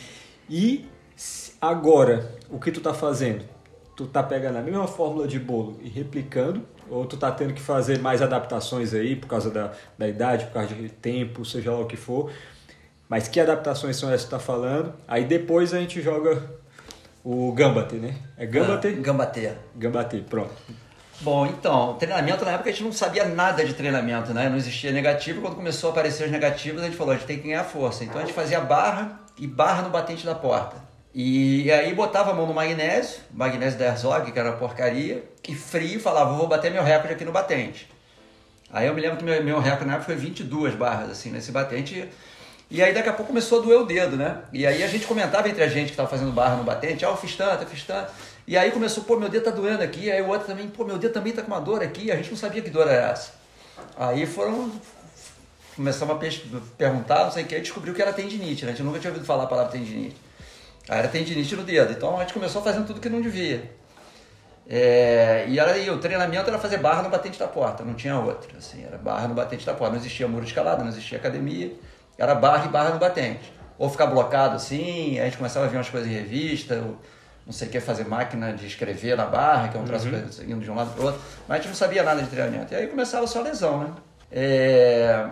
E 0.50 0.84
agora, 1.60 2.28
o 2.50 2.58
que 2.58 2.72
tu 2.72 2.80
tá 2.80 2.92
fazendo? 2.92 3.44
Tu 3.96 4.06
tá 4.06 4.22
pegando 4.22 4.58
a 4.58 4.62
mesma 4.62 4.86
fórmula 4.88 5.28
de 5.28 5.38
bolo 5.38 5.78
e 5.80 5.88
replicando, 5.88 6.62
ou 6.90 7.06
tu 7.06 7.16
tá 7.16 7.30
tendo 7.30 7.54
que 7.54 7.60
fazer 7.60 8.00
mais 8.00 8.20
adaptações 8.20 8.94
aí 8.94 9.14
por 9.14 9.28
causa 9.28 9.50
da, 9.50 9.72
da 9.96 10.08
idade, 10.08 10.46
por 10.46 10.54
causa 10.54 10.74
de 10.74 10.88
tempo, 10.88 11.44
seja 11.44 11.70
lá 11.70 11.78
o 11.78 11.86
que 11.86 11.96
for. 11.96 12.32
Mas 13.08 13.26
que 13.26 13.40
adaptações 13.40 13.96
são 13.96 14.08
essas 14.10 14.24
que 14.24 14.28
tu 14.28 14.30
tá 14.32 14.38
falando? 14.38 14.94
Aí 15.06 15.24
depois 15.24 15.72
a 15.72 15.78
gente 15.78 16.02
joga 16.02 16.42
o 17.24 17.52
Gambate, 17.52 17.96
né? 17.96 18.14
É 18.36 18.44
Gambate? 18.44 18.88
Ah, 18.88 19.00
Gambate. 19.00 19.52
Gambate, 19.74 20.24
pronto. 20.28 20.54
Bom, 21.20 21.46
então, 21.46 21.94
treinamento 21.94 22.44
na 22.44 22.52
época 22.52 22.68
a 22.68 22.72
gente 22.72 22.84
não 22.84 22.92
sabia 22.92 23.24
nada 23.24 23.64
de 23.64 23.74
treinamento, 23.74 24.32
né? 24.32 24.48
Não 24.48 24.56
existia 24.56 24.92
negativo. 24.92 25.40
Quando 25.40 25.56
começou 25.56 25.90
a 25.90 25.92
aparecer 25.92 26.24
os 26.24 26.30
negativos, 26.30 26.80
a 26.80 26.84
gente 26.84 26.96
falou, 26.96 27.12
a 27.12 27.16
gente 27.16 27.26
tem 27.26 27.38
que 27.38 27.48
ganhar 27.48 27.64
força. 27.64 28.04
Então 28.04 28.18
a 28.18 28.20
gente 28.20 28.34
fazia 28.34 28.60
barra 28.60 29.20
e 29.36 29.46
barra 29.46 29.82
no 29.82 29.90
batente 29.90 30.24
da 30.24 30.34
porta. 30.34 30.76
E 31.12 31.70
aí 31.72 31.92
botava 31.94 32.30
a 32.30 32.34
mão 32.34 32.46
no 32.46 32.54
magnésio, 32.54 33.20
magnésio 33.32 33.78
da 33.78 33.86
Herzog, 33.86 34.30
que 34.30 34.38
era 34.38 34.50
uma 34.50 34.58
porcaria, 34.58 35.24
e 35.48 35.54
frio, 35.54 35.98
falava, 35.98 36.34
vou 36.34 36.46
bater 36.46 36.70
meu 36.70 36.84
recorde 36.84 37.14
aqui 37.14 37.24
no 37.24 37.32
batente. 37.32 37.90
Aí 38.70 38.86
eu 38.86 38.94
me 38.94 39.00
lembro 39.00 39.16
que 39.16 39.24
meu, 39.24 39.42
meu 39.42 39.58
recorde 39.58 39.86
na 39.86 39.94
época 39.94 40.06
foi 40.06 40.14
22 40.14 40.74
barras, 40.74 41.10
assim, 41.10 41.30
nesse 41.30 41.50
batente. 41.50 42.08
E 42.70 42.82
aí 42.82 42.92
daqui 42.92 43.08
a 43.08 43.12
pouco 43.12 43.28
começou 43.28 43.60
a 43.60 43.62
doer 43.62 43.80
o 43.80 43.84
dedo, 43.84 44.16
né? 44.16 44.42
E 44.52 44.66
aí 44.66 44.82
a 44.82 44.86
gente 44.86 45.06
comentava 45.06 45.48
entre 45.48 45.62
a 45.62 45.68
gente 45.68 45.86
que 45.86 45.92
estava 45.92 46.08
fazendo 46.08 46.32
barra 46.32 46.56
no 46.56 46.64
batente, 46.64 47.04
ah, 47.04 47.08
eu 47.08 47.16
fiz 47.16 47.34
tanto, 47.34 47.62
eu 47.62 47.68
fiz 47.68 47.82
tanto. 47.84 48.12
E 48.46 48.58
aí 48.58 48.70
começou, 48.70 49.04
pô, 49.04 49.18
meu 49.18 49.28
dedo 49.28 49.44
tá 49.44 49.50
doendo 49.50 49.82
aqui. 49.82 50.10
Aí 50.10 50.20
o 50.20 50.28
outro 50.28 50.46
também, 50.46 50.68
pô, 50.68 50.84
meu 50.84 50.98
dedo 50.98 51.12
também 51.12 51.32
tá 51.32 51.42
com 51.42 51.48
uma 51.48 51.60
dor 51.60 51.82
aqui. 51.82 52.10
A 52.10 52.16
gente 52.16 52.30
não 52.30 52.36
sabia 52.36 52.60
que 52.60 52.68
dor 52.68 52.86
era 52.86 53.10
essa. 53.10 53.32
Aí 53.96 54.26
foram. 54.26 54.70
Começamos 55.76 56.16
a 56.16 56.18
perguntar, 56.76 57.24
não 57.24 57.30
sei 57.30 57.44
o 57.44 57.46
que, 57.46 57.54
e 57.54 57.60
descobriu 57.60 57.94
que 57.94 58.02
era 58.02 58.12
tendinite, 58.12 58.64
né? 58.64 58.72
A 58.72 58.74
gente 58.74 58.84
nunca 58.84 58.98
tinha 58.98 59.10
ouvido 59.10 59.24
falar 59.24 59.44
a 59.44 59.46
palavra 59.46 59.70
tendinite. 59.70 60.16
Aí 60.88 60.98
era 60.98 61.08
tendinite 61.08 61.54
no 61.54 61.62
dedo. 61.62 61.92
Então 61.92 62.16
a 62.16 62.20
gente 62.20 62.34
começou 62.34 62.62
fazendo 62.62 62.86
tudo 62.86 63.00
que 63.00 63.08
não 63.08 63.22
devia. 63.22 63.70
É, 64.68 65.46
e, 65.48 65.58
era, 65.58 65.78
e 65.78 65.88
o 65.88 65.98
treinamento 65.98 66.50
era 66.50 66.58
fazer 66.58 66.78
barra 66.78 67.02
no 67.02 67.08
batente 67.08 67.38
da 67.38 67.46
porta, 67.46 67.84
não 67.84 67.94
tinha 67.94 68.18
outra. 68.18 68.58
Assim, 68.58 68.84
era 68.84 68.98
barra 68.98 69.28
no 69.28 69.34
batente 69.34 69.64
da 69.64 69.72
porta. 69.72 69.94
Não 69.94 70.00
existia 70.00 70.26
muro 70.26 70.44
de 70.44 70.50
escalada, 70.50 70.82
não 70.82 70.90
existia 70.90 71.16
academia. 71.16 71.72
Era 72.18 72.34
barra 72.34 72.66
e 72.66 72.68
barra 72.68 72.90
no 72.90 72.98
batente. 72.98 73.52
Ou 73.78 73.88
ficar 73.88 74.06
blocado 74.06 74.56
assim, 74.56 75.18
a 75.20 75.24
gente 75.24 75.36
começava 75.36 75.64
a 75.64 75.68
ver 75.68 75.76
umas 75.76 75.88
coisas 75.88 76.10
em 76.10 76.12
revista 76.12 76.84
não 77.48 77.52
sei 77.54 77.66
o 77.66 77.70
que, 77.70 77.80
fazer 77.80 78.06
máquina 78.06 78.52
de 78.52 78.66
escrever 78.66 79.16
na 79.16 79.24
barra, 79.24 79.68
que 79.68 79.78
é 79.78 79.80
um 79.80 79.84
troço 79.84 80.06
uhum. 80.06 80.50
indo 80.52 80.60
de 80.60 80.70
um 80.70 80.74
lado 80.74 80.92
para 80.92 81.02
o 81.02 81.06
outro, 81.06 81.20
mas 81.48 81.54
a 81.54 81.60
gente 81.62 81.68
não 81.68 81.74
sabia 81.74 82.02
nada 82.02 82.22
de 82.22 82.28
treinamento. 82.28 82.74
E 82.74 82.76
aí 82.76 82.86
começava 82.86 83.26
só 83.26 83.38
a 83.38 83.42
lesão, 83.42 83.84
né? 83.84 83.90
É... 84.30 85.30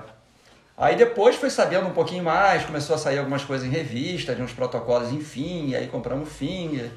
Aí 0.78 0.96
depois 0.96 1.36
foi 1.36 1.50
sabendo 1.50 1.86
um 1.86 1.90
pouquinho 1.90 2.24
mais, 2.24 2.64
começou 2.64 2.96
a 2.96 2.98
sair 2.98 3.18
algumas 3.18 3.44
coisas 3.44 3.66
em 3.66 3.70
revista, 3.70 4.34
de 4.34 4.40
uns 4.40 4.50
protocolos, 4.50 5.12
enfim, 5.12 5.68
e 5.68 5.76
aí 5.76 5.88
compramos 5.88 6.30
finger. 6.30 6.90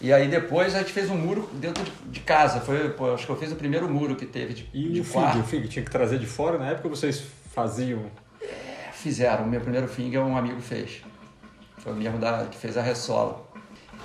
E 0.00 0.12
aí 0.12 0.28
depois 0.28 0.72
a 0.76 0.78
gente 0.78 0.92
fez 0.92 1.10
um 1.10 1.16
muro 1.16 1.50
dentro 1.54 1.84
de 2.06 2.20
casa. 2.20 2.60
Foi, 2.60 2.90
pô, 2.90 3.12
acho 3.12 3.26
que 3.26 3.32
eu 3.32 3.36
fiz 3.36 3.50
o 3.50 3.56
primeiro 3.56 3.88
muro 3.88 4.14
que 4.14 4.26
teve 4.26 4.54
de, 4.54 4.70
e 4.72 4.88
de 4.88 5.00
o 5.00 5.04
quarto. 5.04 5.40
o 5.40 5.42
finger 5.42 5.68
tinha 5.68 5.84
que 5.84 5.90
trazer 5.90 6.20
de 6.20 6.26
fora 6.26 6.58
na 6.58 6.68
época 6.68 6.88
vocês 6.88 7.24
faziam? 7.52 8.04
Fizeram. 9.04 9.44
O 9.44 9.46
meu 9.46 9.60
primeiro 9.60 9.86
finger 9.86 10.22
um 10.22 10.34
amigo 10.34 10.62
fez. 10.62 11.02
Foi 11.76 11.92
o 11.92 11.94
mesmo 11.94 12.18
da, 12.18 12.46
que 12.50 12.56
fez 12.56 12.74
a 12.78 12.80
ressola. 12.80 13.46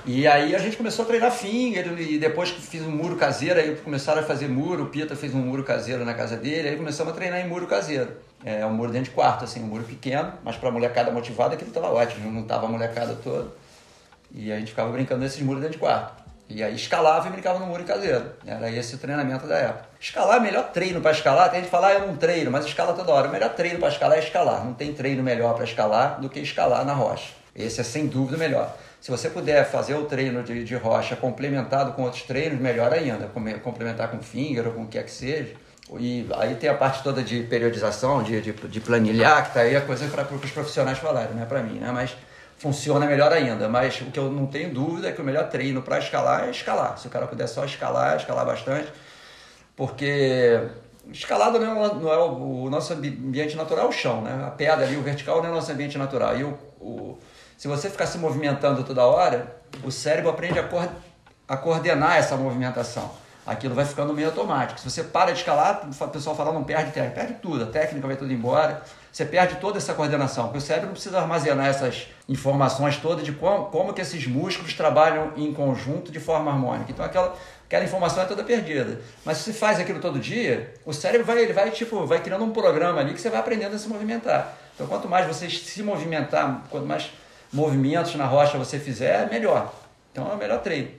E 0.05 0.27
aí 0.27 0.53
a 0.53 0.59
gente 0.59 0.75
começou 0.75 1.05
a 1.05 1.07
treinar 1.07 1.31
finger 1.31 1.97
e 1.97 2.17
depois 2.17 2.51
que 2.51 2.61
fiz 2.61 2.81
um 2.81 2.91
muro 2.91 3.15
caseiro, 3.15 3.57
aí 3.57 3.77
começaram 3.77 4.19
a 4.19 4.25
fazer 4.25 4.49
muro, 4.49 4.83
o 4.83 4.85
Pita 4.87 5.15
fez 5.15 5.33
um 5.33 5.39
muro 5.39 5.63
caseiro 5.63 6.03
na 6.03 6.13
casa 6.13 6.35
dele, 6.35 6.67
aí 6.67 6.75
começamos 6.75 7.13
a 7.13 7.15
treinar 7.15 7.39
em 7.39 7.47
muro 7.47 7.65
caseiro. 7.65 8.11
É 8.43 8.65
um 8.65 8.73
muro 8.73 8.91
dentro 8.91 9.09
de 9.09 9.15
quarto, 9.15 9.45
assim, 9.45 9.63
um 9.63 9.67
muro 9.67 9.85
pequeno, 9.85 10.33
mas 10.43 10.57
para 10.57 10.69
molecada 10.69 11.11
motivada 11.11 11.53
aquilo 11.53 11.69
estava 11.69 11.93
ótimo, 11.93 12.29
não 12.29 12.43
tava 12.43 12.65
a 12.65 12.69
molecada 12.69 13.15
toda. 13.23 13.53
E 14.33 14.51
a 14.51 14.59
gente 14.59 14.71
ficava 14.71 14.91
brincando 14.91 15.21
nesses 15.21 15.41
muros 15.41 15.61
dentro 15.61 15.77
de 15.77 15.79
quarto. 15.79 16.28
E 16.49 16.63
aí 16.63 16.75
escalava 16.75 17.27
e 17.27 17.31
brincava 17.31 17.59
no 17.59 17.67
muro 17.67 17.83
caseiro. 17.83 18.25
Era 18.45 18.71
esse 18.71 18.95
o 18.95 18.97
treinamento 18.97 19.45
da 19.45 19.55
época. 19.55 19.85
Escalar 19.99 20.37
é 20.37 20.39
melhor 20.39 20.71
treino 20.71 20.99
para 20.99 21.11
escalar. 21.11 21.51
Tem 21.51 21.59
gente 21.59 21.65
que 21.65 21.71
fala, 21.71 21.87
ah, 21.89 21.93
eu 21.93 22.07
não 22.07 22.17
treino, 22.17 22.49
mas 22.49 22.65
escala 22.65 22.93
toda 22.93 23.11
hora. 23.11 23.27
O 23.27 23.31
melhor 23.31 23.53
treino 23.53 23.77
para 23.77 23.89
escalar 23.89 24.17
é 24.17 24.21
escalar. 24.21 24.65
Não 24.65 24.73
tem 24.73 24.91
treino 24.91 25.21
melhor 25.21 25.53
para 25.53 25.63
escalar 25.63 26.19
do 26.19 26.27
que 26.27 26.39
escalar 26.39 26.83
na 26.83 26.93
rocha. 26.93 27.33
Esse 27.55 27.81
é 27.81 27.83
sem 27.83 28.07
dúvida 28.07 28.35
o 28.35 28.39
melhor. 28.39 28.75
Se 28.99 29.11
você 29.11 29.29
puder 29.29 29.63
fazer 29.69 29.93
o 29.93 30.05
treino 30.05 30.41
de, 30.41 30.63
de 30.63 30.75
rocha 30.75 31.15
complementado 31.15 31.93
com 31.93 32.01
outros 32.01 32.23
treinos, 32.23 32.59
melhor 32.59 32.91
ainda. 32.91 33.27
Complementar 33.63 34.09
com 34.09 34.19
finger 34.19 34.65
ou 34.65 34.73
com 34.73 34.81
o 34.81 34.85
que 34.85 34.97
quer 34.97 35.03
que 35.03 35.11
seja. 35.11 35.53
E 35.99 36.27
aí 36.35 36.55
tem 36.55 36.69
a 36.69 36.73
parte 36.73 37.03
toda 37.03 37.21
de 37.21 37.43
periodização, 37.43 38.21
de, 38.21 38.41
de, 38.41 38.51
de 38.51 38.79
planilhar, 38.79 39.47
que 39.47 39.53
tá 39.53 39.61
aí 39.61 39.75
a 39.75 39.81
coisa 39.81 40.07
para 40.07 40.23
os 40.23 40.51
profissionais 40.51 40.99
falarem, 40.99 41.33
não 41.33 41.41
é 41.41 41.45
para 41.45 41.63
mim, 41.63 41.79
né? 41.79 41.89
Mas 41.91 42.15
funciona 42.59 43.07
melhor 43.07 43.33
ainda. 43.33 43.67
Mas 43.67 43.99
o 44.01 44.05
que 44.05 44.19
eu 44.19 44.29
não 44.31 44.45
tenho 44.45 44.71
dúvida 44.71 45.09
é 45.09 45.11
que 45.11 45.21
o 45.21 45.25
melhor 45.25 45.49
treino 45.49 45.81
para 45.81 45.97
escalar 45.97 46.47
é 46.47 46.51
escalar. 46.51 46.97
Se 46.97 47.07
o 47.07 47.09
cara 47.09 47.25
puder 47.25 47.47
só 47.47 47.65
escalar, 47.65 48.17
escalar 48.17 48.45
bastante, 48.45 48.91
porque 49.75 50.59
escalada 51.11 51.57
não 51.57 51.85
é, 51.85 51.93
não 51.95 52.13
é 52.13 52.17
o, 52.17 52.63
o, 52.65 52.69
nosso 52.69 52.93
ambiente 52.93 53.55
natural, 53.55 53.85
é 53.85 53.87
o 53.87 53.91
chão, 53.91 54.21
né? 54.21 54.45
A 54.45 54.51
pedra 54.51 54.85
ali, 54.85 54.95
o 54.95 55.01
vertical 55.01 55.37
não 55.41 55.49
é 55.49 55.51
o 55.51 55.55
nosso 55.55 55.71
ambiente 55.71 55.97
natural. 55.97 56.37
E 56.37 56.43
o, 56.43 56.57
o 56.79 57.17
se 57.57 57.67
você 57.67 57.89
ficar 57.89 58.05
se 58.05 58.17
movimentando 58.17 58.83
toda 58.83 59.05
hora, 59.05 59.57
o 59.83 59.91
cérebro 59.91 60.29
aprende 60.29 60.57
a, 60.59 60.69
a 61.47 61.57
coordenar 61.57 62.17
essa 62.17 62.37
movimentação. 62.37 63.11
Aquilo 63.45 63.75
vai 63.75 63.83
ficando 63.83 64.13
meio 64.13 64.29
automático. 64.29 64.79
Se 64.79 64.89
você 64.89 65.03
para 65.03 65.31
de 65.31 65.39
escalar, 65.39 65.89
o 65.89 66.07
pessoal 66.07 66.35
fala 66.35 66.53
não 66.53 66.63
perde 66.63 66.91
técnica, 66.91 67.19
perde 67.19 67.33
tudo, 67.41 67.63
a 67.63 67.67
técnica 67.67 68.07
vai 68.07 68.15
tudo 68.15 68.31
embora. 68.31 68.81
Você 69.11 69.25
perde 69.25 69.55
toda 69.55 69.77
essa 69.77 69.93
coordenação, 69.93 70.45
porque 70.45 70.59
o 70.59 70.61
cérebro 70.61 70.91
precisa 70.91 71.19
armazenar 71.19 71.67
essas 71.67 72.07
informações 72.27 72.97
todas 72.97 73.25
de 73.25 73.31
como, 73.31 73.65
como 73.65 73.93
que 73.93 74.01
esses 74.01 74.27
músculos 74.27 74.73
trabalham 74.73 75.33
em 75.35 75.51
conjunto 75.51 76.11
de 76.11 76.19
forma 76.19 76.51
harmônica. 76.51 76.91
Então 76.91 77.03
aquela, 77.03 77.35
aquela 77.65 77.83
informação 77.83 78.23
é 78.23 78.25
toda 78.27 78.43
perdida. 78.43 79.01
Mas 79.25 79.37
se 79.37 79.45
você 79.45 79.53
faz 79.53 79.79
aquilo 79.79 79.99
todo 79.99 80.19
dia, 80.19 80.73
o 80.85 80.93
cérebro 80.93 81.25
vai, 81.25 81.39
ele 81.39 81.53
vai, 81.53 81.71
tipo, 81.71 82.05
vai 82.05 82.21
criando 82.21 82.45
um 82.45 82.51
programa 82.51 82.99
ali 82.99 83.13
que 83.13 83.19
você 83.19 83.29
vai 83.29 83.39
aprendendo 83.39 83.75
a 83.75 83.79
se 83.79 83.87
movimentar. 83.87 84.55
Então 84.75 84.85
quanto 84.85 85.09
mais 85.09 85.25
você 85.25 85.49
se 85.49 85.81
movimentar, 85.81 86.63
quanto 86.69 86.85
mais 86.85 87.11
movimentos 87.51 88.13
na 88.13 88.25
rocha 88.25 88.59
você 88.59 88.77
fizer, 88.77 89.27
melhor. 89.29 89.73
Então 90.11 90.29
é 90.31 90.35
o 90.35 90.37
melhor 90.37 90.59
treino. 90.61 90.91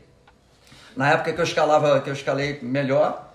Na 0.96 1.12
época 1.12 1.32
que 1.32 1.40
eu 1.40 1.44
escalava, 1.44 2.00
que 2.00 2.10
eu 2.10 2.14
escalei 2.14 2.58
melhor, 2.60 3.30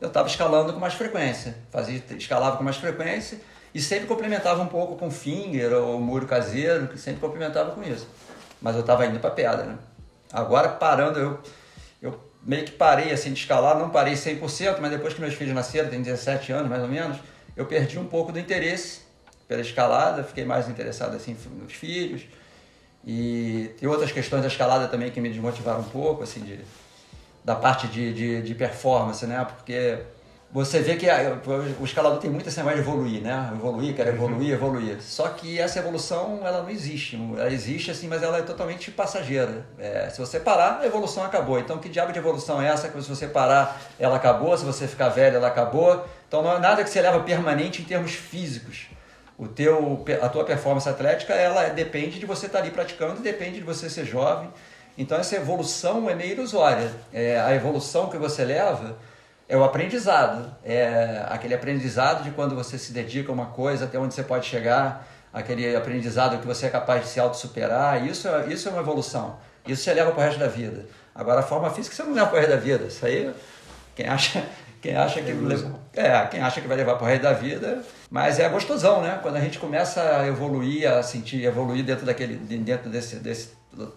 eu 0.00 0.08
estava 0.08 0.26
escalando 0.26 0.72
com 0.72 0.80
mais 0.80 0.94
frequência. 0.94 1.54
Fazia, 1.70 2.02
escalava 2.16 2.56
com 2.56 2.64
mais 2.64 2.76
frequência 2.76 3.38
E 3.74 3.80
sempre 3.80 4.06
complementava 4.06 4.62
um 4.62 4.68
pouco 4.68 4.96
com 4.96 5.10
finger 5.10 5.72
ou 5.72 6.00
muro 6.00 6.26
caseiro, 6.26 6.86
que 6.86 6.96
sempre 6.96 7.20
complementava 7.20 7.72
com 7.72 7.82
isso. 7.82 8.06
Mas 8.62 8.76
eu 8.76 8.82
estava 8.82 9.04
indo 9.04 9.18
para 9.18 9.30
pedra, 9.30 9.64
né? 9.64 9.76
Agora 10.32 10.68
parando, 10.68 11.18
eu, 11.18 11.40
eu 12.00 12.20
meio 12.42 12.64
que 12.64 12.72
parei 12.72 13.12
assim 13.12 13.32
de 13.32 13.40
escalar, 13.40 13.76
não 13.76 13.90
parei 13.90 14.14
100%, 14.14 14.78
mas 14.80 14.90
depois 14.90 15.14
que 15.14 15.20
meus 15.20 15.34
filhos 15.34 15.54
nasceram, 15.54 15.90
tem 15.90 16.00
17 16.00 16.52
anos 16.52 16.68
mais 16.68 16.82
ou 16.82 16.88
menos, 16.88 17.18
eu 17.56 17.66
perdi 17.66 17.98
um 17.98 18.06
pouco 18.06 18.30
do 18.30 18.38
interesse 18.38 19.00
pela 19.48 19.60
escalada, 19.60 20.22
fiquei 20.22 20.44
mais 20.44 20.68
interessado 20.68 21.16
assim 21.16 21.36
nos 21.60 21.72
filhos. 21.72 22.22
E 23.06 23.70
tem 23.78 23.88
outras 23.88 24.10
questões 24.12 24.42
da 24.42 24.48
escalada 24.48 24.88
também 24.88 25.10
que 25.10 25.20
me 25.20 25.28
desmotivaram 25.28 25.80
um 25.80 25.88
pouco, 25.88 26.22
assim, 26.22 26.40
de, 26.40 26.60
da 27.44 27.54
parte 27.54 27.86
de, 27.86 28.14
de, 28.14 28.42
de 28.42 28.54
performance, 28.54 29.26
né? 29.26 29.44
Porque 29.44 29.98
você 30.54 30.78
vê 30.78 30.94
que 30.94 31.10
a, 31.10 31.36
o 31.80 31.84
escalador 31.84 32.20
tem 32.20 32.30
muito 32.30 32.48
esse 32.48 32.56
negócio 32.58 32.80
de 32.80 32.88
evoluir, 32.88 33.20
né? 33.20 33.50
Evoluir, 33.52 33.92
quer 33.92 34.06
evoluir, 34.06 34.50
uhum. 34.50 34.54
evoluir. 34.54 35.02
Só 35.02 35.26
que 35.30 35.58
essa 35.58 35.80
evolução, 35.80 36.42
ela 36.44 36.62
não 36.62 36.70
existe. 36.70 37.20
Ela 37.36 37.50
existe, 37.50 37.90
assim, 37.90 38.06
mas 38.06 38.22
ela 38.22 38.38
é 38.38 38.42
totalmente 38.42 38.88
passageira. 38.92 39.66
É, 39.76 40.08
se 40.08 40.20
você 40.20 40.38
parar, 40.38 40.78
a 40.80 40.86
evolução 40.86 41.24
acabou. 41.24 41.58
Então, 41.58 41.78
que 41.78 41.88
diabo 41.88 42.12
de 42.12 42.20
evolução 42.20 42.62
é 42.62 42.68
essa? 42.68 42.88
Que 42.88 43.02
se 43.02 43.08
você 43.08 43.26
parar, 43.26 43.82
ela 43.98 44.14
acabou. 44.14 44.56
Se 44.56 44.64
você 44.64 44.86
ficar 44.86 45.08
velho, 45.08 45.38
ela 45.38 45.48
acabou. 45.48 46.06
Então, 46.28 46.40
não 46.40 46.52
é 46.52 46.60
nada 46.60 46.84
que 46.84 46.88
você 46.88 47.00
leva 47.00 47.18
permanente 47.18 47.82
em 47.82 47.84
termos 47.84 48.12
físicos 48.12 48.86
o 49.36 49.48
teu, 49.48 50.04
a 50.22 50.28
tua 50.28 50.44
performance 50.44 50.88
atlética 50.88 51.34
ela 51.34 51.68
depende 51.70 52.20
de 52.20 52.26
você 52.26 52.46
estar 52.46 52.60
ali 52.60 52.70
praticando, 52.70 53.20
depende 53.20 53.58
de 53.58 53.64
você 53.64 53.90
ser 53.90 54.04
jovem. 54.04 54.48
Então 54.96 55.18
essa 55.18 55.34
evolução 55.34 56.08
é 56.08 56.14
meio 56.14 56.34
ilusória. 56.34 56.88
É, 57.12 57.40
a 57.40 57.52
evolução 57.52 58.08
que 58.08 58.16
você 58.16 58.44
leva 58.44 58.96
é 59.48 59.56
o 59.56 59.64
aprendizado, 59.64 60.54
é 60.64 61.24
aquele 61.28 61.54
aprendizado 61.54 62.22
de 62.24 62.30
quando 62.30 62.54
você 62.54 62.78
se 62.78 62.92
dedica 62.92 63.30
a 63.30 63.34
uma 63.34 63.46
coisa 63.46 63.84
até 63.84 63.98
onde 63.98 64.14
você 64.14 64.22
pode 64.22 64.46
chegar, 64.46 65.06
aquele 65.32 65.74
aprendizado 65.76 66.38
que 66.38 66.46
você 66.46 66.66
é 66.66 66.70
capaz 66.70 67.02
de 67.02 67.08
se 67.08 67.20
auto-superar. 67.20 68.06
Isso, 68.06 68.28
é, 68.28 68.46
isso 68.46 68.68
é 68.68 68.72
uma 68.72 68.80
evolução. 68.80 69.36
Isso 69.66 69.82
você 69.82 69.92
leva 69.92 70.12
para 70.12 70.20
o 70.20 70.22
resto 70.24 70.38
da 70.38 70.46
vida. 70.46 70.86
Agora 71.14 71.40
a 71.40 71.42
forma 71.42 71.70
física 71.70 71.94
você 71.94 72.02
não 72.02 72.14
leva 72.14 72.28
para 72.28 72.36
o 72.36 72.38
resto 72.38 72.50
da 72.50 72.56
vida. 72.56 72.84
Isso 72.84 73.04
aí 73.04 73.32
quem 73.94 74.06
acha 74.06 74.44
quem 74.80 74.94
acha 74.96 75.22
que 75.22 75.30
é, 75.94 76.26
quem 76.26 76.40
acha 76.42 76.60
que 76.60 76.68
vai 76.68 76.76
levar 76.76 76.96
para 76.96 77.04
o 77.04 77.06
resto 77.06 77.22
da 77.22 77.32
vida, 77.32 77.82
mas 78.10 78.38
é 78.38 78.46
gostosão, 78.50 79.00
né? 79.00 79.18
Quando 79.22 79.36
a 79.36 79.40
gente 79.40 79.58
começa 79.58 80.18
a 80.18 80.26
evoluir, 80.26 80.86
a 80.86 81.02
sentir 81.02 81.42
evoluir 81.42 81.82
dentro 81.82 82.04
daquele 82.04 82.36
dentro 82.36 82.90
desse 82.90 83.16
desse 83.16 83.50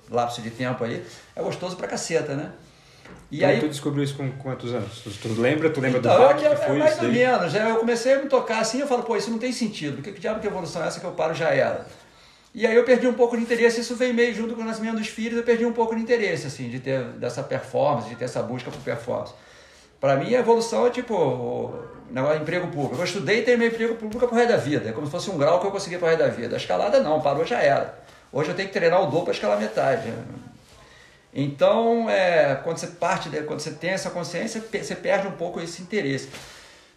lapso 0.10 0.42
de 0.42 0.50
tempo 0.50 0.84
aí, 0.86 1.06
é 1.36 1.42
gostoso 1.42 1.76
pra 1.76 1.88
caceta, 1.88 2.36
né? 2.36 2.52
E 3.30 3.38
então, 3.38 3.50
aí 3.50 3.60
tu 3.60 3.68
descobriu 3.68 4.04
isso 4.04 4.16
com 4.16 4.32
quantos 4.32 4.74
anos? 4.74 5.02
Tu, 5.02 5.28
lembra? 5.40 5.70
Tu 5.70 5.82
lembra 5.82 6.00
então, 6.00 6.16
do 6.16 6.24
rock 6.24 6.42
que, 6.42 6.50
que 6.50 6.56
foi 6.56 6.78
mais 6.78 6.94
isso 6.94 7.06
ou 7.06 7.12
menos. 7.12 7.54
Eu 7.54 7.76
comecei 7.76 8.14
a 8.14 8.22
me 8.22 8.30
tocar 8.30 8.60
assim, 8.60 8.80
eu 8.80 8.88
falo, 8.88 9.04
pô, 9.04 9.18
isso 9.18 9.30
não 9.30 9.38
tem 9.38 9.52
sentido. 9.52 10.02
Que, 10.02 10.14
que 10.14 10.20
diabo 10.20 10.40
de 10.40 10.48
evolução 10.48 10.84
é 10.84 10.88
essa 10.88 11.00
que 11.00 11.06
eu 11.06 11.12
paro 11.12 11.34
já 11.34 11.50
era? 11.50 11.86
E 12.56 12.66
aí 12.66 12.76
eu 12.76 12.84
perdi 12.84 13.06
um 13.06 13.14
pouco 13.14 13.36
de 13.36 13.44
interesse, 13.44 13.82
isso 13.82 13.96
veio 13.96 14.14
meio 14.14 14.34
junto 14.34 14.56
com 14.56 14.62
o 14.62 14.66
nascimento 14.66 14.98
dos 14.98 15.08
filhos, 15.08 15.38
eu 15.38 15.44
perdi 15.44 15.66
um 15.66 15.74
pouco 15.74 15.96
de 15.96 16.02
interesse, 16.02 16.48
assim, 16.48 16.70
de 16.70 16.80
ter 16.80 17.04
dessa 17.20 17.44
performance, 17.44 18.10
de 18.10 18.16
ter 18.16 18.26
essa 18.26 18.42
busca 18.42 18.72
por 18.72 18.80
performance. 18.80 19.34
Para 20.00 20.16
mim, 20.16 20.34
a 20.34 20.40
evolução 20.40 20.88
é 20.88 20.90
tipo 20.90 21.74
negócio 22.10 22.42
emprego 22.42 22.68
público. 22.68 22.96
Eu 22.98 23.04
estudei 23.04 23.40
e 23.40 23.44
terminei 23.44 23.68
emprego 23.70 23.96
público 23.96 24.28
pro 24.28 24.36
resto 24.36 24.52
da 24.52 24.58
vida. 24.58 24.90
É 24.90 24.92
como 24.92 25.06
se 25.06 25.12
fosse 25.12 25.30
um 25.30 25.38
grau 25.38 25.60
que 25.60 25.68
eu 25.68 25.72
consegui 25.72 25.98
pro 25.98 26.08
resto 26.08 26.20
da 26.20 26.30
vida. 26.30 26.56
A 26.56 26.58
escalada 26.58 27.02
não, 27.02 27.22
parou 27.22 27.46
já 27.46 27.60
era. 27.60 27.98
Hoje 28.32 28.50
eu 28.50 28.56
tenho 28.56 28.68
que 28.68 28.74
treinar 28.74 29.02
o 29.02 29.06
dobro 29.06 29.26
para 29.26 29.34
escalar 29.34 29.60
metade. 29.60 30.14
Então, 31.40 32.10
é, 32.10 32.56
quando 32.64 32.80
você 32.80 32.88
parte, 32.88 33.30
quando 33.46 33.60
você 33.60 33.70
tem 33.70 33.92
essa 33.92 34.10
consciência, 34.10 34.60
você 34.60 34.96
perde 34.96 35.28
um 35.28 35.32
pouco 35.34 35.62
esse 35.62 35.84
interesse. 35.84 36.30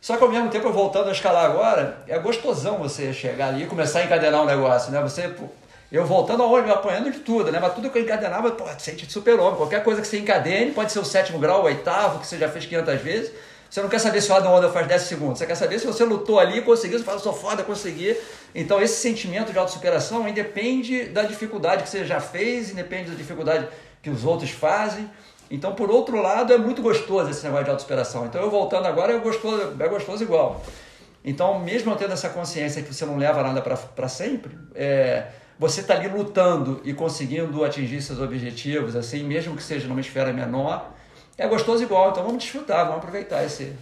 Só 0.00 0.16
que 0.16 0.24
ao 0.24 0.30
mesmo 0.30 0.48
tempo, 0.48 0.72
voltando 0.72 1.10
a 1.10 1.12
escalar 1.12 1.44
agora, 1.44 2.02
é 2.08 2.18
gostosão 2.18 2.78
você 2.78 3.12
chegar 3.12 3.48
ali 3.48 3.64
e 3.64 3.66
começar 3.66 3.98
a 3.98 4.04
encadenar 4.04 4.40
um 4.40 4.46
negócio, 4.46 4.90
né? 4.90 5.02
Você 5.02 5.30
eu 5.92 6.06
voltando 6.06 6.42
ao 6.42 6.50
ônibus, 6.50 6.72
apanhando 6.72 7.10
de 7.10 7.18
tudo, 7.18 7.52
né? 7.52 7.58
Mas 7.60 7.74
tudo 7.74 7.90
que 7.90 7.98
eu 7.98 8.02
encadenava, 8.02 8.52
pô, 8.52 8.64
sente 8.78 9.12
super-homem. 9.12 9.56
Qualquer 9.56 9.84
coisa 9.84 10.00
que 10.00 10.06
você 10.06 10.18
encadene, 10.18 10.70
pode 10.70 10.90
ser 10.90 11.00
o 11.00 11.04
sétimo 11.04 11.38
grau, 11.38 11.60
o 11.60 11.64
oitavo, 11.64 12.20
que 12.20 12.26
você 12.26 12.38
já 12.38 12.48
fez 12.48 12.64
500 12.64 12.98
vezes. 13.02 13.32
Você 13.68 13.82
não 13.82 13.90
quer 13.90 13.98
saber 13.98 14.22
se 14.22 14.32
o 14.32 14.34
Adam 14.34 14.52
Wonder 14.52 14.70
faz 14.70 14.86
10 14.86 15.02
segundos. 15.02 15.38
Você 15.38 15.46
quer 15.46 15.54
saber 15.54 15.78
se 15.78 15.86
você 15.86 16.02
lutou 16.02 16.40
ali 16.40 16.62
conseguiu. 16.62 16.98
Você 16.98 17.04
fala, 17.04 17.18
sou 17.18 17.34
foda, 17.34 17.62
consegui. 17.62 18.16
Então, 18.54 18.80
esse 18.80 19.02
sentimento 19.02 19.52
de 19.52 19.58
autossuperação 19.58 20.26
independe 20.26 21.04
da 21.04 21.24
dificuldade 21.24 21.82
que 21.82 21.88
você 21.90 22.06
já 22.06 22.20
fez, 22.20 22.70
independe 22.70 23.10
da 23.10 23.16
dificuldade 23.16 23.68
que 24.02 24.10
os 24.10 24.24
outros 24.24 24.50
fazem. 24.50 25.10
Então, 25.50 25.74
por 25.74 25.90
outro 25.90 26.20
lado, 26.20 26.52
é 26.52 26.58
muito 26.58 26.80
gostoso 26.80 27.30
esse 27.30 27.42
negócio 27.42 27.64
de 27.64 27.70
autossuperação. 27.70 28.26
Então, 28.26 28.40
eu 28.40 28.50
voltando 28.50 28.86
agora, 28.86 29.12
é 29.12 29.18
gostoso, 29.18 29.74
é 29.78 29.88
gostoso 29.88 30.22
igual. 30.22 30.62
Então, 31.24 31.58
mesmo 31.58 31.94
tendo 31.96 32.12
essa 32.12 32.30
consciência 32.30 32.82
que 32.82 32.94
você 32.94 33.04
não 33.04 33.16
leva 33.16 33.42
nada 33.42 33.60
para 33.60 34.08
sempre, 34.08 34.56
é, 34.74 35.26
você 35.58 35.80
está 35.80 35.94
ali 35.94 36.08
lutando 36.08 36.80
e 36.84 36.94
conseguindo 36.94 37.64
atingir 37.64 38.00
seus 38.00 38.20
objetivos, 38.20 38.96
assim, 38.96 39.22
mesmo 39.24 39.54
que 39.54 39.62
seja 39.62 39.86
numa 39.86 40.00
esfera 40.00 40.32
menor, 40.32 40.94
é 41.40 41.48
gostoso 41.48 41.82
igual. 41.82 42.10
Então 42.10 42.22
vamos 42.22 42.42
desfrutar, 42.42 42.84
vamos 42.84 42.98
aproveitar 42.98 43.42
esse, 43.42 43.72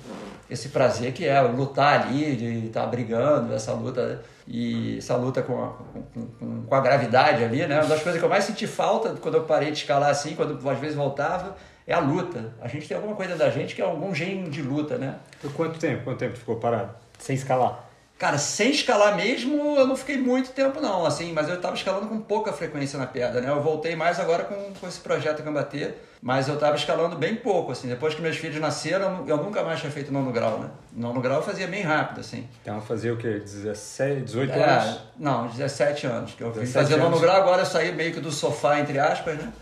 esse 0.49 0.69
prazer 0.69 1.13
que 1.13 1.27
é 1.27 1.41
lutar 1.41 2.03
ali, 2.03 2.37
de 2.37 2.67
estar 2.67 2.83
tá 2.83 2.87
brigando, 2.87 3.53
essa 3.53 3.73
luta 3.73 4.23
e 4.47 4.97
essa 4.99 5.17
luta 5.17 5.43
com 5.43 5.63
a, 5.63 5.69
com, 6.15 6.63
com, 6.63 6.75
a 6.75 6.81
gravidade 6.81 7.43
ali, 7.43 7.67
né? 7.67 7.81
Uma 7.81 7.89
das 7.89 8.03
coisas 8.03 8.19
que 8.21 8.25
eu 8.25 8.31
mais 8.31 8.45
senti 8.45 8.67
falta 8.67 9.11
quando 9.21 9.35
eu 9.35 9.43
parei 9.43 9.73
de 9.73 9.79
escalar 9.79 10.11
assim, 10.11 10.37
quando 10.37 10.67
às 10.69 10.79
vezes 10.79 10.97
voltava, 10.97 11.57
é 11.85 11.93
a 11.93 11.99
luta. 11.99 12.55
A 12.61 12.69
gente 12.69 12.87
tem 12.87 12.97
alguma 12.97 13.17
coisa 13.17 13.35
da 13.35 13.51
gente 13.51 13.75
que 13.75 13.83
é 13.83 13.85
algum 13.85 14.15
gene 14.15 14.49
de 14.49 14.63
luta, 14.63 14.97
né? 14.97 15.17
Quanto 15.57 15.79
tempo? 15.79 16.05
Quanto 16.05 16.19
tempo 16.19 16.37
ficou 16.37 16.57
parado? 16.57 16.95
Sem 17.19 17.35
escalar? 17.35 17.88
Cara, 18.19 18.37
sem 18.37 18.73
escalar 18.73 19.15
mesmo, 19.15 19.77
eu 19.77 19.87
não 19.87 19.97
fiquei 19.97 20.19
muito 20.19 20.51
tempo 20.51 20.81
não, 20.81 21.07
assim, 21.07 21.33
mas 21.33 21.49
eu 21.49 21.55
estava 21.55 21.77
escalando 21.77 22.09
com 22.09 22.19
pouca 22.21 22.53
frequência 22.53 22.99
na 22.99 23.07
pedra, 23.07 23.41
né? 23.41 23.49
Eu 23.49 23.63
voltei 23.63 23.95
mais 23.95 24.19
agora 24.19 24.43
com, 24.43 24.57
com 24.75 24.89
esse 24.89 24.99
projeto 24.99 25.41
Gambatê, 25.41 25.93
mas 26.21 26.49
eu 26.49 26.55
estava 26.55 26.75
escalando 26.75 27.15
bem 27.15 27.37
pouco, 27.37 27.71
assim. 27.71 27.87
Depois 27.87 28.17
que 28.17 28.21
meus 28.21 28.37
filhos 28.37 28.61
nasceram, 28.61 29.25
eu 29.29 29.37
nunca 29.37 29.63
mais 29.63 29.79
tinha 29.79 29.93
feito 29.93 30.13
nono 30.13 30.33
grau, 30.33 30.59
né? 30.59 30.69
Nono 30.93 31.21
grau 31.21 31.37
eu 31.37 31.43
fazia 31.45 31.69
bem 31.69 31.83
rápido, 31.83 32.19
assim. 32.19 32.49
Então 32.61 32.81
fazia 32.81 33.15
o 33.15 33.17
quê? 33.17 33.39
17, 33.39 34.23
18 34.23 34.53
é, 34.53 34.65
anos? 34.65 35.01
Não, 35.17 35.47
17 35.47 36.07
anos. 36.09 36.33
Que 36.33 36.43
eu 36.43 36.51
vim 36.51 36.67
fazer 36.67 36.95
anos. 36.95 37.11
nono 37.11 37.21
grau, 37.21 37.37
agora 37.37 37.63
eu 37.63 37.67
saí 37.67 37.93
meio 37.93 38.13
que 38.13 38.19
do 38.19 38.33
sofá, 38.33 38.81
entre 38.81 38.99
aspas, 38.99 39.37
né? 39.37 39.53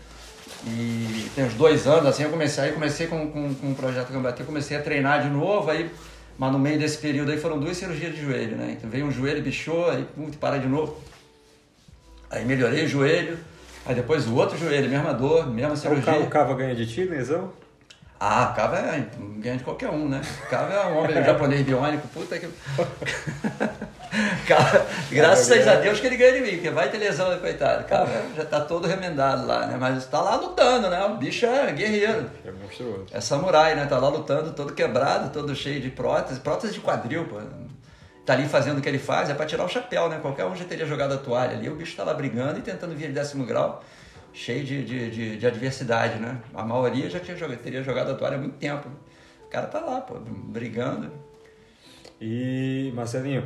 E 0.65 1.29
tem 1.35 1.45
uns 1.45 1.53
dois 1.53 1.85
anos, 1.85 2.07
assim, 2.07 2.23
eu 2.23 2.31
comecei, 2.31 2.63
aí 2.63 2.71
comecei 2.71 3.05
com, 3.05 3.31
com, 3.31 3.53
com 3.53 3.71
o 3.71 3.75
projeto 3.75 4.11
Gambatê, 4.11 4.43
comecei 4.43 4.75
a 4.75 4.81
treinar 4.81 5.21
de 5.21 5.29
novo, 5.29 5.69
aí 5.69 5.91
mas 6.37 6.51
no 6.51 6.59
meio 6.59 6.77
desse 6.77 6.97
período 6.97 7.31
aí 7.31 7.37
foram 7.37 7.59
duas 7.59 7.77
cirurgias 7.77 8.13
de 8.15 8.21
joelho, 8.21 8.55
né? 8.55 8.75
Então 8.77 8.89
veio 8.89 9.05
um 9.05 9.11
joelho, 9.11 9.41
bichou, 9.41 9.89
aí 9.89 10.05
pum, 10.15 10.29
para 10.31 10.57
de 10.57 10.67
novo. 10.67 11.01
Aí 12.29 12.45
melhorei 12.45 12.85
o 12.85 12.87
joelho, 12.87 13.39
aí 13.85 13.95
depois 13.95 14.27
o 14.27 14.35
outro 14.35 14.57
joelho, 14.57 14.89
mesma 14.89 15.13
dor, 15.13 15.47
mesma 15.47 15.75
cirurgia. 15.75 16.19
O 16.19 16.27
Cava 16.27 16.53
ganha 16.53 16.75
de 16.75 16.85
ti, 16.85 17.03
lesão? 17.03 17.51
Ah, 18.19 18.53
Cava 18.55 18.77
é, 18.77 19.07
ganha 19.37 19.57
de 19.57 19.63
qualquer 19.63 19.89
um, 19.89 20.09
né? 20.09 20.21
Cava 20.49 20.73
é 20.73 20.85
um 20.87 20.97
homem 20.97 21.23
japonês 21.23 21.65
biônico, 21.65 22.07
puta 22.09 22.37
que. 22.37 22.47
Cara, 24.47 24.85
graças 25.11 25.67
a 25.67 25.75
Deus 25.75 25.99
que 25.99 26.07
ele 26.07 26.17
ganha 26.17 26.33
de 26.33 26.41
mim, 26.41 26.51
porque 26.51 26.69
vai 26.69 26.89
ter 26.89 26.97
lesão, 26.97 27.37
coitado. 27.39 27.83
Cara, 27.85 28.07
já 28.35 28.45
tá 28.45 28.61
todo 28.61 28.87
remendado 28.87 29.45
lá, 29.45 29.67
né? 29.67 29.77
Mas 29.79 30.05
tá 30.05 30.21
lá 30.21 30.35
lutando, 30.35 30.89
né? 30.89 31.03
O 31.05 31.17
bicho 31.17 31.45
é 31.45 31.71
guerreiro. 31.71 32.29
É 32.45 32.51
monstruoso. 32.51 33.05
É 33.11 33.19
samurai, 33.19 33.75
né? 33.75 33.85
Tá 33.85 33.97
lá 33.97 34.09
lutando, 34.09 34.51
todo 34.53 34.73
quebrado, 34.73 35.31
todo 35.31 35.53
cheio 35.55 35.81
de 35.81 35.89
prótese, 35.89 36.39
prótese 36.39 36.73
de 36.73 36.79
quadril, 36.79 37.25
pô. 37.25 37.39
Tá 38.25 38.33
ali 38.33 38.47
fazendo 38.47 38.79
o 38.79 38.81
que 38.81 38.89
ele 38.89 38.99
faz, 38.99 39.29
é 39.29 39.33
pra 39.33 39.45
tirar 39.45 39.63
o 39.63 39.69
chapéu, 39.69 40.09
né? 40.09 40.19
Qualquer 40.21 40.45
um 40.45 40.55
já 40.55 40.65
teria 40.65 40.85
jogado 40.85 41.13
a 41.13 41.17
toalha 41.17 41.57
ali. 41.57 41.69
O 41.69 41.75
bicho 41.75 41.95
tá 41.95 42.03
lá 42.03 42.13
brigando 42.13 42.59
e 42.59 42.61
tentando 42.61 42.95
vir 42.95 43.07
de 43.07 43.13
décimo 43.13 43.45
grau, 43.45 43.83
cheio 44.33 44.63
de, 44.65 44.83
de, 44.83 45.09
de, 45.09 45.37
de 45.37 45.47
adversidade, 45.47 46.19
né? 46.19 46.37
A 46.53 46.63
maioria 46.63 47.09
já 47.09 47.19
tinha 47.19 47.37
jogado, 47.37 47.59
teria 47.59 47.81
jogado 47.83 48.11
a 48.11 48.15
toalha 48.15 48.35
há 48.35 48.39
muito 48.39 48.57
tempo. 48.57 48.89
O 49.45 49.49
cara 49.49 49.67
tá 49.67 49.79
lá, 49.79 50.01
pô, 50.01 50.15
brigando. 50.19 51.09
E, 52.19 52.91
Marcelinho, 52.95 53.45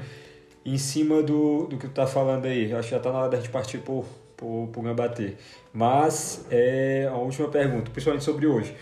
em 0.65 0.77
cima 0.77 1.21
do, 1.21 1.67
do 1.67 1.77
que 1.77 1.87
tu 1.87 1.93
tá 1.93 2.07
falando 2.07 2.45
aí. 2.45 2.73
Acho 2.73 2.89
que 2.89 2.95
já 2.95 2.99
tá 2.99 3.11
na 3.11 3.19
hora 3.19 3.29
da 3.29 3.37
gente 3.37 3.49
partir 3.49 3.79
pro, 3.79 4.05
pro, 4.37 4.69
pro 4.71 4.81
Gambatê. 4.81 5.35
Mas 5.73 6.45
é 6.49 7.07
a 7.11 7.15
última 7.15 7.47
pergunta, 7.47 7.89
principalmente 7.91 8.23
sobre 8.23 8.47
hoje. 8.47 8.75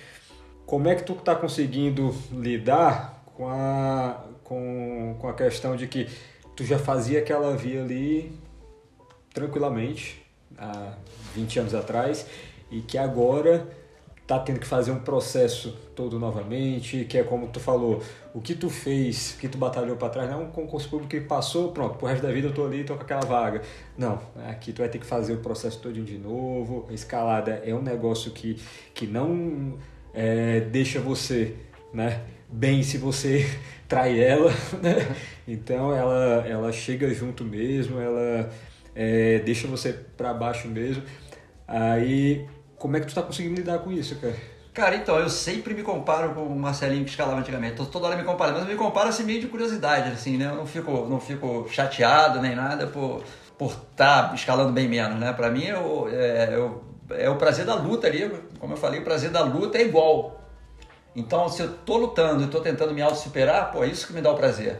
Como 0.65 0.87
é 0.87 0.95
que 0.95 1.03
tu 1.03 1.15
tá 1.15 1.35
conseguindo 1.35 2.13
lidar 2.31 3.23
com 3.35 3.47
a, 3.47 4.23
com, 4.43 5.15
com 5.19 5.27
a 5.27 5.33
questão 5.33 5.75
de 5.75 5.87
que 5.87 6.07
tu 6.55 6.63
já 6.63 6.77
fazia 6.77 7.19
aquela 7.19 7.55
via 7.55 7.81
ali 7.81 8.31
tranquilamente 9.33 10.21
há 10.57 10.93
20 11.33 11.59
anos 11.59 11.75
atrás 11.75 12.25
e 12.69 12.81
que 12.81 12.97
agora 12.97 13.67
tá 14.29 14.37
tendo 14.37 14.59
que 14.59 14.67
fazer 14.67 14.91
um 14.91 14.99
processo 14.99 15.75
todo 15.95 16.19
novamente, 16.19 17.03
que 17.05 17.17
é 17.17 17.23
como 17.23 17.47
tu 17.47 17.59
falou, 17.59 17.99
o 18.31 18.39
que 18.39 18.53
tu 18.53 18.69
fez, 18.69 19.35
que 19.39 19.47
tu 19.47 19.57
batalhou 19.57 19.97
para 19.97 20.07
trás, 20.09 20.29
não 20.29 20.41
é 20.41 20.43
um 20.43 20.51
concurso 20.51 20.87
público 20.87 21.09
que 21.09 21.19
passou, 21.19 21.71
pronto, 21.71 21.97
pro 21.97 22.05
resto 22.05 22.27
da 22.27 22.31
vida 22.31 22.47
eu 22.47 22.53
tô 22.53 22.63
ali, 22.63 22.83
tô 22.83 22.95
com 22.95 23.01
aquela 23.01 23.25
vaga. 23.25 23.63
Não, 23.97 24.21
aqui 24.47 24.71
tu 24.71 24.83
vai 24.83 24.89
ter 24.89 24.99
que 24.99 25.05
fazer 25.07 25.33
o 25.33 25.37
processo 25.37 25.79
todo 25.79 25.99
de 25.99 26.19
novo. 26.19 26.85
A 26.91 26.93
escalada 26.93 27.59
é 27.65 27.73
um 27.73 27.81
negócio 27.81 28.29
que, 28.29 28.61
que 28.93 29.07
não 29.07 29.79
é, 30.13 30.59
deixa 30.59 30.99
você, 30.99 31.55
né, 31.91 32.21
bem 32.47 32.83
se 32.83 32.99
você 32.99 33.49
trai 33.89 34.21
ela, 34.21 34.51
né? 34.79 35.15
Então 35.47 35.91
ela, 35.91 36.47
ela 36.47 36.71
chega 36.71 37.11
junto 37.15 37.43
mesmo, 37.43 37.99
ela 37.99 38.47
é, 38.93 39.39
deixa 39.39 39.67
você 39.67 39.91
para 39.91 40.35
baixo 40.35 40.67
mesmo. 40.67 41.01
Aí, 41.67 42.47
como 42.79 42.97
é 42.97 42.99
que 42.99 43.05
tu 43.05 43.13
tá 43.13 43.21
conseguindo 43.21 43.55
lidar 43.55 43.77
com 43.79 43.91
isso, 43.91 44.15
cara? 44.15 44.35
Cara, 44.73 44.95
então, 44.95 45.19
eu 45.19 45.29
sempre 45.29 45.73
me 45.73 45.83
comparo 45.83 46.33
com 46.33 46.41
o 46.43 46.57
Marcelinho 46.57 47.03
que 47.03 47.09
escalava 47.11 47.39
antigamente. 47.39 47.75
Tô 47.75 47.85
toda 47.85 48.07
hora 48.07 48.15
me 48.15 48.23
comparando, 48.23 48.59
mas 48.59 48.67
eu 48.67 48.73
me 48.73 48.77
comparo 48.77 49.09
assim 49.09 49.23
meio 49.23 49.41
de 49.41 49.47
curiosidade, 49.47 50.09
assim, 50.11 50.37
né? 50.37 50.45
Eu 50.45 50.55
não 50.55 50.65
fico, 50.65 51.05
não 51.05 51.19
fico 51.19 51.67
chateado 51.69 52.41
nem 52.41 52.55
nada 52.55 52.87
por 52.87 53.23
por 53.59 53.71
estar 53.71 54.29
tá 54.29 54.35
escalando 54.35 54.71
bem 54.71 54.87
menos, 54.87 55.19
né? 55.19 55.33
Para 55.33 55.51
mim, 55.51 55.65
eu, 55.65 56.07
é, 56.09 56.55
eu, 56.55 56.81
é 57.09 57.29
o 57.29 57.35
prazer 57.35 57.65
da 57.65 57.75
luta 57.75 58.07
ali, 58.07 58.31
como 58.57 58.73
eu 58.73 58.77
falei, 58.77 59.01
o 59.01 59.03
prazer 59.03 59.31
da 59.31 59.41
luta 59.41 59.77
é 59.77 59.81
igual. 59.81 60.41
Então, 61.13 61.49
se 61.49 61.61
eu 61.61 61.73
tô 61.79 61.97
lutando 61.97 62.41
e 62.41 62.47
tô 62.47 62.61
tentando 62.61 62.93
me 62.93 63.01
auto-superar, 63.01 63.69
pô, 63.69 63.83
é 63.83 63.87
isso 63.87 64.07
que 64.07 64.13
me 64.13 64.21
dá 64.21 64.31
o 64.31 64.35
prazer. 64.35 64.79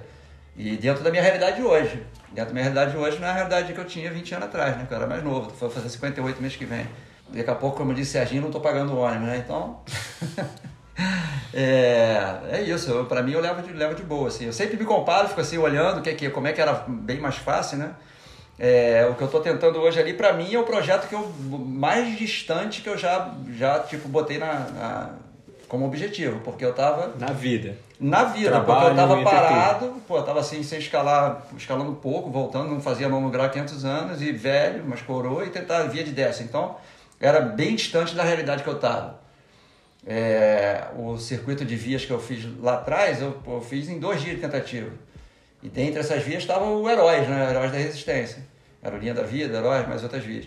E 0.56 0.78
dentro 0.78 1.04
da 1.04 1.12
minha 1.12 1.22
realidade 1.22 1.62
hoje. 1.62 2.06
Dentro 2.32 2.52
da 2.52 2.54
minha 2.54 2.64
realidade 2.64 2.96
hoje 2.96 3.20
não 3.20 3.28
é 3.28 3.32
a 3.32 3.34
realidade 3.34 3.74
que 3.74 3.80
eu 3.80 3.86
tinha 3.86 4.10
20 4.10 4.36
anos 4.36 4.48
atrás, 4.48 4.78
né? 4.78 4.86
Que 4.88 4.94
eu 4.94 4.98
era 4.98 5.08
mais 5.08 5.22
novo, 5.22 5.50
vou 5.50 5.70
fazer 5.70 5.90
58 5.90 6.42
mês 6.42 6.56
que 6.56 6.64
vem. 6.64 6.88
Daqui 7.34 7.50
a 7.50 7.56
pouco, 7.56 7.78
como 7.78 7.94
disse 7.94 8.12
Serginho, 8.12 8.42
não 8.42 8.52
tô 8.52 8.60
pagando 8.60 8.94
o 8.94 9.00
ônibus, 9.00 9.28
né? 9.28 9.38
Então... 9.38 9.80
é, 11.54 12.40
é 12.52 12.62
isso, 12.62 13.06
para 13.06 13.22
mim 13.22 13.34
eu 13.34 13.42
levo 13.42 13.62
de, 13.62 13.74
levo 13.74 13.96
de 13.96 14.04
boa, 14.04 14.28
assim. 14.28 14.46
Eu 14.46 14.54
sempre 14.54 14.78
me 14.78 14.86
comparo, 14.86 15.28
fico 15.28 15.42
assim, 15.42 15.58
olhando 15.58 16.02
que, 16.02 16.14
que, 16.14 16.30
como 16.30 16.48
é 16.48 16.54
que 16.54 16.62
era 16.62 16.74
bem 16.88 17.20
mais 17.20 17.36
fácil, 17.36 17.78
né? 17.78 17.92
É, 18.58 19.08
o 19.10 19.16
que 19.16 19.22
eu 19.22 19.26
estou 19.26 19.40
tentando 19.40 19.80
hoje 19.80 20.00
ali, 20.00 20.14
para 20.14 20.34
mim, 20.34 20.54
é 20.54 20.60
o 20.60 20.64
projeto 20.64 21.08
que 21.08 21.16
eu 21.16 21.32
mais 21.50 22.18
distante 22.18 22.82
que 22.82 22.90
eu 22.90 22.98
já, 22.98 23.34
já 23.56 23.80
tipo, 23.80 24.10
botei 24.10 24.38
na, 24.38 24.54
na 24.54 25.10
como 25.70 25.86
objetivo, 25.86 26.42
porque 26.44 26.66
eu 26.66 26.72
estava 26.72 27.14
Na 27.18 27.28
vida. 27.28 27.78
Na 28.00 28.24
vida, 28.26 28.50
Trabalho, 28.50 28.96
porque 28.96 29.00
eu 29.00 29.22
estava 29.22 29.24
parado, 29.24 29.94
pô, 30.08 30.18
eu 30.18 30.24
tava 30.24 30.40
assim, 30.40 30.64
sem 30.64 30.80
escalar, 30.80 31.46
escalando 31.56 31.94
pouco, 31.94 32.30
voltando, 32.30 32.70
não 32.70 32.82
fazia 32.82 33.08
mão 33.08 33.22
no 33.22 33.30
grau 33.30 33.46
há 33.46 33.50
500 33.50 33.86
anos, 33.86 34.22
e 34.22 34.32
velho, 34.32 34.84
mas 34.88 35.02
coroa, 35.02 35.46
e 35.46 35.50
tentar 35.50 35.84
via 35.84 36.04
de 36.04 36.12
dessa. 36.12 36.42
Então, 36.42 36.76
era 37.20 37.42
bem 37.42 37.76
distante 37.76 38.16
da 38.16 38.24
realidade 38.24 38.64
que 38.64 38.70
eu 38.70 38.76
estava. 38.76 39.20
É, 40.08 40.86
o 40.98 41.18
circuito 41.18 41.66
de 41.66 41.76
vias 41.76 42.06
que 42.06 42.12
eu 42.12 42.20
fiz 42.20 42.46
lá 42.62 42.76
atrás, 42.76 43.22
eu, 43.22 43.38
eu 43.46 43.62
fiz 43.62 43.90
em 43.90 44.00
dois 44.00 44.22
dias 44.22 44.36
de 44.36 44.42
tentativa. 44.42 44.90
E 45.62 45.68
dentre 45.68 46.00
essas 46.00 46.24
vias 46.24 46.42
estavam 46.42 46.82
o 46.82 46.90
Heróis, 46.90 47.28
né? 47.28 47.50
Heróis 47.50 47.72
da 47.72 47.78
Resistência. 47.78 48.48
Era 48.82 48.96
o 48.96 49.00
Linha 49.00 49.14
da 49.14 49.24
Vida, 49.24 49.58
Heróis, 49.58 49.88
mais 49.88 50.04
outras 50.04 50.24
vias. 50.24 50.46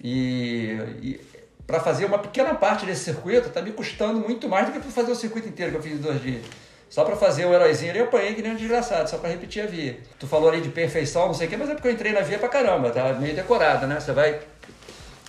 E, 0.00 0.78
e 1.02 1.20
para 1.66 1.80
fazer 1.80 2.04
uma 2.04 2.18
pequena 2.18 2.54
parte 2.54 2.86
desse 2.86 3.04
circuito, 3.04 3.48
está 3.48 3.60
me 3.60 3.72
custando 3.72 4.20
muito 4.20 4.48
mais 4.48 4.66
do 4.66 4.72
que 4.72 4.78
para 4.78 4.90
fazer 4.90 5.10
o 5.10 5.16
circuito 5.16 5.48
inteiro 5.48 5.72
que 5.72 5.78
eu 5.78 5.82
fiz 5.82 5.92
em 5.92 5.98
dois 5.98 6.22
dias. 6.22 6.44
Só 6.88 7.04
para 7.04 7.16
fazer 7.16 7.44
o 7.44 7.52
heróizinho 7.52 7.90
ali 7.90 7.98
eu 7.98 8.04
apanhei 8.04 8.34
que 8.34 8.42
nem 8.42 8.52
um 8.52 8.56
desgraçado, 8.56 9.10
só 9.10 9.18
para 9.18 9.30
repetir 9.30 9.64
a 9.64 9.66
via. 9.66 9.98
Tu 10.20 10.26
falou 10.28 10.48
ali 10.48 10.60
de 10.60 10.68
perfeição, 10.68 11.26
não 11.26 11.34
sei 11.34 11.48
o 11.48 11.50
quê, 11.50 11.56
mas 11.56 11.68
é 11.68 11.74
porque 11.74 11.88
eu 11.88 11.92
entrei 11.92 12.12
na 12.12 12.20
via 12.20 12.38
pra 12.38 12.48
caramba, 12.48 12.90
tá 12.90 13.12
meio 13.14 13.34
decorada, 13.34 13.88
né? 13.88 13.98
Você 13.98 14.12
vai 14.12 14.40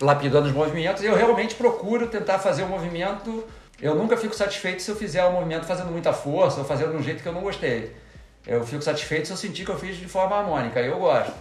lapidando 0.01 0.47
os 0.47 0.53
movimentos 0.53 1.03
eu 1.03 1.15
realmente 1.15 1.55
procuro 1.55 2.07
tentar 2.07 2.39
fazer 2.39 2.63
o 2.63 2.65
um 2.65 2.69
movimento. 2.69 3.43
Eu 3.81 3.95
nunca 3.95 4.17
fico 4.17 4.35
satisfeito 4.35 4.81
se 4.81 4.89
eu 4.89 4.95
fizer 4.95 5.23
o 5.25 5.29
um 5.29 5.33
movimento 5.33 5.65
fazendo 5.65 5.91
muita 5.91 6.13
força 6.13 6.59
ou 6.59 6.65
fazendo 6.65 6.91
de 6.91 6.97
um 6.97 7.03
jeito 7.03 7.21
que 7.21 7.27
eu 7.27 7.33
não 7.33 7.41
gostei. 7.41 7.95
Eu 8.45 8.65
fico 8.65 8.81
satisfeito 8.81 9.27
se 9.27 9.33
eu 9.33 9.37
sentir 9.37 9.65
que 9.65 9.71
eu 9.71 9.77
fiz 9.77 9.97
de 9.97 10.07
forma 10.07 10.35
harmônica, 10.35 10.79
eu 10.79 10.97
gosto. 10.97 11.33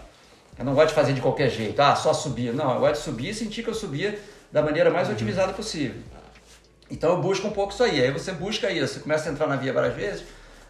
Eu 0.59 0.65
não 0.65 0.75
gosto 0.75 0.89
de 0.89 0.95
fazer 0.95 1.13
de 1.13 1.21
qualquer 1.21 1.51
jeito, 1.51 1.81
ah, 1.81 1.95
só 1.95 2.13
subir. 2.13 2.53
Não, 2.53 2.75
eu 2.75 2.81
gosto 2.81 2.95
de 2.95 3.01
subir 3.01 3.29
e 3.31 3.35
sentir 3.35 3.63
que 3.63 3.69
eu 3.69 3.75
subia 3.75 4.19
da 4.51 4.63
maneira 4.63 4.91
mais 4.91 5.09
uhum. 5.09 5.15
otimizada 5.15 5.53
possível. 5.53 6.01
Então 6.91 7.11
eu 7.11 7.21
busco 7.21 7.47
um 7.47 7.51
pouco 7.51 7.73
isso 7.73 7.83
aí. 7.83 8.03
Aí 8.03 8.11
você 8.11 8.33
busca 8.33 8.71
isso, 8.71 8.95
você 8.95 9.01
começa 9.01 9.29
a 9.29 9.33
entrar 9.33 9.47
na 9.47 9.57
via 9.57 9.73
várias 9.73 9.95
vezes, 9.95 10.25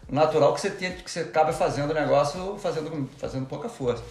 natural 0.09 0.53
que 0.53 0.61
você 0.61 0.69
tenha, 0.69 0.91
que 0.91 1.09
você 1.09 1.21
acabe 1.21 1.53
fazendo 1.53 1.91
o 1.91 1.93
negócio 1.93 2.57
fazendo, 2.57 3.09
fazendo 3.17 3.45
pouca 3.45 3.69
força. 3.69 4.03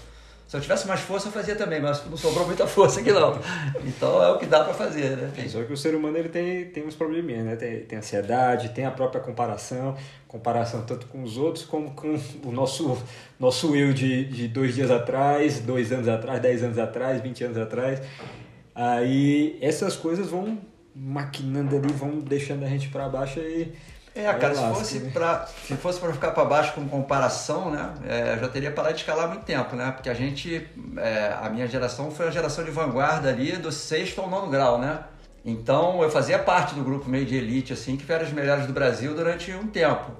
Se 0.46 0.56
eu 0.56 0.60
tivesse 0.60 0.86
mais 0.86 1.00
força, 1.00 1.26
eu 1.26 1.32
fazia 1.32 1.56
também, 1.56 1.80
mas 1.80 2.04
não 2.08 2.16
sobrou 2.16 2.46
muita 2.46 2.66
força 2.68 3.00
aqui 3.00 3.10
não. 3.10 3.36
Então 3.84 4.22
é 4.22 4.30
o 4.30 4.38
que 4.38 4.46
dá 4.46 4.62
para 4.62 4.72
fazer, 4.72 5.16
né? 5.16 5.32
Só 5.48 5.62
que 5.64 5.72
o 5.72 5.76
ser 5.76 5.94
humano 5.94 6.16
ele 6.16 6.28
tem, 6.28 6.66
tem 6.66 6.86
uns 6.86 6.94
probleminhas, 6.94 7.44
né? 7.44 7.56
Tem, 7.56 7.80
tem 7.80 7.98
ansiedade, 7.98 8.68
tem 8.68 8.84
a 8.84 8.90
própria 8.92 9.20
comparação, 9.20 9.96
comparação 10.28 10.82
tanto 10.82 11.06
com 11.06 11.24
os 11.24 11.36
outros 11.36 11.64
como 11.64 11.90
com 11.92 12.16
o 12.44 12.52
nosso, 12.52 12.96
nosso 13.40 13.74
eu 13.74 13.92
de, 13.92 14.24
de 14.24 14.46
dois 14.46 14.76
dias 14.76 14.90
atrás, 14.90 15.58
dois 15.58 15.90
anos 15.90 16.06
atrás, 16.06 16.40
dez 16.40 16.62
anos 16.62 16.78
atrás, 16.78 17.20
vinte 17.20 17.42
anos 17.42 17.58
atrás. 17.58 18.00
Aí 18.72 19.58
essas 19.60 19.96
coisas 19.96 20.28
vão 20.28 20.58
maquinando 20.94 21.76
ali, 21.76 21.92
vão 21.92 22.20
deixando 22.20 22.64
a 22.64 22.68
gente 22.68 22.88
para 22.88 23.08
baixo 23.08 23.40
e 23.40 23.72
é, 24.16 24.32
cara, 24.32 24.54
se 24.54 24.62
fosse 24.62 25.00
para 25.10 25.46
se 25.46 25.76
fosse 25.76 26.00
para 26.00 26.10
ficar 26.10 26.30
para 26.30 26.44
baixo 26.46 26.72
com 26.72 26.88
comparação, 26.88 27.70
né, 27.70 27.92
é, 28.08 28.38
já 28.40 28.48
teria 28.48 28.70
parado 28.70 28.94
de 28.94 29.00
escalar 29.00 29.26
há 29.26 29.28
muito 29.28 29.44
tempo, 29.44 29.76
né? 29.76 29.92
Porque 29.92 30.08
a 30.08 30.14
gente, 30.14 30.66
é, 30.96 31.36
a 31.38 31.50
minha 31.50 31.66
geração 31.66 32.10
foi 32.10 32.28
a 32.28 32.30
geração 32.30 32.64
de 32.64 32.70
vanguarda 32.70 33.28
ali 33.28 33.52
do 33.52 33.70
sexto 33.70 34.22
ao 34.22 34.30
nono 34.30 34.48
grau, 34.48 34.78
né? 34.78 35.00
Então 35.44 36.02
eu 36.02 36.10
fazia 36.10 36.38
parte 36.38 36.74
do 36.74 36.82
grupo 36.82 37.10
meio 37.10 37.26
de 37.26 37.36
elite, 37.36 37.74
assim, 37.74 37.96
que 37.96 38.10
eram 38.10 38.24
os 38.24 38.32
melhores 38.32 38.66
do 38.66 38.72
Brasil 38.72 39.14
durante 39.14 39.52
um 39.52 39.66
tempo. 39.66 40.10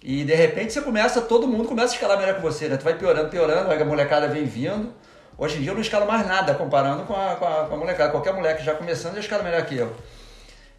E 0.00 0.22
de 0.22 0.34
repente 0.34 0.72
você 0.72 0.80
começa, 0.80 1.20
todo 1.20 1.48
mundo 1.48 1.66
começa 1.66 1.92
a 1.92 1.94
escalar 1.96 2.18
melhor 2.18 2.36
que 2.36 2.42
você, 2.42 2.68
né? 2.68 2.76
Tu 2.76 2.84
vai 2.84 2.94
piorando, 2.94 3.28
piorando, 3.28 3.70
a 3.72 3.84
molecada 3.84 4.28
vem 4.28 4.44
vindo. 4.44 4.94
Hoje 5.36 5.58
em 5.58 5.62
dia 5.62 5.70
eu 5.70 5.74
não 5.74 5.82
escalo 5.82 6.06
mais 6.06 6.24
nada 6.26 6.54
comparando 6.54 7.02
com 7.02 7.14
a, 7.14 7.34
com 7.34 7.44
a, 7.44 7.64
com 7.66 7.74
a 7.74 7.78
molecada. 7.78 8.10
Qualquer 8.12 8.32
moleque 8.32 8.64
já 8.64 8.74
começando 8.74 9.14
já 9.14 9.20
escala 9.20 9.42
melhor 9.42 9.66
que 9.66 9.76
eu. 9.76 9.92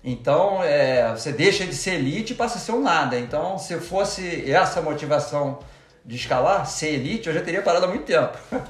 Então, 0.03 0.63
é, 0.63 1.11
você 1.11 1.31
deixa 1.31 1.65
de 1.65 1.75
ser 1.75 1.95
elite 1.95 2.33
e 2.33 2.35
passa 2.35 2.57
a 2.57 2.61
ser 2.61 2.71
um 2.71 2.81
nada. 2.81 3.19
Então, 3.19 3.57
se 3.57 3.77
fosse 3.79 4.49
essa 4.49 4.81
motivação 4.81 5.59
de 6.05 6.15
escalar, 6.15 6.65
ser 6.65 6.93
elite, 6.93 7.27
eu 7.27 7.33
já 7.33 7.41
teria 7.41 7.61
parado 7.61 7.85
há 7.85 7.89
muito 7.89 8.05
tempo. 8.05 8.37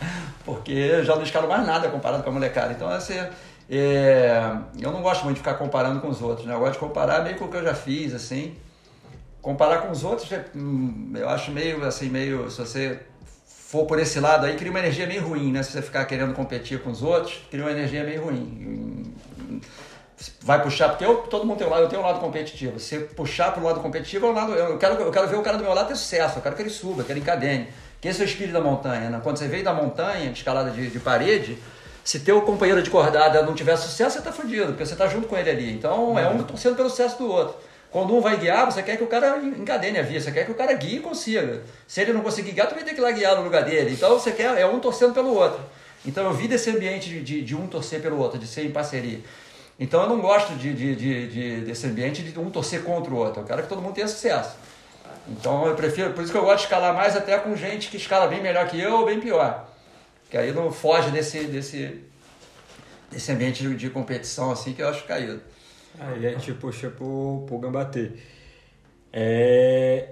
Porque 0.44 0.72
eu 0.72 1.04
já 1.04 1.16
não 1.16 1.24
escalo 1.24 1.48
mais 1.48 1.66
nada 1.66 1.88
comparado 1.90 2.24
com 2.24 2.30
a 2.30 2.34
molecada. 2.34 2.74
Então, 2.74 2.90
assim, 2.90 3.14
é, 3.70 4.52
eu 4.80 4.92
não 4.92 5.04
gosto 5.04 5.24
muito 5.24 5.36
de 5.36 5.42
ficar 5.42 5.54
comparando 5.54 6.02
com 6.02 6.08
os 6.08 6.22
outros. 6.22 6.48
Né? 6.48 6.54
Eu 6.54 6.60
gosto 6.60 6.74
de 6.74 6.80
comparar 6.80 7.24
meio 7.24 7.38
com 7.38 7.46
o 7.46 7.48
que 7.48 7.58
eu 7.58 7.64
já 7.64 7.76
fiz, 7.76 8.14
assim. 8.14 8.56
Comparar 9.40 9.84
com 9.84 9.92
os 9.92 10.04
outros, 10.04 10.28
hum, 10.56 11.14
eu 11.16 11.30
acho 11.30 11.52
meio, 11.52 11.86
assim, 11.86 12.10
meio... 12.10 12.50
Se 12.50 12.58
você 12.58 13.00
for 13.46 13.86
por 13.86 14.00
esse 14.00 14.20
lado 14.20 14.48
aí, 14.48 14.56
cria 14.56 14.72
uma 14.72 14.80
energia 14.80 15.06
meio 15.06 15.26
ruim, 15.26 15.52
né? 15.52 15.62
Se 15.62 15.74
você 15.74 15.82
ficar 15.84 16.04
querendo 16.06 16.34
competir 16.34 16.82
com 16.82 16.90
os 16.90 17.04
outros, 17.04 17.40
cria 17.52 17.64
uma 17.64 17.72
energia 17.72 18.04
meio 18.04 18.24
ruim 18.24 19.00
vai 20.42 20.62
puxar, 20.62 20.90
porque 20.90 21.06
eu, 21.06 21.18
todo 21.18 21.46
mundo 21.46 21.58
tem 21.58 21.68
um 21.68 21.70
lado, 21.70 21.84
eu 21.84 21.90
tenho 21.90 22.02
um 22.02 22.06
lado 22.06 22.20
competitivo. 22.20 22.80
Se 22.80 23.00
puxar 23.00 23.52
para 23.52 23.62
o 23.62 23.66
lado 23.66 23.80
competitivo, 23.80 24.28
é 24.28 24.30
um 24.30 24.34
lado, 24.34 24.54
eu, 24.54 24.78
quero, 24.78 24.96
eu 24.96 25.12
quero 25.12 25.28
ver 25.28 25.38
o 25.38 25.42
cara 25.42 25.58
do 25.58 25.64
meu 25.64 25.74
lado 25.74 25.88
ter 25.88 25.96
sucesso, 25.96 26.38
eu 26.38 26.42
quero 26.42 26.56
que 26.56 26.62
ele 26.62 26.70
suba, 26.70 27.04
que 27.04 27.12
ele 27.12 27.20
encadene. 27.20 27.68
Que 28.02 28.08
esse 28.08 28.22
é 28.22 28.26
o 28.26 28.28
espírito 28.28 28.54
da 28.54 28.62
montanha. 28.62 29.10
Né? 29.10 29.20
Quando 29.24 29.38
você 29.38 29.48
veio 29.48 29.64
da 29.64 29.74
montanha, 29.74 30.32
de 30.32 30.38
escalada 30.38 30.72
de, 30.72 30.90
de 30.90 31.00
parede, 31.00 31.58
se 32.04 32.20
teu 32.22 32.42
companheiro 32.42 32.82
de 32.82 32.90
cordada 32.90 33.42
não 33.44 33.54
tiver 33.54 33.76
sucesso, 33.76 34.14
você 34.14 34.20
está 34.20 34.32
fudido, 34.32 34.68
porque 34.68 34.86
você 34.86 34.94
está 34.94 35.08
junto 35.08 35.28
com 35.28 35.38
ele 35.38 35.50
ali. 35.50 35.74
Então 35.74 36.18
é 36.18 36.28
um 36.30 36.42
torcendo 36.44 36.76
pelo 36.76 36.90
sucesso 36.90 37.18
do 37.18 37.30
outro. 37.30 37.56
Quando 37.92 38.16
um 38.16 38.22
vai 38.22 38.38
guiar, 38.38 38.66
você 38.66 38.84
quer 38.84 38.98
que 38.98 39.04
o 39.04 39.08
cara 39.08 39.38
encadene 39.38 39.98
a 39.98 40.04
via, 40.04 40.22
você 40.22 40.32
quer 40.32 40.46
que 40.46 40.52
o 40.52 40.56
cara 40.56 40.72
guie 40.74 40.98
e 40.98 41.00
consiga. 41.00 41.64
Se 41.88 42.02
ele 42.02 42.14
não 42.14 42.22
conseguir 42.22 42.52
guiar, 42.52 42.68
tu 42.68 42.76
vai 42.76 42.84
ter 42.84 42.94
que 42.94 43.00
ir 43.00 43.04
lá 43.04 43.12
guiar 43.12 43.36
no 43.36 43.44
lugar 43.44 43.64
dele. 43.64 43.92
Então 43.94 44.12
você 44.18 44.32
quer, 44.32 44.58
é 44.60 44.66
um 44.66 44.80
torcendo 44.80 45.14
pelo 45.14 45.34
outro. 45.34 45.60
Então 46.06 46.24
eu 46.24 46.34
vi 46.34 46.48
desse 46.48 46.70
ambiente 46.70 47.10
de, 47.10 47.22
de, 47.22 47.42
de 47.42 47.56
um 47.56 47.68
torcer 47.68 48.02
pelo 48.02 48.18
outro, 48.18 48.40
de 48.40 48.48
ser 48.48 48.66
em 48.66 48.72
parceria. 48.72 49.20
Então 49.80 50.04
eu 50.04 50.10
não 50.10 50.20
gosto 50.20 50.56
de, 50.56 50.74
de, 50.74 50.96
de, 50.96 51.28
de, 51.28 51.62
desse 51.62 51.88
ambiente 51.88 52.22
de 52.22 52.38
um 52.38 52.50
torcer 52.50 52.84
contra 52.84 53.14
o 53.14 53.18
outro. 53.18 53.42
Eu 53.42 53.46
quero 53.46 53.64
que 53.64 53.70
todo 53.70 53.82
mundo 53.82 53.94
tenha 53.94 54.08
sucesso. 54.08 54.58
Então 55.30 55.66
eu 55.66 55.76
prefiro, 55.76 56.12
por 56.14 56.24
isso 56.24 56.32
que 56.32 56.38
eu 56.38 56.44
gosto 56.44 56.58
de 56.58 56.64
escalar 56.64 56.94
mais 56.94 57.16
até 57.16 57.38
com 57.38 57.56
gente 57.56 57.90
que 57.90 57.98
escala 57.98 58.28
bem 58.28 58.42
melhor 58.42 58.68
que 58.68 58.80
eu 58.80 58.98
ou 58.98 59.06
bem 59.06 59.20
pior. 59.20 59.70
Que 60.30 60.38
aí 60.38 60.52
não 60.52 60.72
foge 60.72 61.12
desse, 61.12 61.46
desse, 61.46 62.04
desse 63.10 63.32
ambiente 63.32 63.64
de, 63.64 63.76
de 63.76 63.90
competição 63.90 64.52
assim 64.52 64.74
que 64.74 64.82
eu 64.82 64.90
acho 64.90 65.06
caído. 65.06 65.42
Aí 65.98 66.28
a 66.28 66.32
gente 66.32 66.54
puxa 66.54 66.90
pro, 66.90 67.46
pro 67.48 67.58
Gambatê. 67.58 68.12
É 69.14 70.10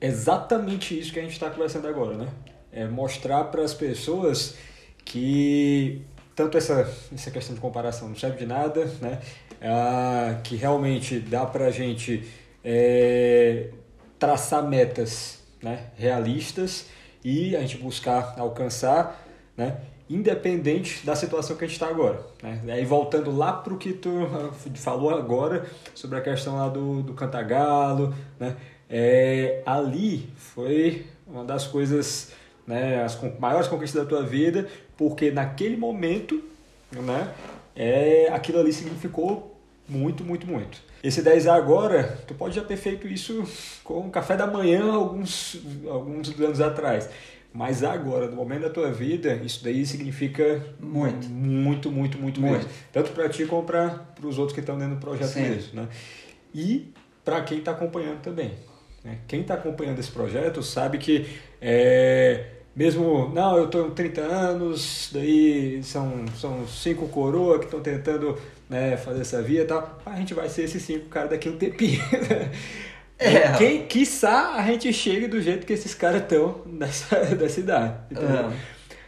exatamente 0.00 0.98
isso 0.98 1.12
que 1.12 1.18
a 1.18 1.22
gente 1.22 1.32
está 1.32 1.48
conversando 1.48 1.88
agora, 1.88 2.16
né? 2.16 2.28
É 2.70 2.86
mostrar 2.86 3.44
para 3.44 3.62
as 3.62 3.72
pessoas 3.72 4.54
que 5.04 6.02
tanto 6.34 6.58
essa, 6.58 6.90
essa 7.12 7.30
questão 7.30 7.54
de 7.54 7.60
comparação 7.60 8.08
não 8.08 8.16
serve 8.16 8.38
de 8.38 8.46
nada, 8.46 8.84
né? 9.00 9.20
Ah, 9.62 10.40
que 10.42 10.56
realmente 10.56 11.18
dá 11.18 11.46
para 11.46 11.66
a 11.66 11.70
gente 11.70 12.28
é, 12.64 13.68
traçar 14.18 14.62
metas 14.66 15.38
né? 15.62 15.86
realistas 15.96 16.86
e 17.24 17.56
a 17.56 17.60
gente 17.60 17.78
buscar 17.78 18.34
alcançar, 18.38 19.26
né? 19.56 19.78
independente 20.08 21.04
da 21.06 21.16
situação 21.16 21.56
que 21.56 21.64
a 21.64 21.66
gente 21.66 21.76
está 21.76 21.88
agora. 21.88 22.20
Né? 22.42 22.60
Aí 22.68 22.84
voltando 22.84 23.34
lá 23.34 23.52
para 23.52 23.72
o 23.72 23.78
que 23.78 23.92
tu 23.92 24.10
falou 24.74 25.10
agora 25.10 25.64
sobre 25.94 26.18
a 26.18 26.20
questão 26.20 26.56
lá 26.56 26.68
do, 26.68 27.02
do 27.02 27.14
cantagalo, 27.14 28.14
né? 28.38 28.56
É, 28.88 29.62
ali 29.64 30.28
foi 30.36 31.06
uma 31.26 31.42
das 31.42 31.66
coisas, 31.66 32.32
né, 32.66 33.02
as 33.02 33.18
maiores 33.38 33.66
conquistas 33.66 34.02
da 34.02 34.08
tua 34.08 34.22
vida, 34.22 34.68
porque 34.96 35.30
naquele 35.30 35.76
momento, 35.76 36.42
né, 36.92 37.32
é, 37.74 38.28
aquilo 38.32 38.60
ali 38.60 38.72
significou 38.72 39.52
Muito, 39.86 40.24
muito, 40.24 40.46
muito. 40.46 40.78
Esse 41.02 41.22
10A 41.22 41.52
agora, 41.54 42.18
tu 42.26 42.32
pode 42.34 42.56
já 42.56 42.64
ter 42.64 42.76
feito 42.78 43.06
isso 43.06 43.44
com 43.84 44.00
um 44.00 44.10
café 44.10 44.34
da 44.34 44.46
manhã 44.46 44.90
alguns, 44.90 45.58
alguns 45.86 46.40
anos 46.40 46.60
atrás. 46.60 47.10
Mas 47.52 47.84
agora, 47.84 48.26
no 48.26 48.34
momento 48.34 48.62
da 48.62 48.70
tua 48.70 48.90
vida, 48.90 49.34
isso 49.44 49.62
daí 49.62 49.84
significa 49.84 50.64
muito, 50.80 51.28
muito, 51.28 51.90
muito, 51.90 52.18
muito, 52.18 52.40
muito. 52.40 52.66
Tanto 52.90 53.12
para 53.12 53.28
ti 53.28 53.44
como 53.44 53.62
para 53.62 54.06
os 54.22 54.38
outros 54.38 54.54
que 54.54 54.60
estão 54.60 54.78
dentro 54.78 54.94
do 54.94 55.00
projeto 55.00 55.28
Sim. 55.28 55.42
mesmo. 55.42 55.82
Né? 55.82 55.88
E 56.54 56.92
para 57.24 57.42
quem 57.42 57.58
está 57.58 57.72
acompanhando 57.72 58.22
também. 58.22 58.52
Né? 59.04 59.18
Quem 59.28 59.42
está 59.42 59.54
acompanhando 59.54 59.98
esse 59.98 60.10
projeto 60.10 60.62
sabe 60.62 60.98
que 60.98 61.26
é, 61.60 62.46
mesmo, 62.74 63.30
não, 63.32 63.56
eu 63.56 63.66
estou 63.66 63.84
com 63.84 63.90
30 63.90 64.20
anos, 64.20 65.10
daí 65.12 65.80
são, 65.82 66.24
são 66.40 66.66
cinco 66.66 67.06
coroas 67.08 67.58
que 67.58 67.66
estão 67.66 67.80
tentando 67.80 68.36
né, 68.68 68.96
fazer 68.96 69.20
essa 69.20 69.40
via 69.40 69.62
e 69.62 69.64
tal, 69.64 70.00
a 70.04 70.16
gente 70.16 70.34
vai 70.34 70.48
ser 70.48 70.64
esses 70.64 70.82
cinco 70.82 71.06
caras 71.06 71.30
daqui 71.30 71.48
um 71.48 71.56
tempinho. 71.56 72.00
Né? 72.00 72.50
É. 73.16 73.52
Quem, 73.56 73.86
quiçá 73.86 74.54
a 74.54 74.62
gente 74.66 74.92
chegue 74.92 75.28
do 75.28 75.40
jeito 75.40 75.64
que 75.64 75.72
esses 75.72 75.94
caras 75.94 76.22
estão 76.22 76.62
nessa, 76.66 77.16
dessa 77.36 77.60
idade. 77.60 77.94
Então, 78.10 78.52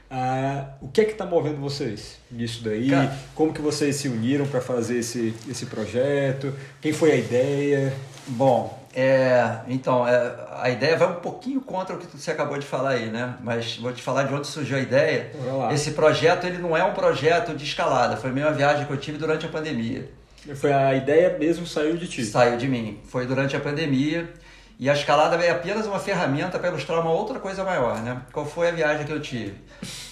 ah, 0.09 0.69
o 0.81 0.89
que 0.89 1.01
é 1.01 1.05
que 1.05 1.13
está 1.13 1.27
movendo 1.27 1.61
vocês 1.61 2.17
nisso 2.31 2.63
daí? 2.63 2.89
Cara, 2.89 3.19
Como 3.35 3.53
que 3.53 3.61
vocês 3.61 3.97
se 3.97 4.09
uniram 4.09 4.47
para 4.47 4.61
fazer 4.61 4.99
esse, 4.99 5.35
esse 5.51 5.67
projeto? 5.67 6.55
Quem 6.81 6.93
foi 6.93 7.13
a 7.13 7.17
ideia? 7.17 7.93
Bom, 8.29 8.86
é, 8.99 9.61
então, 9.69 10.09
é, 10.09 10.35
a 10.59 10.71
ideia 10.71 10.97
vai 10.97 11.07
um 11.07 11.17
pouquinho 11.17 11.61
contra 11.61 11.95
o 11.95 11.99
que 11.99 12.07
você 12.17 12.31
acabou 12.31 12.57
de 12.57 12.65
falar 12.65 12.93
aí, 12.93 13.11
né? 13.11 13.37
Mas 13.43 13.77
vou 13.77 13.93
te 13.93 14.03
falar 14.03 14.23
de 14.23 14.33
onde 14.33 14.47
surgiu 14.47 14.79
a 14.79 14.81
ideia. 14.81 15.33
Esse 15.71 15.91
projeto, 15.91 16.47
ele 16.47 16.57
não 16.57 16.75
é 16.75 16.83
um 16.83 16.95
projeto 16.95 17.55
de 17.55 17.63
escalada, 17.63 18.17
foi 18.17 18.31
a 18.31 18.33
mesma 18.33 18.53
viagem 18.53 18.87
que 18.87 18.91
eu 18.91 18.97
tive 18.97 19.19
durante 19.19 19.45
a 19.45 19.51
pandemia. 19.51 20.11
Foi 20.55 20.73
a 20.73 20.95
ideia 20.95 21.37
mesmo 21.39 21.67
saiu 21.67 21.99
de 21.99 22.09
ti? 22.09 22.25
Saiu 22.25 22.57
de 22.57 22.67
mim. 22.67 22.99
Foi 23.05 23.27
durante 23.27 23.55
a 23.55 23.61
pandemia 23.61 24.33
e 24.79 24.89
a 24.89 24.95
escalada 24.95 25.37
veio 25.37 25.53
apenas 25.53 25.87
uma 25.87 25.99
ferramenta 25.99 26.59
para 26.59 26.71
ilustrar 26.71 27.01
uma 27.01 27.11
outra 27.11 27.39
coisa 27.39 27.65
maior, 27.65 28.01
né? 28.01 28.23
Qual 28.33 28.47
foi 28.47 28.71
a 28.71 28.73
viagem 28.73 29.05
que 29.05 29.13
eu 29.13 29.21
tive? 29.21 29.57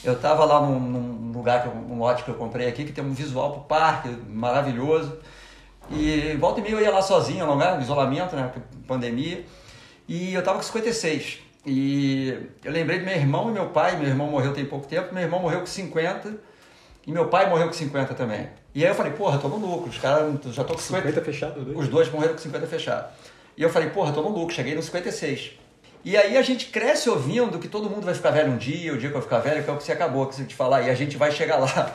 Eu 0.03 0.13
estava 0.13 0.45
lá 0.45 0.61
num, 0.61 0.79
num 0.79 1.33
lugar, 1.33 1.63
que, 1.63 1.69
um 1.69 1.99
lote 1.99 2.23
que 2.23 2.29
eu 2.29 2.35
comprei 2.35 2.69
aqui, 2.69 2.85
que 2.85 2.93
tem 2.93 3.03
um 3.03 3.15
visual 3.15 3.51
para 3.53 3.61
o 3.61 3.65
parque 3.65 4.09
maravilhoso. 4.29 5.17
E 5.91 6.37
volta 6.39 6.61
e 6.61 6.63
meia 6.63 6.75
eu 6.75 6.81
ia 6.81 6.91
lá 6.91 7.03
sozinho, 7.03 7.47
no 7.47 7.81
isolamento, 7.81 8.35
né? 8.35 8.53
Pandemia. 8.87 9.45
E 10.09 10.35
eu 10.35 10.43
tava 10.43 10.59
com 10.59 10.65
56. 10.65 11.41
E 11.67 12.37
eu 12.63 12.73
lembrei 12.73 12.99
do 12.99 13.05
meu 13.05 13.15
irmão 13.15 13.51
e 13.51 13.53
meu 13.53 13.67
pai. 13.71 13.97
Meu 13.97 14.09
irmão 14.09 14.29
morreu 14.29 14.53
tem 14.53 14.65
pouco 14.65 14.87
tempo, 14.87 15.15
meu 15.15 15.23
irmão 15.23 15.41
morreu 15.41 15.61
com 15.61 15.67
50 15.67 16.35
e 17.07 17.13
meu 17.13 17.29
pai 17.29 17.49
morreu 17.49 17.67
com 17.67 17.73
50 17.73 18.15
também. 18.15 18.49
E 18.75 18.85
aí 18.85 18.91
eu 18.91 18.95
falei, 18.95 19.13
porra, 19.13 19.39
tô 19.39 19.49
no 19.49 19.57
lucro, 19.57 19.91
os 19.91 19.99
caras 19.99 20.35
já 20.55 20.65
tô 20.65 20.75
com 20.75 20.81
50. 20.81 21.09
50 21.09 21.25
fechado, 21.25 21.65
dois? 21.65 21.79
Os 21.79 21.89
dois 21.89 22.11
morreram 22.11 22.35
com 22.35 22.41
50 22.41 22.67
fechado. 22.67 23.13
E 23.57 23.63
eu 23.63 23.71
falei, 23.71 23.91
porra, 23.91 24.13
tô 24.13 24.23
no 24.23 24.31
lucro, 24.31 24.55
cheguei 24.55 24.75
nos 24.75 24.87
56. 24.87 25.53
E 26.05 26.17
aí 26.17 26.37
a 26.37 26.43
gente 26.43 26.67
cresce 26.67 27.09
ouvindo 27.09 27.59
que 27.59 27.69
todo 27.69 27.89
mundo 27.89 28.05
vai 28.05 28.15
ficar 28.15 28.31
velho 28.31 28.53
um 28.53 28.57
dia, 28.57 28.93
o 28.93 28.99
dia 28.99 29.11
que 29.11 29.17
eu 29.17 29.23
ficar 29.23 29.39
velho, 29.39 29.63
que 29.63 29.71
é 29.71 29.73
o 29.73 29.77
que 29.77 29.85
você 29.85 29.93
acabou 29.93 30.27
que 30.27 30.35
você 30.35 30.45
te 30.45 30.55
falar, 30.55 30.83
e 30.83 30.91
a 30.91 30.95
gente 30.95 31.17
vai 31.17 31.31
chegar 31.31 31.57
lá. 31.57 31.95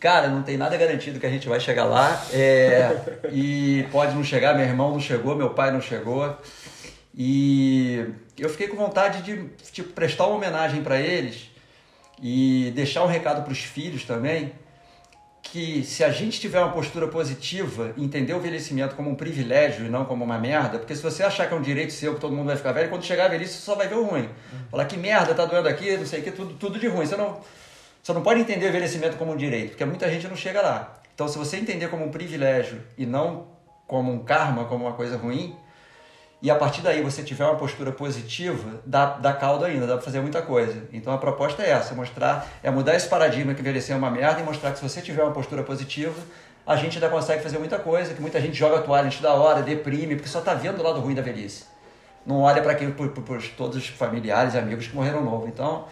Cara, 0.00 0.28
não 0.28 0.42
tem 0.42 0.56
nada 0.56 0.74
garantido 0.78 1.20
que 1.20 1.26
a 1.26 1.30
gente 1.30 1.46
vai 1.46 1.60
chegar 1.60 1.84
lá. 1.84 2.24
É, 2.32 2.96
e 3.30 3.86
pode 3.92 4.14
não 4.14 4.24
chegar, 4.24 4.54
meu 4.54 4.64
irmão 4.64 4.92
não 4.92 5.00
chegou, 5.00 5.36
meu 5.36 5.50
pai 5.50 5.70
não 5.70 5.80
chegou. 5.80 6.34
E 7.14 8.06
eu 8.38 8.48
fiquei 8.48 8.66
com 8.66 8.76
vontade 8.76 9.22
de 9.22 9.44
tipo, 9.72 9.92
prestar 9.92 10.26
uma 10.26 10.36
homenagem 10.36 10.82
para 10.82 10.98
eles 10.98 11.50
e 12.22 12.72
deixar 12.74 13.04
um 13.04 13.06
recado 13.06 13.42
para 13.42 13.52
os 13.52 13.58
filhos 13.58 14.04
também, 14.04 14.52
que 15.42 15.84
se 15.84 16.02
a 16.02 16.10
gente 16.10 16.40
tiver 16.40 16.60
uma 16.60 16.72
postura 16.72 17.06
positiva, 17.06 17.92
entender 17.98 18.32
o 18.32 18.38
envelhecimento 18.38 18.94
como 18.94 19.10
um 19.10 19.14
privilégio 19.14 19.84
e 19.84 19.90
não 19.90 20.06
como 20.06 20.24
uma 20.24 20.38
merda, 20.38 20.78
porque 20.78 20.94
se 20.94 21.02
você 21.02 21.22
achar 21.22 21.46
que 21.46 21.52
é 21.52 21.56
um 21.56 21.62
direito 21.62 21.92
seu, 21.92 22.14
que 22.14 22.20
todo 22.20 22.34
mundo 22.34 22.46
vai 22.46 22.56
ficar 22.56 22.72
velho, 22.72 22.88
quando 22.88 23.04
chegar 23.04 23.26
a 23.26 23.28
velhice 23.28 23.54
você 23.54 23.64
só 23.64 23.74
vai 23.74 23.86
ver 23.86 23.96
o 23.96 24.04
ruim. 24.04 24.30
Falar 24.70 24.86
que 24.86 24.96
merda, 24.96 25.34
tá 25.34 25.44
doendo 25.44 25.68
aqui, 25.68 25.94
não 25.96 26.06
sei 26.06 26.20
o 26.20 26.22
que, 26.22 26.30
tudo, 26.30 26.54
tudo 26.54 26.78
de 26.78 26.86
ruim. 26.86 27.04
Você 27.04 27.16
não, 27.16 27.40
você 28.02 28.12
não 28.12 28.22
pode 28.22 28.40
entender 28.40 28.66
o 28.66 28.68
envelhecimento 28.68 29.16
como 29.16 29.32
um 29.32 29.36
direito, 29.36 29.70
porque 29.70 29.84
muita 29.84 30.10
gente 30.10 30.26
não 30.26 30.36
chega 30.36 30.60
lá. 30.62 31.00
Então, 31.14 31.28
se 31.28 31.36
você 31.36 31.58
entender 31.58 31.88
como 31.88 32.04
um 32.04 32.10
privilégio 32.10 32.82
e 32.96 33.04
não 33.04 33.48
como 33.86 34.10
um 34.12 34.20
karma, 34.20 34.64
como 34.64 34.86
uma 34.86 34.94
coisa 34.94 35.16
ruim, 35.16 35.54
e 36.42 36.50
a 36.50 36.54
partir 36.54 36.80
daí 36.80 37.02
você 37.02 37.22
tiver 37.22 37.44
uma 37.44 37.56
postura 37.56 37.92
positiva, 37.92 38.80
dá, 38.86 39.18
dá 39.18 39.32
caldo 39.32 39.66
ainda, 39.66 39.86
dá 39.86 39.94
para 39.94 40.02
fazer 40.02 40.20
muita 40.20 40.40
coisa. 40.40 40.88
Então 40.90 41.12
a 41.12 41.18
proposta 41.18 41.62
é 41.62 41.70
essa, 41.70 41.94
mostrar, 41.94 42.48
é 42.62 42.70
mudar 42.70 42.96
esse 42.96 43.06
paradigma 43.06 43.52
que 43.52 43.60
envelhecer 43.60 43.94
é 43.94 43.98
uma 43.98 44.10
merda 44.10 44.40
e 44.40 44.42
mostrar 44.42 44.72
que 44.72 44.78
se 44.78 44.88
você 44.88 45.02
tiver 45.02 45.22
uma 45.22 45.32
postura 45.32 45.62
positiva, 45.62 46.18
a 46.66 46.76
gente 46.76 46.96
ainda 46.96 47.10
consegue 47.10 47.42
fazer 47.42 47.58
muita 47.58 47.78
coisa, 47.78 48.14
que 48.14 48.20
muita 48.22 48.40
gente 48.40 48.54
joga 48.54 48.78
a 48.78 48.82
toalha 48.82 49.06
antes 49.06 49.20
da 49.20 49.34
hora, 49.34 49.60
deprime, 49.60 50.14
porque 50.14 50.30
só 50.30 50.38
está 50.38 50.54
vendo 50.54 50.80
o 50.80 50.82
lado 50.82 51.00
ruim 51.00 51.14
da 51.14 51.20
velhice. 51.20 51.64
Não 52.24 52.40
olha 52.40 52.62
para 52.62 52.74
quem, 52.74 52.90
todos 53.56 53.76
os 53.76 53.86
familiares 53.88 54.54
e 54.54 54.58
amigos 54.58 54.86
que 54.86 54.94
morreram 54.94 55.22
novo. 55.22 55.46
Então, 55.46 55.86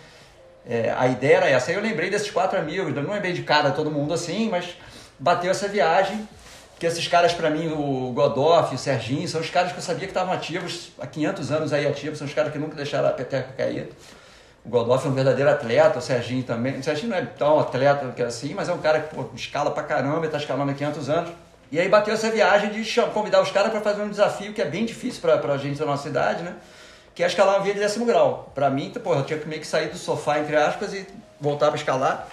é, 0.69 0.95
a 0.97 1.07
ideia 1.07 1.37
era 1.39 1.49
essa. 1.49 1.71
Aí 1.71 1.77
eu 1.77 1.83
lembrei 1.83 2.11
desses 2.11 2.31
quatro 2.31 2.59
amigos, 2.59 2.95
não 2.95 3.15
lembrei 3.15 3.33
de 3.33 3.43
cara 3.43 3.71
todo 3.71 3.91
mundo 3.91 4.13
assim, 4.13 4.51
mas 4.51 4.77
bateu 5.19 5.51
essa 5.51 5.67
viagem 5.67 6.29
que 6.79 6.87
esses 6.87 7.09
caras, 7.09 7.33
para 7.33 7.51
mim, 7.51 7.73
o 7.73 8.13
Godoff, 8.13 8.73
o 8.75 8.79
Serginho, 8.79 9.27
são 9.27 9.41
os 9.41 9.51
caras 9.51 9.73
que 9.73 9.79
eu 9.79 9.83
sabia 9.83 10.05
que 10.07 10.13
estavam 10.13 10.33
ativos 10.33 10.93
há 11.01 11.07
500 11.07 11.51
anos 11.51 11.73
aí 11.73 11.87
ativos, 11.87 12.19
são 12.19 12.27
os 12.27 12.33
caras 12.33 12.53
que 12.53 12.59
nunca 12.59 12.77
deixaram 12.77 13.09
a 13.09 13.13
peteca 13.13 13.49
cair. 13.57 13.89
O 14.65 14.69
Godoff 14.69 15.07
é 15.07 15.11
um 15.11 15.15
verdadeiro 15.15 15.51
atleta, 15.51 15.99
o 15.99 16.03
Serginho 16.03 16.45
também. 16.45 16.79
O 16.79 16.85
Serginho 16.85 17.11
não 17.11 17.17
é 17.17 17.23
tão 17.23 17.59
atleta 17.59 18.13
que 18.15 18.23
assim, 18.23 18.55
mas 18.55 18.69
é 18.69 18.73
um 18.73 18.79
cara 18.79 19.01
que 19.01 19.15
pô, 19.15 19.25
escala 19.35 19.71
pra 19.71 19.83
caramba, 19.83 20.27
está 20.27 20.39
escalando 20.39 20.71
há 20.71 20.75
500 20.75 21.09
anos. 21.09 21.31
E 21.73 21.81
aí 21.81 21.89
bateu 21.89 22.15
essa 22.15 22.31
viagem 22.31 22.71
de 22.71 23.01
convidar 23.13 23.43
os 23.43 23.51
caras 23.51 23.71
para 23.71 23.81
fazer 23.81 24.03
um 24.03 24.09
desafio 24.09 24.53
que 24.53 24.63
é 24.63 24.65
bem 24.65 24.85
difícil 24.85 25.21
para 25.21 25.53
a 25.53 25.59
gente 25.59 25.79
da 25.79 25.87
nossa 25.87 26.09
idade, 26.09 26.43
né? 26.43 26.55
Que 27.19 27.25
é 27.25 27.27
escalar 27.27 27.57
uma 27.57 27.65
via 27.65 27.75
de 27.75 27.81
décimo 27.81 28.07
grau. 28.07 28.53
Para 28.55 28.71
mim, 28.71 28.93
pô, 29.03 29.13
eu 29.13 29.25
tinha 29.25 29.41
que 29.41 29.49
meio 29.49 29.61
que 29.61 29.67
sair 29.67 29.89
do 29.89 29.99
sofá, 29.99 30.39
entre 30.39 30.55
aspas, 30.55 30.95
e 30.95 31.05
voltar 31.41 31.67
para 31.67 31.75
escalar 31.75 32.29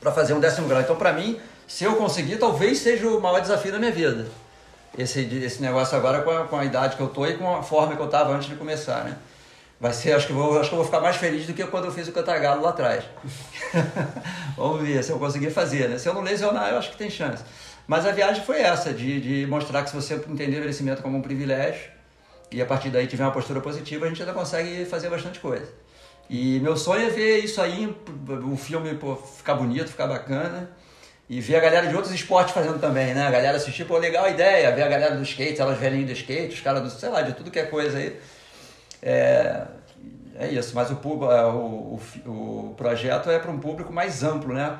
para 0.00 0.10
fazer 0.12 0.32
um 0.32 0.40
décimo 0.40 0.66
grau. 0.66 0.80
Então, 0.80 0.96
para 0.96 1.12
mim, 1.12 1.38
se 1.68 1.84
eu 1.84 1.94
conseguir, 1.96 2.38
talvez 2.38 2.78
seja 2.78 3.06
o 3.06 3.20
maior 3.20 3.38
desafio 3.38 3.70
da 3.70 3.78
minha 3.78 3.92
vida. 3.92 4.28
Esse, 4.96 5.20
esse 5.20 5.60
negócio 5.60 5.94
agora 5.94 6.22
com 6.22 6.30
a, 6.30 6.44
com 6.46 6.56
a 6.56 6.64
idade 6.64 6.96
que 6.96 7.02
eu 7.02 7.08
tô 7.08 7.26
e 7.26 7.36
com 7.36 7.54
a 7.54 7.62
forma 7.62 7.94
que 7.94 8.00
eu 8.00 8.06
estava 8.06 8.32
antes 8.32 8.48
de 8.48 8.54
começar, 8.54 9.04
né? 9.04 9.14
Vai 9.78 9.92
ser, 9.92 10.12
acho 10.12 10.28
que, 10.28 10.32
vou, 10.32 10.58
acho 10.58 10.70
que 10.70 10.74
eu 10.74 10.78
vou 10.78 10.86
ficar 10.86 11.02
mais 11.02 11.16
feliz 11.16 11.46
do 11.46 11.52
que 11.52 11.62
quando 11.66 11.84
eu 11.84 11.92
fiz 11.92 12.08
o 12.08 12.12
Cantagalo 12.12 12.62
lá 12.62 12.70
atrás. 12.70 13.04
Vamos 14.56 14.88
ver 14.88 15.04
se 15.04 15.12
eu 15.12 15.18
conseguir 15.18 15.50
fazer, 15.50 15.90
né? 15.90 15.98
Se 15.98 16.08
eu 16.08 16.14
não 16.14 16.22
lesionar, 16.22 16.70
eu 16.70 16.78
acho 16.78 16.92
que 16.92 16.96
tem 16.96 17.10
chance. 17.10 17.44
Mas 17.86 18.06
a 18.06 18.10
viagem 18.10 18.42
foi 18.42 18.58
essa, 18.62 18.90
de, 18.90 19.20
de 19.20 19.46
mostrar 19.46 19.82
que 19.82 19.90
se 19.90 19.96
você 19.96 20.14
entender 20.14 20.54
o 20.54 20.58
envelhecimento 20.60 21.02
como 21.02 21.18
um 21.18 21.20
privilégio 21.20 21.94
e 22.50 22.62
a 22.62 22.66
partir 22.66 22.90
daí 22.90 23.06
tiver 23.06 23.24
uma 23.24 23.32
postura 23.32 23.60
positiva, 23.60 24.06
a 24.06 24.08
gente 24.08 24.22
ainda 24.22 24.32
consegue 24.32 24.84
fazer 24.84 25.08
bastante 25.08 25.40
coisa. 25.40 25.68
E 26.28 26.58
meu 26.60 26.76
sonho 26.76 27.06
é 27.06 27.10
ver 27.10 27.38
isso 27.38 27.60
aí, 27.60 27.94
o 28.50 28.56
filme 28.56 28.94
pô, 28.94 29.14
ficar 29.16 29.54
bonito, 29.54 29.88
ficar 29.88 30.06
bacana 30.06 30.70
e 31.28 31.40
ver 31.40 31.56
a 31.56 31.60
galera 31.60 31.86
de 31.86 31.94
outros 31.94 32.12
esportes 32.12 32.54
fazendo 32.54 32.80
também, 32.80 33.14
né? 33.14 33.26
A 33.26 33.30
galera 33.30 33.56
assistir, 33.56 33.84
pô, 33.84 33.98
legal 33.98 34.24
a 34.24 34.30
ideia, 34.30 34.70
ver 34.72 34.82
a 34.82 34.88
galera 34.88 35.16
do 35.16 35.22
skate, 35.22 35.60
elas 35.60 35.78
velhinhas 35.78 36.06
do 36.06 36.12
skate, 36.12 36.54
os 36.54 36.60
caras 36.60 36.82
do, 36.82 36.90
sei 36.90 37.08
lá, 37.08 37.22
de 37.22 37.32
tudo 37.32 37.50
que 37.50 37.58
é 37.58 37.64
coisa 37.66 37.98
aí. 37.98 38.20
É, 39.02 39.66
é 40.38 40.48
isso, 40.48 40.72
mas 40.74 40.90
o, 40.90 40.94
é, 40.94 41.46
o, 41.46 41.98
o, 42.26 42.70
o 42.70 42.74
projeto 42.76 43.30
é 43.30 43.38
para 43.38 43.50
um 43.50 43.58
público 43.58 43.92
mais 43.92 44.22
amplo, 44.22 44.52
né? 44.52 44.78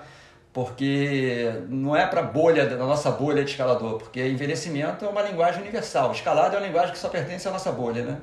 Porque 0.56 1.52
não 1.68 1.94
é 1.94 2.06
para 2.06 2.22
bolha, 2.22 2.64
da 2.64 2.76
nossa 2.78 3.10
bolha 3.10 3.44
de 3.44 3.50
escalador, 3.50 3.98
porque 3.98 4.26
envelhecimento 4.26 5.04
é 5.04 5.08
uma 5.08 5.20
linguagem 5.20 5.60
universal. 5.60 6.12
Escalada 6.12 6.56
é 6.56 6.58
uma 6.58 6.66
linguagem 6.66 6.92
que 6.92 6.98
só 6.98 7.10
pertence 7.10 7.46
à 7.46 7.50
nossa 7.50 7.70
bolha, 7.70 8.02
né? 8.02 8.16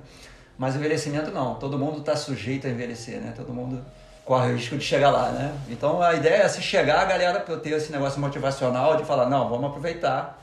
Mas 0.57 0.75
envelhecimento 0.75 1.29
não, 1.29 1.53
todo 1.53 1.77
mundo 1.77 1.99
está 1.99 2.15
sujeito 2.15 2.65
a 2.65 2.71
envelhecer, 2.71 3.21
né? 3.21 3.35
Todo 3.35 3.53
mundo 3.53 3.85
corre 4.25 4.51
o 4.51 4.55
risco 4.55 4.75
de 4.75 4.83
chegar 4.83 5.11
lá, 5.11 5.29
né? 5.29 5.53
Então 5.69 6.01
a 6.01 6.15
ideia 6.15 6.41
é 6.41 6.47
se 6.47 6.59
chegar 6.59 7.01
a 7.01 7.05
galera 7.05 7.39
para 7.39 7.55
ter 7.57 7.73
esse 7.73 7.91
negócio 7.91 8.19
motivacional 8.19 8.97
de 8.97 9.05
falar, 9.05 9.29
não, 9.29 9.47
vamos 9.47 9.69
aproveitar, 9.69 10.41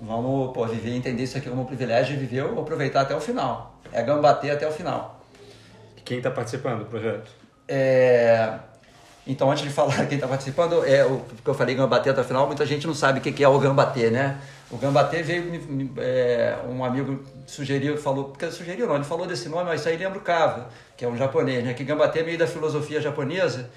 vamos 0.00 0.52
pô, 0.52 0.66
viver, 0.66 0.96
entender 0.96 1.22
isso 1.22 1.38
aqui 1.38 1.48
como 1.48 1.62
um 1.62 1.66
privilégio 1.66 2.16
e 2.16 2.18
viver, 2.18 2.42
ou 2.42 2.60
aproveitar 2.60 3.02
até 3.02 3.14
o 3.14 3.20
final. 3.20 3.76
É 3.92 4.02
gambater 4.02 4.52
até 4.52 4.66
o 4.66 4.72
final. 4.72 5.20
Quem 6.04 6.16
está 6.16 6.32
participando 6.32 6.80
do 6.80 6.86
projeto? 6.86 7.30
É... 7.68 8.58
Então, 9.26 9.50
antes 9.50 9.62
de 9.62 9.70
falar 9.70 10.06
quem 10.06 10.16
está 10.16 10.26
participando, 10.26 10.84
é 10.84 11.04
o 11.04 11.20
que 11.44 11.48
eu 11.48 11.54
falei 11.54 11.74
gambater 11.74 12.12
até 12.12 12.20
o 12.20 12.24
final, 12.24 12.46
muita 12.46 12.66
gente 12.66 12.86
não 12.86 12.94
sabe 12.94 13.20
o 13.20 13.22
que 13.22 13.42
é 13.42 13.48
o 13.48 13.58
gambater, 13.58 14.10
né? 14.10 14.38
O 14.70 14.76
gambater 14.76 15.22
veio, 15.22 15.92
é, 15.98 16.56
um 16.68 16.84
amigo 16.84 17.22
sugeriu, 17.46 17.96
falou, 17.98 18.24
porque 18.24 18.50
sugeriu 18.50 18.86
não, 18.86 18.96
ele 18.96 19.04
falou 19.04 19.26
desse 19.26 19.48
nome, 19.48 19.64
mas 19.64 19.80
isso 19.80 19.88
aí 19.88 19.96
lembra 19.96 20.18
o 20.18 20.22
Kava 20.22 20.68
que 21.02 21.06
é 21.06 21.08
um 21.08 21.16
japonês, 21.16 21.64
né? 21.64 21.74
Que 21.74 21.82
Gambate 21.82 22.20
é 22.20 22.22
meio 22.22 22.38
da 22.38 22.46
filosofia 22.46 23.00
japonesa 23.00 23.68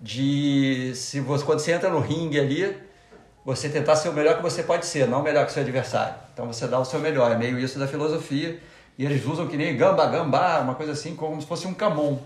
de 0.00 0.90
se 0.96 1.20
você, 1.20 1.44
quando 1.44 1.60
você 1.60 1.70
entra 1.70 1.88
no 1.88 2.00
ringue 2.00 2.40
ali, 2.40 2.76
você 3.44 3.68
tentar 3.68 3.94
ser 3.94 4.08
o 4.08 4.12
melhor 4.12 4.36
que 4.36 4.42
você 4.42 4.64
pode 4.64 4.84
ser, 4.84 5.06
não 5.06 5.20
o 5.20 5.22
melhor 5.22 5.44
que 5.44 5.52
o 5.52 5.54
seu 5.54 5.62
adversário. 5.62 6.14
Então 6.34 6.48
você 6.48 6.66
dá 6.66 6.76
o 6.80 6.84
seu 6.84 6.98
melhor, 6.98 7.30
é 7.30 7.36
meio 7.36 7.56
isso 7.56 7.78
da 7.78 7.86
filosofia. 7.86 8.58
E 8.98 9.04
eles 9.04 9.24
usam 9.24 9.46
que 9.46 9.56
nem 9.56 9.76
gamba, 9.76 10.06
gambá, 10.06 10.58
uma 10.58 10.74
coisa 10.74 10.90
assim, 10.90 11.14
como 11.14 11.40
se 11.40 11.46
fosse 11.46 11.68
um 11.68 11.72
camon. 11.72 12.18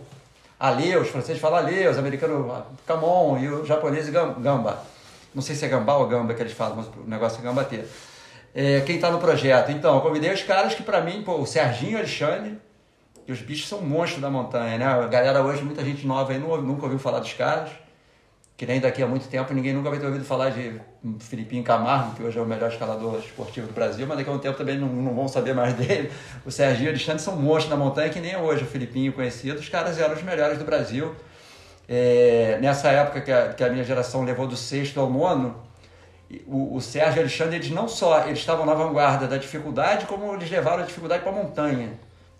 Ale, 0.58 0.96
os 0.96 1.08
franceses 1.08 1.40
falam 1.40 1.58
ale, 1.58 1.86
os 1.88 1.98
americanos 1.98 2.64
camon 2.86 3.38
e 3.38 3.48
o 3.48 3.64
japonês 3.64 4.08
gamba. 4.08 4.82
não 5.34 5.42
sei 5.42 5.54
se 5.56 5.64
é 5.64 5.68
gambá 5.68 5.96
ou 5.96 6.06
gamba 6.06 6.34
que 6.34 6.42
eles 6.42 6.52
falam, 6.52 6.76
mas 6.76 6.86
o 6.86 7.08
negócio 7.08 7.40
é 7.40 7.42
gambateiro. 7.42 7.86
É, 8.54 8.80
quem 8.82 8.96
está 8.96 9.10
no 9.10 9.18
projeto. 9.18 9.72
Então, 9.72 9.96
eu 9.96 10.00
convidei 10.00 10.32
os 10.32 10.42
caras 10.42 10.74
que 10.74 10.82
para 10.82 11.00
mim, 11.00 11.22
pô, 11.22 11.38
o 11.38 11.46
Serginho 11.46 11.98
Alexandre, 11.98 12.56
e 13.26 13.32
os 13.32 13.40
bichos 13.40 13.68
são 13.68 13.80
monstros 13.80 14.20
da 14.20 14.30
montanha, 14.30 14.78
né? 14.78 14.84
A 14.84 15.06
galera 15.06 15.42
hoje, 15.42 15.62
muita 15.62 15.84
gente 15.84 16.06
nova 16.06 16.32
aí 16.32 16.38
nunca 16.38 16.84
ouviu 16.84 16.98
falar 16.98 17.20
dos 17.20 17.32
caras 17.32 17.70
que 18.56 18.64
nem 18.66 18.80
daqui 18.80 19.02
a 19.02 19.06
muito 19.06 19.26
tempo 19.28 19.52
ninguém 19.52 19.72
nunca 19.72 19.90
vai 19.90 19.98
ter 19.98 20.06
ouvido 20.06 20.24
falar 20.24 20.50
de 20.50 20.80
Filipinho 21.18 21.64
Camargo, 21.64 22.14
que 22.14 22.22
hoje 22.22 22.38
é 22.38 22.42
o 22.42 22.46
melhor 22.46 22.70
escalador 22.70 23.18
esportivo 23.18 23.66
do 23.66 23.72
Brasil, 23.72 24.06
mas 24.06 24.16
daqui 24.16 24.30
a 24.30 24.32
um 24.32 24.38
tempo 24.38 24.56
também 24.56 24.78
não, 24.78 24.88
não 24.88 25.12
vão 25.12 25.26
saber 25.26 25.54
mais 25.54 25.74
dele. 25.76 26.10
O 26.46 26.50
Serginho 26.52 26.90
Alexandre 26.90 27.20
são 27.20 27.36
monstros 27.36 27.70
na 27.70 27.76
montanha, 27.76 28.10
que 28.10 28.20
nem 28.20 28.36
hoje 28.36 28.62
o 28.62 28.66
Filipinho 28.66 29.12
conhecido. 29.12 29.58
Os 29.58 29.68
caras 29.68 29.98
eram 29.98 30.14
os 30.14 30.22
melhores 30.22 30.58
do 30.58 30.64
Brasil. 30.64 31.14
É, 31.88 32.58
nessa 32.62 32.88
época 32.90 33.20
que 33.20 33.32
a, 33.32 33.52
que 33.52 33.62
a, 33.62 33.68
minha 33.68 33.84
geração 33.84 34.24
levou 34.24 34.46
do 34.46 34.56
sexto 34.56 35.00
ao 35.00 35.10
nono, 35.10 35.56
o, 36.46 36.76
o 36.76 36.80
Sérgio 36.80 37.20
Alexandre, 37.20 37.56
eles 37.56 37.70
não 37.70 37.88
só 37.88 38.24
eles 38.26 38.38
estavam 38.38 38.64
na 38.64 38.72
vanguarda 38.72 39.26
da 39.26 39.36
dificuldade, 39.36 40.06
como 40.06 40.32
eles 40.32 40.48
levaram 40.48 40.84
a 40.84 40.86
dificuldade 40.86 41.22
para 41.22 41.32
a 41.32 41.34
montanha. 41.34 41.90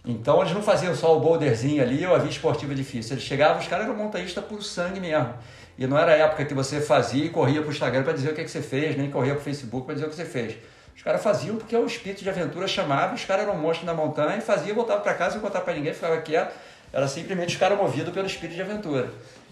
Então 0.04 0.40
eles 0.42 0.52
não 0.52 0.62
faziam 0.62 0.94
só 0.94 1.16
o 1.16 1.20
boulderzinho 1.20 1.82
ali 1.82 2.06
ou 2.06 2.14
a 2.14 2.18
via 2.18 2.30
esportiva 2.30 2.74
difícil. 2.74 3.14
Eles 3.14 3.24
chegavam, 3.24 3.58
os 3.58 3.66
caras 3.66 3.86
eram 3.86 3.96
montanhistas 3.96 4.44
por 4.44 4.62
sangue 4.62 5.00
mesmo. 5.00 5.32
E 5.76 5.86
não 5.86 5.98
era 5.98 6.12
a 6.12 6.16
época 6.16 6.44
que 6.44 6.54
você 6.54 6.80
fazia 6.80 7.24
e 7.24 7.28
corria 7.28 7.60
para 7.60 7.68
o 7.68 7.72
Instagram 7.72 8.02
para 8.04 8.12
dizer 8.12 8.30
o 8.30 8.34
que, 8.34 8.40
é 8.40 8.44
que 8.44 8.50
você 8.50 8.62
fez, 8.62 8.96
nem 8.96 9.10
corria 9.10 9.34
para 9.34 9.40
o 9.40 9.44
Facebook 9.44 9.86
para 9.86 9.94
dizer 9.94 10.06
o 10.06 10.10
que 10.10 10.16
você 10.16 10.24
fez. 10.24 10.56
Os 10.94 11.02
caras 11.02 11.22
faziam 11.22 11.56
porque 11.56 11.76
o 11.76 11.84
espírito 11.84 12.22
de 12.22 12.30
aventura 12.30 12.68
chamava, 12.68 13.14
os 13.14 13.24
caras 13.24 13.46
eram 13.46 13.58
monstros 13.58 13.84
na 13.84 13.92
montanha, 13.92 14.36
e 14.36 14.40
faziam, 14.40 14.74
voltavam 14.76 15.02
para 15.02 15.14
casa 15.14 15.32
e 15.32 15.34
não 15.36 15.42
contava 15.42 15.64
para 15.64 15.74
ninguém, 15.74 15.92
ficava 15.92 16.16
quieto. 16.20 16.54
Era 16.92 17.08
simplesmente 17.08 17.54
os 17.54 17.56
caras 17.56 17.76
movidos 17.76 18.14
pelo 18.14 18.26
espírito 18.26 18.54
de 18.54 18.62
aventura. 18.62 19.10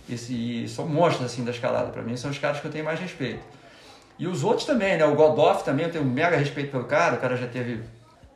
E, 0.08 0.64
e 0.64 0.68
são 0.68 0.86
monstros 0.86 1.26
assim 1.26 1.44
da 1.44 1.50
escalada, 1.50 1.90
para 1.90 2.02
mim 2.02 2.16
são 2.16 2.30
os 2.30 2.38
caras 2.38 2.60
que 2.60 2.66
eu 2.66 2.70
tenho 2.70 2.84
mais 2.84 3.00
respeito. 3.00 3.40
E 4.18 4.26
os 4.26 4.44
outros 4.44 4.64
também, 4.64 4.96
né? 4.96 5.04
O 5.04 5.16
Godoff 5.16 5.64
também, 5.64 5.86
eu 5.86 5.92
tenho 5.92 6.04
um 6.04 6.08
mega 6.08 6.36
respeito 6.36 6.70
pelo 6.70 6.84
cara, 6.84 7.16
o 7.16 7.18
cara 7.18 7.36
já 7.36 7.48
teve 7.48 7.80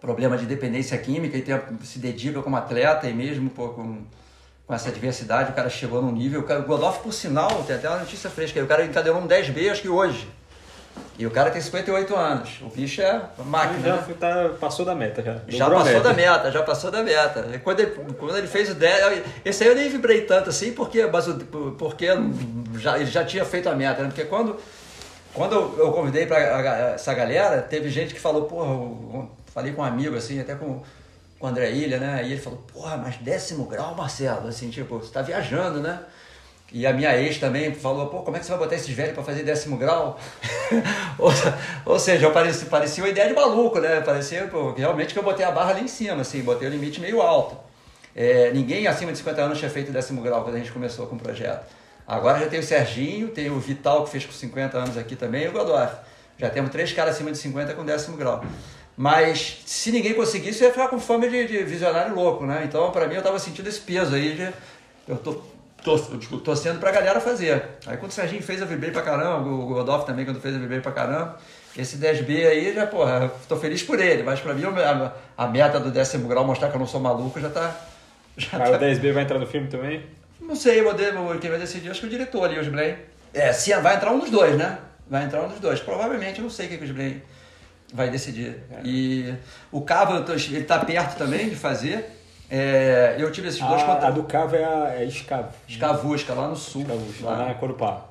problema 0.00 0.36
de 0.36 0.46
dependência 0.46 0.98
química 0.98 1.36
e 1.36 1.42
tem, 1.42 1.54
se 1.84 1.98
dedica 1.98 2.42
como 2.42 2.56
atleta 2.56 3.08
e 3.08 3.12
mesmo 3.12 3.50
pô, 3.50 3.68
com 3.68 4.02
com 4.66 4.74
essa 4.74 4.90
diversidade, 4.90 5.52
o 5.52 5.54
cara 5.54 5.70
chegou 5.70 6.02
num 6.02 6.10
nível. 6.10 6.40
O, 6.40 6.62
Godolph, 6.62 6.98
por 6.98 7.12
sinal, 7.12 7.62
tem 7.66 7.76
até 7.76 7.88
uma 7.88 7.98
notícia 7.98 8.28
fresca, 8.28 8.62
o 8.62 8.66
cara 8.66 8.84
encadeou 8.84 9.16
um 9.16 9.26
10B, 9.26 9.70
acho 9.70 9.82
que 9.82 9.88
hoje. 9.88 10.28
E 11.18 11.26
o 11.26 11.30
cara 11.30 11.50
tem 11.50 11.60
58 11.60 12.14
anos. 12.14 12.60
O 12.62 12.68
bicho 12.68 13.00
é 13.00 13.22
máquina. 13.44 13.80
Já 13.80 13.96
né? 13.96 14.14
tá, 14.18 14.50
passou 14.60 14.84
da 14.84 14.94
meta, 14.94 15.22
já. 15.22 15.36
Já 15.48 15.70
passou 15.70 15.84
meta. 15.84 16.00
da 16.00 16.12
meta, 16.12 16.50
já 16.50 16.62
passou 16.62 16.90
da 16.90 17.02
meta. 17.02 17.60
quando 17.62 17.80
ele, 17.80 17.90
quando 18.18 18.36
ele 18.36 18.46
fez 18.46 18.70
o 18.70 18.74
10. 18.74 19.22
Esse 19.44 19.64
aí 19.64 19.70
eu 19.70 19.76
nem 19.76 19.88
vibrei 19.88 20.22
tanto 20.22 20.50
assim, 20.50 20.72
porque, 20.72 21.06
porque 21.78 22.08
já, 22.74 22.98
ele 22.98 23.10
já 23.10 23.24
tinha 23.24 23.44
feito 23.44 23.68
a 23.68 23.74
meta, 23.74 24.02
né? 24.02 24.08
Porque 24.08 24.24
quando, 24.24 24.56
quando 25.32 25.54
eu 25.78 25.92
convidei 25.92 26.26
para 26.26 26.38
essa 26.94 27.14
galera, 27.14 27.62
teve 27.62 27.88
gente 27.88 28.12
que 28.12 28.20
falou, 28.20 28.44
porra, 28.44 28.70
eu 28.70 29.30
falei 29.46 29.72
com 29.72 29.80
um 29.80 29.84
amigo 29.84 30.16
assim, 30.16 30.40
até 30.40 30.54
com 30.54 30.82
com 31.38 31.46
o 31.46 31.50
André 31.50 31.70
Ilha, 31.70 31.98
né? 31.98 32.22
E 32.24 32.32
ele 32.32 32.40
falou, 32.40 32.58
porra, 32.72 32.96
mas 32.96 33.16
décimo 33.16 33.64
grau, 33.66 33.94
Marcelo, 33.94 34.48
assim, 34.48 34.70
tipo, 34.70 34.98
você 34.98 35.12
tá 35.12 35.22
viajando, 35.22 35.80
né? 35.80 36.00
E 36.72 36.84
a 36.86 36.92
minha 36.92 37.16
ex 37.16 37.38
também 37.38 37.72
falou, 37.72 38.08
pô, 38.08 38.20
como 38.20 38.36
é 38.36 38.40
que 38.40 38.46
você 38.46 38.52
vai 38.52 38.58
botar 38.58 38.74
esses 38.74 38.90
velhos 38.90 39.14
para 39.14 39.22
fazer 39.22 39.44
décimo 39.44 39.76
grau? 39.76 40.18
ou, 41.18 41.30
ou, 41.84 41.98
seja, 41.98 42.28
parecia, 42.30 42.68
parecia 42.68 43.04
uma 43.04 43.10
ideia 43.10 43.28
de 43.28 43.34
maluco, 43.34 43.78
né? 43.78 44.00
Parecia, 44.00 44.48
pô, 44.48 44.72
realmente 44.72 45.12
que 45.12 45.18
eu 45.18 45.22
botei 45.22 45.44
a 45.44 45.50
barra 45.50 45.70
ali 45.70 45.84
em 45.84 45.88
cima, 45.88 46.22
assim, 46.22 46.42
botei 46.42 46.66
o 46.66 46.70
limite 46.70 47.00
meio 47.00 47.22
alto. 47.22 47.56
É, 48.14 48.50
ninguém 48.52 48.86
acima 48.86 49.12
de 49.12 49.18
50 49.18 49.42
anos 49.42 49.58
tinha 49.58 49.70
feito 49.70 49.92
décimo 49.92 50.22
grau 50.22 50.42
quando 50.42 50.56
a 50.56 50.58
gente 50.58 50.72
começou 50.72 51.06
com 51.06 51.16
o 51.16 51.18
projeto. 51.18 51.66
Agora 52.06 52.38
já 52.38 52.46
tem 52.46 52.58
o 52.58 52.62
Serginho, 52.62 53.28
tem 53.28 53.50
o 53.50 53.58
Vital, 53.60 54.04
que 54.04 54.10
fez 54.10 54.24
com 54.24 54.32
50 54.32 54.78
anos 54.78 54.96
aqui 54.96 55.14
também, 55.14 55.44
e 55.44 55.48
o 55.48 55.52
Godolph. 55.52 55.92
Já 56.38 56.50
temos 56.50 56.70
três 56.70 56.92
caras 56.92 57.14
acima 57.14 57.30
de 57.30 57.38
50 57.38 57.74
com 57.74 57.84
décimo 57.84 58.16
grau. 58.16 58.44
Mas 58.96 59.58
se 59.66 59.92
ninguém 59.92 60.14
conseguisse, 60.14 60.62
eu 60.62 60.68
ia 60.68 60.72
ficar 60.72 60.88
com 60.88 60.98
fome 60.98 61.28
de, 61.28 61.46
de 61.46 61.62
visionário 61.64 62.14
louco, 62.14 62.46
né? 62.46 62.62
Então, 62.64 62.90
para 62.90 63.06
mim, 63.06 63.14
eu 63.14 63.22
tava 63.22 63.38
sentindo 63.38 63.68
esse 63.68 63.80
peso 63.80 64.14
aí 64.14 64.34
de. 64.34 64.48
Eu 65.06 65.18
tô, 65.18 65.42
tô, 65.84 65.98
tipo, 66.16 66.38
torcendo 66.38 66.80
pra 66.80 66.90
galera 66.90 67.20
fazer. 67.20 67.62
Aí, 67.86 67.98
quando 67.98 68.10
o 68.10 68.14
Serginho 68.14 68.42
fez, 68.42 68.60
eu 68.60 68.66
vibrei 68.66 68.90
pra 68.90 69.02
caramba. 69.02 69.48
O 69.48 69.66
Godolph 69.66 70.06
também, 70.06 70.24
quando 70.24 70.40
fez, 70.40 70.54
eu 70.54 70.60
vibrei 70.60 70.80
pra 70.80 70.92
caramba. 70.92 71.38
Esse 71.76 71.98
10B 71.98 72.46
aí, 72.46 72.72
já, 72.74 72.86
porra, 72.86 73.30
tô 73.46 73.56
feliz 73.56 73.82
por 73.82 74.00
ele. 74.00 74.22
Mas 74.22 74.40
pra 74.40 74.54
mim, 74.54 74.64
a, 74.64 75.12
a 75.36 75.46
meta 75.46 75.78
do 75.78 75.90
décimo 75.90 76.26
grau, 76.26 76.46
mostrar 76.46 76.70
que 76.70 76.76
eu 76.76 76.80
não 76.80 76.86
sou 76.86 77.00
maluco, 77.00 77.38
já 77.38 77.50
tá. 77.50 77.76
Já 78.38 78.58
mas 78.58 78.68
tá... 78.68 78.76
o 78.76 78.80
10B 78.80 79.12
vai 79.12 79.22
entrar 79.22 79.38
no 79.38 79.46
filme 79.46 79.66
também? 79.66 80.04
Não 80.38 80.54
sei, 80.54 80.82
vou, 80.82 80.94
quem 81.40 81.48
vai 81.48 81.58
decidir, 81.58 81.90
acho 81.90 82.00
que 82.00 82.06
o 82.06 82.10
diretor 82.10 82.44
ali, 82.44 82.58
os 82.58 82.68
Blaine. 82.68 82.98
É, 83.32 83.50
se, 83.50 83.74
vai 83.80 83.96
entrar 83.96 84.10
um 84.12 84.18
dos 84.18 84.28
dois, 84.28 84.58
né? 84.58 84.78
Vai 85.08 85.24
entrar 85.24 85.42
um 85.42 85.48
dos 85.48 85.58
dois. 85.58 85.80
Provavelmente, 85.80 86.38
eu 86.38 86.42
não 86.42 86.50
sei 86.50 86.66
o 86.66 86.68
que, 86.68 86.76
que 86.76 86.84
os 86.84 86.90
Blaine 86.90 87.22
vai 87.92 88.10
decidir. 88.10 88.62
É. 88.70 88.80
E 88.84 89.34
o 89.70 89.80
Cava, 89.80 90.24
ele 90.32 90.58
está 90.58 90.78
perto 90.84 91.16
também 91.16 91.48
de 91.48 91.56
fazer. 91.56 92.12
É, 92.48 93.16
eu 93.18 93.30
tive 93.32 93.48
esses 93.48 93.60
dois 93.60 93.82
contatos. 93.82 94.04
A 94.04 94.10
do 94.10 94.22
Cava 94.24 94.56
é, 94.56 94.64
a, 94.64 94.94
é 95.00 95.04
Escav... 95.04 95.48
Escavusca, 95.68 96.34
lá 96.34 96.48
no 96.48 96.56
sul. 96.56 96.82
Escavusca, 96.82 97.24
lá, 97.24 97.38
lá 97.38 97.48
na 97.48 97.54
Corupá. 97.54 98.04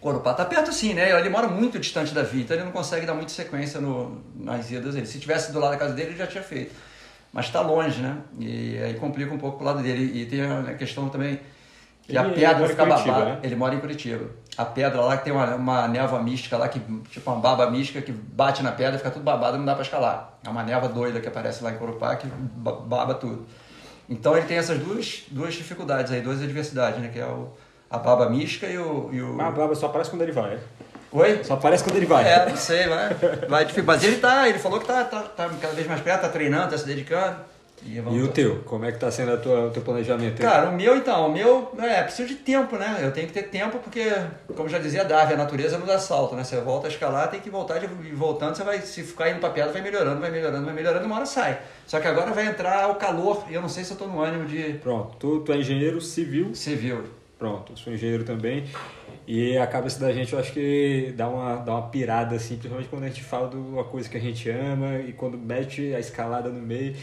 Corupá 0.00 0.34
tá 0.34 0.44
perto 0.44 0.72
sim, 0.72 0.94
né? 0.94 1.16
Ele 1.16 1.28
mora 1.28 1.46
muito 1.46 1.78
distante 1.78 2.12
da 2.12 2.24
Vita, 2.24 2.54
ele 2.54 2.64
não 2.64 2.72
consegue 2.72 3.06
dar 3.06 3.14
muita 3.14 3.30
sequência 3.30 3.80
no, 3.80 4.20
nas 4.34 4.68
idas 4.70 4.94
dele. 4.94 5.06
Se 5.06 5.20
tivesse 5.20 5.52
do 5.52 5.60
lado 5.60 5.70
da 5.70 5.76
casa 5.76 5.94
dele, 5.94 6.10
ele 6.10 6.18
já 6.18 6.26
tinha 6.26 6.42
feito. 6.42 6.74
Mas 7.32 7.46
está 7.46 7.60
longe, 7.60 8.02
né? 8.02 8.18
E 8.38 8.76
aí 8.78 8.94
complica 8.94 9.32
um 9.32 9.38
pouco 9.38 9.62
o 9.62 9.66
lado 9.66 9.80
dele. 9.80 10.20
E 10.20 10.26
tem 10.26 10.42
a 10.42 10.74
questão 10.74 11.08
também 11.08 11.40
que 12.12 12.18
a 12.18 12.24
pedra 12.24 12.68
fica 12.68 12.84
babada. 12.84 13.24
Né? 13.24 13.38
Ele 13.42 13.56
mora 13.56 13.74
em 13.74 13.80
Curitiba. 13.80 14.26
A 14.56 14.64
pedra 14.64 15.00
lá 15.00 15.16
que 15.16 15.24
tem 15.24 15.32
uma, 15.32 15.54
uma 15.54 15.88
névoa 15.88 16.22
mística 16.22 16.56
lá, 16.58 16.68
que, 16.68 16.78
tipo 17.10 17.30
uma 17.30 17.40
baba 17.40 17.70
mística 17.70 18.02
que 18.02 18.12
bate 18.12 18.62
na 18.62 18.72
pedra 18.72 18.96
e 18.96 18.98
fica 18.98 19.10
tudo 19.10 19.22
babado 19.22 19.56
não 19.56 19.64
dá 19.64 19.74
para 19.74 19.82
escalar. 19.82 20.38
É 20.44 20.48
uma 20.48 20.62
névoa 20.62 20.88
doida 20.88 21.20
que 21.20 21.28
aparece 21.28 21.64
lá 21.64 21.72
em 21.72 21.76
Corupá 21.76 22.16
que 22.16 22.26
baba 22.26 23.14
tudo. 23.14 23.46
Então 24.08 24.36
ele 24.36 24.46
tem 24.46 24.58
essas 24.58 24.78
duas, 24.78 25.24
duas 25.30 25.54
dificuldades 25.54 26.12
aí, 26.12 26.20
duas 26.20 26.42
adversidades, 26.42 27.00
né? 27.00 27.08
Que 27.08 27.18
é 27.18 27.26
o, 27.26 27.48
a 27.90 27.98
baba 27.98 28.28
mística 28.28 28.66
e 28.66 28.76
o, 28.76 29.08
e 29.12 29.22
o. 29.22 29.40
A 29.40 29.50
baba 29.50 29.74
só 29.74 29.86
aparece 29.86 30.10
quando 30.10 30.22
ele 30.22 30.32
vai. 30.32 30.58
Oi? 31.12 31.44
Só 31.44 31.54
aparece 31.54 31.84
quando 31.84 31.96
ele 31.96 32.06
vai. 32.06 32.26
É, 32.26 32.48
não 32.48 32.56
sei, 32.56 32.88
vai. 32.88 33.14
vai 33.48 33.66
mas 33.84 34.04
ele 34.04 34.16
tá, 34.16 34.48
ele 34.48 34.58
falou 34.58 34.80
que 34.80 34.86
tá, 34.86 35.04
tá, 35.04 35.20
tá 35.22 35.50
cada 35.60 35.74
vez 35.74 35.86
mais 35.86 36.00
perto, 36.00 36.22
tá 36.22 36.28
treinando, 36.28 36.70
tá 36.70 36.78
se 36.78 36.86
dedicando. 36.86 37.36
E, 37.84 37.96
e 37.96 38.22
o 38.22 38.28
teu? 38.28 38.62
Como 38.64 38.84
é 38.84 38.88
que 38.88 38.96
está 38.96 39.10
sendo 39.10 39.32
a 39.32 39.36
tua, 39.36 39.66
o 39.66 39.70
teu 39.70 39.82
planejamento? 39.82 40.40
Cara, 40.40 40.70
o 40.70 40.72
meu 40.76 40.96
então, 40.96 41.28
o 41.28 41.32
meu 41.32 41.72
é 41.78 42.02
preciso 42.02 42.28
de 42.28 42.36
tempo, 42.36 42.76
né? 42.76 43.00
Eu 43.02 43.12
tenho 43.12 43.26
que 43.26 43.32
ter 43.32 43.44
tempo 43.44 43.78
porque, 43.78 44.10
como 44.54 44.68
já 44.68 44.78
dizia 44.78 45.04
Davi, 45.04 45.34
a 45.34 45.36
natureza 45.36 45.78
não 45.78 45.86
dá 45.86 45.98
salto, 45.98 46.34
né? 46.36 46.44
Você 46.44 46.60
volta 46.60 46.86
a 46.86 46.90
escalar, 46.90 47.28
tem 47.28 47.40
que 47.40 47.50
voltar 47.50 47.78
de, 47.78 47.86
voltando, 48.12 48.54
você 48.54 48.62
vai, 48.62 48.80
se 48.80 49.02
ficar 49.02 49.30
indo 49.30 49.40
para 49.40 49.50
pedra, 49.50 49.72
vai 49.72 49.82
melhorando, 49.82 50.20
vai 50.20 50.30
melhorando, 50.30 50.64
vai 50.64 50.74
melhorando, 50.74 51.06
uma 51.06 51.16
hora 51.16 51.26
sai. 51.26 51.60
Só 51.86 51.98
que 51.98 52.06
agora 52.06 52.30
vai 52.32 52.46
entrar 52.46 52.88
o 52.90 52.94
calor 52.94 53.44
e 53.50 53.54
eu 53.54 53.60
não 53.60 53.68
sei 53.68 53.84
se 53.84 53.90
eu 53.90 53.94
estou 53.94 54.08
no 54.08 54.20
ânimo 54.20 54.46
de. 54.46 54.74
Pronto, 54.74 55.16
tu, 55.18 55.40
tu 55.40 55.52
é 55.52 55.56
engenheiro 55.56 56.00
civil? 56.00 56.54
Civil. 56.54 57.04
Pronto, 57.38 57.72
eu 57.72 57.76
sou 57.76 57.92
engenheiro 57.92 58.22
também. 58.22 58.64
E 59.26 59.56
a 59.58 59.66
cabeça 59.66 59.98
da 60.00 60.12
gente, 60.12 60.32
eu 60.32 60.38
acho 60.38 60.52
que 60.52 61.12
dá 61.16 61.28
uma, 61.28 61.56
dá 61.56 61.72
uma 61.72 61.88
pirada, 61.88 62.36
assim, 62.36 62.56
principalmente 62.56 62.88
quando 62.88 63.04
a 63.04 63.08
gente 63.08 63.22
fala 63.22 63.48
de 63.48 63.56
uma 63.56 63.84
coisa 63.84 64.08
que 64.08 64.16
a 64.16 64.20
gente 64.20 64.48
ama 64.48 64.98
e 64.98 65.12
quando 65.12 65.36
mete 65.36 65.94
a 65.94 65.98
escalada 65.98 66.48
no 66.48 66.60
meio. 66.60 66.94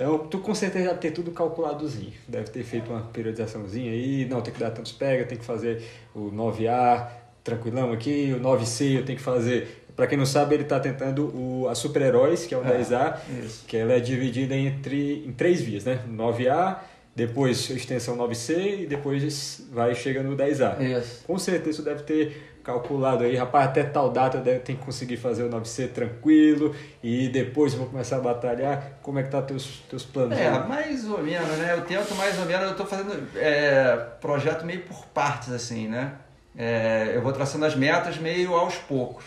Então, 0.00 0.16
tu 0.16 0.38
com 0.38 0.54
certeza 0.54 0.88
deve 0.88 0.98
ter 0.98 1.10
tudo 1.10 1.30
calculadozinho. 1.30 2.14
Deve 2.26 2.48
ter 2.50 2.62
feito 2.62 2.90
uma 2.90 3.02
periodizaçãozinha 3.02 3.92
aí. 3.92 4.24
Não, 4.24 4.40
tem 4.40 4.50
que 4.50 4.58
dar 4.58 4.70
tantos 4.70 4.92
pega, 4.92 5.26
tem 5.26 5.36
que 5.36 5.44
fazer 5.44 5.82
o 6.14 6.30
9A 6.30 7.06
tranquilão 7.44 7.92
aqui, 7.92 8.34
o 8.34 8.40
9C 8.40 8.96
eu 8.96 9.04
tenho 9.04 9.18
que 9.18 9.22
fazer. 9.22 9.84
Para 9.94 10.06
quem 10.06 10.16
não 10.16 10.24
sabe, 10.24 10.54
ele 10.54 10.62
está 10.62 10.80
tentando 10.80 11.26
o, 11.36 11.68
a 11.68 11.74
Super-Heróis, 11.74 12.46
que 12.46 12.54
é 12.54 12.56
o 12.56 12.66
é, 12.66 12.80
10A, 12.80 13.18
isso. 13.44 13.64
que 13.66 13.76
ela 13.76 13.92
é 13.92 14.00
dividida 14.00 14.54
entre, 14.54 15.22
em 15.26 15.32
três 15.32 15.60
vias, 15.60 15.84
né? 15.84 16.00
9A, 16.10 16.78
depois 17.14 17.68
extensão 17.68 18.16
9C 18.16 18.84
e 18.84 18.86
depois 18.86 19.66
vai 19.70 19.94
chega 19.94 20.22
no 20.22 20.34
10A. 20.34 20.80
Isso. 20.80 21.24
Com 21.26 21.38
certeza 21.38 21.70
isso 21.70 21.82
deve 21.82 22.04
ter 22.04 22.49
calculado 22.70 23.24
aí, 23.24 23.34
rapaz, 23.34 23.66
até 23.66 23.82
tal 23.82 24.10
data 24.10 24.38
eu 24.38 24.60
tenho 24.60 24.78
que 24.78 24.84
conseguir 24.84 25.16
fazer 25.16 25.42
o 25.42 25.50
9C 25.50 25.92
tranquilo 25.92 26.74
e 27.02 27.28
depois 27.28 27.74
vou 27.74 27.86
começar 27.86 28.16
a 28.16 28.20
batalhar. 28.20 28.98
Como 29.02 29.18
é 29.18 29.22
que 29.24 29.30
tá 29.30 29.42
teus, 29.42 29.82
teus 29.88 30.04
planos? 30.04 30.38
É, 30.38 30.50
mais 30.66 31.08
ou 31.08 31.22
menos, 31.22 31.48
né? 31.58 31.74
Eu 31.74 31.82
tento 31.82 32.14
mais 32.14 32.38
ou 32.38 32.46
menos, 32.46 32.64
eu 32.66 32.70
estou 32.70 32.86
fazendo 32.86 33.28
é, 33.36 33.96
projeto 34.20 34.64
meio 34.64 34.82
por 34.82 35.04
partes, 35.06 35.52
assim, 35.52 35.88
né? 35.88 36.12
É, 36.56 37.12
eu 37.14 37.22
vou 37.22 37.32
traçando 37.32 37.64
as 37.64 37.74
metas 37.74 38.18
meio 38.18 38.54
aos 38.54 38.76
poucos, 38.76 39.24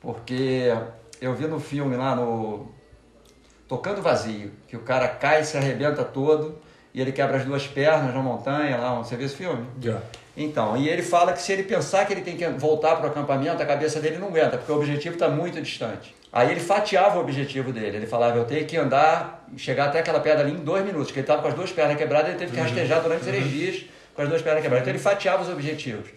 porque 0.00 0.72
eu 1.20 1.34
vi 1.34 1.46
no 1.46 1.58
filme 1.58 1.96
lá 1.96 2.14
no 2.14 2.68
Tocando 3.68 4.02
Vazio, 4.02 4.52
que 4.68 4.76
o 4.76 4.80
cara 4.80 5.08
cai 5.08 5.42
e 5.42 5.44
se 5.44 5.56
arrebenta 5.56 6.04
todo 6.04 6.58
e 6.92 7.00
ele 7.00 7.12
quebra 7.12 7.36
as 7.36 7.44
duas 7.44 7.66
pernas 7.66 8.12
na 8.12 8.20
montanha 8.20 8.76
lá, 8.76 8.94
você 8.94 9.16
viu 9.16 9.26
esse 9.26 9.36
filme? 9.36 9.66
Já. 9.80 10.00
Então, 10.36 10.76
e 10.76 10.88
ele 10.88 11.02
fala 11.02 11.32
que 11.32 11.42
se 11.42 11.52
ele 11.52 11.64
pensar 11.64 12.06
que 12.06 12.12
ele 12.12 12.22
tem 12.22 12.36
que 12.36 12.46
voltar 12.48 12.96
para 12.96 13.08
o 13.08 13.10
acampamento, 13.10 13.62
a 13.62 13.66
cabeça 13.66 14.00
dele 14.00 14.18
não 14.18 14.28
aguenta, 14.28 14.56
porque 14.56 14.70
o 14.70 14.76
objetivo 14.76 15.14
está 15.14 15.28
muito 15.28 15.60
distante. 15.60 16.14
Aí 16.32 16.50
ele 16.50 16.60
fatiava 16.60 17.18
o 17.18 17.20
objetivo 17.20 17.72
dele. 17.72 17.96
Ele 17.96 18.06
falava, 18.06 18.38
eu 18.38 18.44
tenho 18.44 18.64
que 18.64 18.76
andar, 18.76 19.44
chegar 19.56 19.86
até 19.86 19.98
aquela 19.98 20.20
pedra 20.20 20.44
ali 20.44 20.52
em 20.52 20.62
dois 20.62 20.84
minutos, 20.84 21.08
porque 21.08 21.20
ele 21.20 21.24
estava 21.24 21.42
com 21.42 21.48
as 21.48 21.54
duas 21.54 21.72
pernas 21.72 21.96
quebradas, 21.96 22.28
ele 22.30 22.38
teve 22.38 22.52
que 22.52 22.58
uhum. 22.58 22.64
rastejar 22.64 23.02
durante 23.02 23.24
três 23.24 23.44
uhum. 23.44 23.50
dias 23.50 23.84
com 24.14 24.22
as 24.22 24.28
duas 24.28 24.40
pernas 24.40 24.62
quebradas. 24.62 24.82
Então 24.82 24.92
ele 24.92 25.02
fatiava 25.02 25.42
os 25.42 25.48
objetivos. 25.48 26.08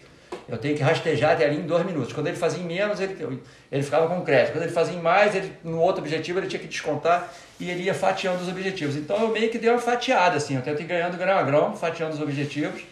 Eu 0.48 0.58
tenho 0.58 0.76
que 0.76 0.82
rastejar 0.82 1.32
até 1.32 1.44
ali 1.46 1.56
em 1.56 1.62
dois 1.62 1.84
minutos. 1.86 2.12
Quando 2.12 2.26
ele 2.26 2.36
fazia 2.36 2.62
em 2.62 2.66
menos, 2.66 3.00
ele, 3.00 3.40
ele 3.72 3.82
ficava 3.82 4.06
com 4.06 4.20
crédito. 4.22 4.52
Quando 4.52 4.64
ele 4.64 4.72
fazia 4.72 4.94
em 4.94 5.00
mais, 5.00 5.34
ele, 5.34 5.52
no 5.64 5.80
outro 5.80 6.02
objetivo, 6.02 6.38
ele 6.38 6.46
tinha 6.46 6.60
que 6.60 6.68
descontar 6.68 7.32
e 7.58 7.70
ele 7.70 7.84
ia 7.84 7.94
fatiando 7.94 8.42
os 8.42 8.48
objetivos. 8.48 8.96
Então 8.96 9.20
eu 9.20 9.28
meio 9.28 9.50
que 9.50 9.58
dei 9.58 9.70
uma 9.70 9.78
fatiada, 9.78 10.36
assim. 10.36 10.56
Eu 10.56 10.62
tento 10.62 10.80
ir 10.80 10.86
ganhando 10.86 11.16
grão 11.16 11.38
a 11.38 11.42
grão, 11.42 11.76
fatiando 11.76 12.14
os 12.14 12.20
objetivos. 12.20 12.82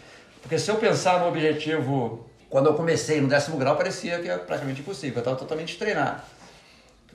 Porque 0.43 0.59
se 0.59 0.70
eu 0.70 0.74
pensar 0.76 1.20
no 1.20 1.28
objetivo, 1.28 2.26
quando 2.51 2.66
eu 2.66 2.74
comecei 2.74 3.20
no 3.20 3.28
décimo 3.28 3.57
grau, 3.57 3.76
parecia 3.76 4.18
que 4.18 4.28
era 4.28 4.38
praticamente 4.40 4.80
impossível. 4.80 5.14
Eu 5.16 5.20
estava 5.20 5.36
totalmente 5.36 5.78
treinado. 5.78 6.20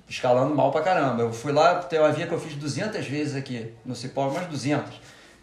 Escalando 0.10 0.56
mal 0.56 0.72
pra 0.72 0.82
caramba. 0.82 1.22
Eu 1.24 1.34
fui 1.34 1.52
lá, 1.52 1.76
tem 1.76 2.00
uma 2.00 2.12
via 2.12 2.26
que 2.26 2.34
eu 2.34 2.40
fiz 2.40 2.56
200 2.56 3.06
vezes 3.06 3.36
aqui 3.36 3.74
no 3.86 3.94
Cipó, 3.94 4.30
mais 4.30 4.48
200, 4.48 4.94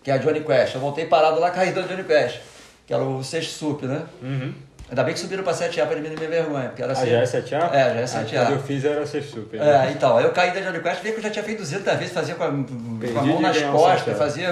que 0.02 0.10
é 0.10 0.14
a 0.14 0.16
Johnny 0.16 0.40
Quest. 0.40 0.74
Eu 0.74 0.80
voltei 0.80 1.04
parado 1.06 1.38
lá, 1.38 1.50
caí 1.50 1.72
da 1.72 1.82
Johnny 1.82 2.02
Quest, 2.02 2.40
que 2.86 2.94
era 2.94 3.02
o 3.04 3.22
sexto 3.22 3.50
sup, 3.50 3.82
né? 3.84 4.02
Uhum. 4.22 4.54
Ainda 4.88 5.02
bem 5.04 5.14
que 5.14 5.20
subiram 5.20 5.42
pra 5.44 5.52
7A 5.52 5.86
pra 5.86 5.94
diminuir 5.94 6.16
minha 6.18 6.30
vergonha. 6.30 6.68
Porque 6.68 6.82
era 6.82 6.92
Ah, 6.92 6.96
assim- 6.96 7.10
já 7.10 7.18
é 7.20 7.24
7A? 7.26 7.70
É, 7.74 7.94
já 7.94 8.00
é 8.00 8.02
Ah, 8.02 8.06
7A. 8.06 8.46
Quando 8.46 8.52
eu 8.52 8.62
fiz 8.62 8.84
era 8.84 9.06
6 9.06 9.30
super. 9.30 9.60
É, 9.60 9.90
então, 9.90 10.16
aí 10.16 10.24
eu 10.24 10.30
caí 10.32 10.50
da 10.52 10.60
Johnny 10.60 10.80
Quest, 10.80 11.02
vi 11.02 11.12
que 11.12 11.18
eu 11.18 11.22
já 11.22 11.30
tinha 11.30 11.44
feito 11.44 11.58
200 11.58 11.94
vezes, 11.98 12.12
fazia 12.12 12.34
com 12.34 12.44
a, 12.44 12.48
com 12.48 13.18
a 13.18 13.22
mão 13.22 13.40
nas 13.40 13.60
costas, 13.62 14.16
fazia... 14.16 14.50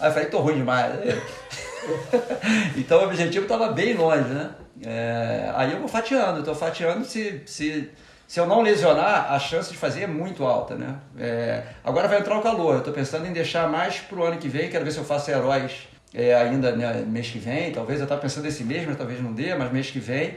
Aí 0.00 0.08
eu 0.08 0.12
falei, 0.12 0.26
tô 0.28 0.38
ruim 0.40 0.56
demais. 0.56 0.92
então 2.76 3.00
o 3.00 3.04
objetivo 3.04 3.44
estava 3.44 3.68
bem 3.72 3.94
longe, 3.94 4.28
né? 4.28 4.50
É, 4.84 5.50
aí 5.54 5.72
eu 5.72 5.78
vou 5.78 5.88
fatiando, 5.88 6.42
tô 6.42 6.54
fatiando, 6.54 7.04
se, 7.04 7.42
se, 7.46 7.90
se 8.26 8.40
eu 8.40 8.46
não 8.46 8.60
lesionar, 8.60 9.32
a 9.32 9.38
chance 9.38 9.70
de 9.70 9.76
fazer 9.76 10.02
é 10.02 10.06
muito 10.06 10.44
alta, 10.44 10.74
né? 10.74 10.96
É, 11.18 11.62
agora 11.82 12.08
vai 12.08 12.18
entrar 12.18 12.38
o 12.38 12.42
calor, 12.42 12.76
eu 12.76 12.82
tô 12.82 12.92
pensando 12.92 13.26
em 13.26 13.32
deixar 13.32 13.68
mais 13.68 13.98
pro 13.98 14.24
ano 14.24 14.36
que 14.36 14.48
vem, 14.48 14.68
quero 14.68 14.84
ver 14.84 14.90
se 14.90 14.98
eu 14.98 15.04
faço 15.04 15.30
heróis 15.30 15.88
é, 16.12 16.34
ainda 16.34 16.74
né, 16.74 17.04
mês 17.06 17.30
que 17.30 17.38
vem, 17.38 17.72
talvez 17.72 18.00
eu 18.00 18.06
tava 18.06 18.20
pensando 18.20 18.46
esse 18.46 18.64
mês, 18.64 18.86
mas 18.86 18.96
talvez 18.96 19.20
não 19.22 19.32
dê, 19.32 19.54
mas 19.54 19.72
mês 19.72 19.90
que 19.90 19.98
vem. 19.98 20.36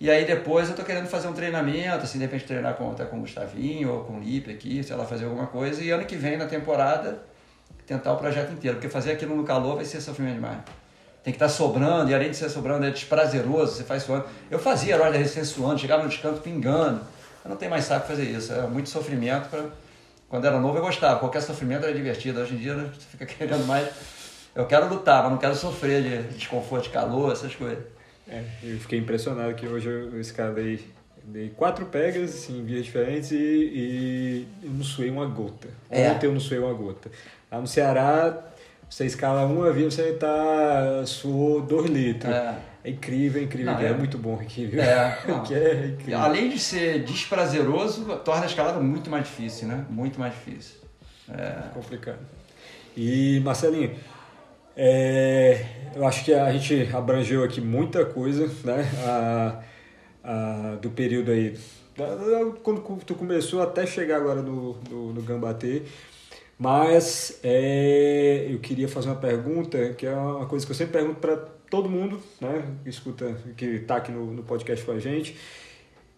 E 0.00 0.08
aí 0.08 0.24
depois 0.24 0.68
eu 0.68 0.76
tô 0.76 0.84
querendo 0.84 1.08
fazer 1.08 1.26
um 1.26 1.32
treinamento, 1.32 2.04
assim, 2.04 2.18
de 2.18 2.24
repente 2.24 2.44
treinar 2.44 2.74
com, 2.74 2.92
até 2.92 3.04
com 3.04 3.18
o 3.18 3.20
Gustavinho 3.20 3.92
ou 3.92 4.04
com 4.04 4.18
o 4.18 4.20
Lipe 4.20 4.50
aqui, 4.50 4.82
sei 4.84 4.94
lá, 4.94 5.04
fazer 5.04 5.24
alguma 5.24 5.48
coisa. 5.48 5.82
E 5.82 5.90
ano 5.90 6.04
que 6.04 6.14
vem, 6.14 6.36
na 6.36 6.46
temporada, 6.46 7.20
tentar 7.84 8.12
o 8.12 8.16
projeto 8.16 8.52
inteiro. 8.52 8.76
Porque 8.76 8.88
fazer 8.88 9.10
aquilo 9.10 9.34
no 9.34 9.42
calor 9.42 9.74
vai 9.74 9.84
ser 9.84 10.00
sofrimento 10.00 10.36
demais. 10.36 10.58
Tem 11.28 11.32
que 11.34 11.44
estar 11.44 11.50
sobrando, 11.50 12.10
e 12.10 12.14
além 12.14 12.30
de 12.30 12.38
ser 12.38 12.48
sobrando, 12.48 12.86
é 12.86 12.90
desprazeroso, 12.90 13.74
você 13.74 13.84
faz 13.84 14.02
suando. 14.02 14.24
Eu 14.50 14.58
fazia 14.58 14.94
herói 14.94 15.12
da 15.12 15.18
resistência 15.18 15.56
suando, 15.56 15.78
chegava 15.78 16.02
no 16.02 16.08
descanso 16.08 16.40
pingando. 16.40 17.02
Eu 17.44 17.50
não 17.50 17.56
tenho 17.58 17.70
mais 17.70 17.84
saco 17.84 18.08
fazer 18.08 18.22
isso, 18.22 18.50
é 18.50 18.62
muito 18.62 18.88
sofrimento. 18.88 19.46
Pra... 19.50 19.66
Quando 20.26 20.46
era 20.46 20.58
novo 20.58 20.78
eu 20.78 20.82
gostava, 20.82 21.20
qualquer 21.20 21.42
sofrimento 21.42 21.84
era 21.84 21.92
divertido. 21.92 22.40
Hoje 22.40 22.54
em 22.54 22.56
dia 22.56 22.74
né, 22.74 22.88
você 22.98 23.06
fica 23.10 23.26
querendo 23.26 23.66
mais... 23.66 23.90
Eu 24.54 24.64
quero 24.64 24.88
lutar, 24.88 25.22
mas 25.22 25.32
não 25.32 25.36
quero 25.36 25.54
sofrer 25.54 26.02
de 26.02 26.34
desconforto 26.34 26.84
de 26.84 26.88
calor, 26.88 27.30
essas 27.30 27.54
coisas. 27.54 27.84
É, 28.26 28.42
eu 28.62 28.80
fiquei 28.80 28.98
impressionado 28.98 29.52
que 29.52 29.66
hoje 29.66 29.86
eu 29.86 30.18
escalei 30.18 30.82
dei 31.24 31.50
quatro 31.50 31.84
pegas 31.84 32.30
assim, 32.30 32.60
em 32.60 32.64
vias 32.64 32.86
diferentes 32.86 33.32
e, 33.32 33.36
e 33.36 34.48
eu 34.62 34.70
não 34.70 34.82
suei 34.82 35.10
uma 35.10 35.26
gota. 35.26 35.68
É. 35.90 36.10
Ontem 36.10 36.24
eu 36.24 36.32
não 36.32 36.40
suei 36.40 36.58
uma 36.58 36.72
gota. 36.72 37.10
Lá 37.52 37.60
no 37.60 37.66
Ceará, 37.66 38.47
você 38.88 39.06
escala 39.06 39.44
uma 39.46 39.70
via, 39.72 39.90
você 39.90 40.12
tá, 40.12 41.02
suou 41.06 41.60
dois 41.62 41.90
litros. 41.90 42.32
É. 42.32 42.54
É 42.84 42.90
incrível, 42.90 43.40
é 43.42 43.44
incrível. 43.44 43.72
Não, 43.72 43.80
é, 43.80 43.86
é- 43.88 43.92
muito 43.92 44.16
bom 44.16 44.34
aqui, 44.40 44.64
viu? 44.66 44.80
É. 44.80 45.18
Aqui 45.28 45.52
é 45.54 45.86
incrível. 45.94 46.18
Além 46.20 46.48
de 46.48 46.58
ser 46.58 47.04
desprazeroso, 47.04 48.04
torna 48.24 48.44
a 48.44 48.46
escalada 48.46 48.78
muito 48.80 49.10
mais 49.10 49.24
difícil, 49.24 49.66
né? 49.68 49.84
Muito 49.90 50.18
mais 50.18 50.32
difícil. 50.32 50.76
É, 51.28 51.68
complicado. 51.74 52.18
E 52.96 53.40
Marcelinho, 53.44 53.94
é, 54.76 55.64
eu 55.94 56.06
acho 56.06 56.24
que 56.24 56.32
a 56.32 56.50
gente 56.52 56.88
abrangeu 56.94 57.42
aqui 57.44 57.60
muita 57.60 58.04
coisa, 58.04 58.46
né? 58.64 58.88
A, 59.04 59.60
a- 60.24 60.76
do 60.80 60.90
período 60.90 61.30
aí, 61.32 61.58
quando 62.62 62.80
tu 63.04 63.14
começou 63.14 63.60
até 63.60 63.84
chegar 63.86 64.16
agora 64.16 64.40
no, 64.40 64.78
no, 64.88 65.12
no 65.12 65.22
Gambatê. 65.22 65.82
Mas 66.58 67.38
é, 67.44 68.48
eu 68.50 68.58
queria 68.58 68.88
fazer 68.88 69.08
uma 69.08 69.16
pergunta, 69.16 69.94
que 69.94 70.04
é 70.04 70.12
uma 70.12 70.46
coisa 70.46 70.66
que 70.66 70.72
eu 70.72 70.76
sempre 70.76 70.94
pergunto 70.94 71.20
para 71.20 71.36
todo 71.70 71.88
mundo, 71.88 72.20
né? 72.40 72.64
Que 72.82 72.90
escuta, 72.90 73.36
que 73.56 73.64
está 73.64 73.96
aqui 73.96 74.10
no, 74.10 74.32
no 74.32 74.42
podcast 74.42 74.84
com 74.84 74.92
a 74.92 74.98
gente. 74.98 75.36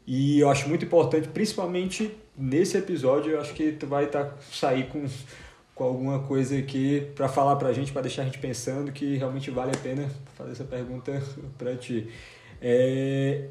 E 0.07 0.41
eu 0.41 0.49
acho 0.49 0.68
muito 0.68 0.84
importante, 0.84 1.28
principalmente 1.28 2.16
nesse 2.36 2.76
episódio, 2.78 3.32
eu 3.32 3.41
acho 3.41 3.53
que 3.53 3.72
tu 3.72 3.86
vai 3.86 4.07
tá, 4.07 4.34
sair 4.51 4.88
com, 4.88 5.07
com 5.74 5.84
alguma 5.84 6.20
coisa 6.20 6.57
aqui 6.59 7.07
para 7.14 7.28
falar 7.28 7.57
pra 7.57 7.72
gente, 7.72 7.93
para 7.93 8.03
deixar 8.03 8.22
a 8.22 8.24
gente 8.24 8.38
pensando 8.38 8.91
que 8.93 9.16
realmente 9.16 9.51
vale 9.51 9.72
a 9.72 9.78
pena 9.78 10.09
fazer 10.36 10.53
essa 10.53 10.64
pergunta 10.64 11.22
para 11.59 11.76
ti. 11.76 12.09
É, 12.62 13.49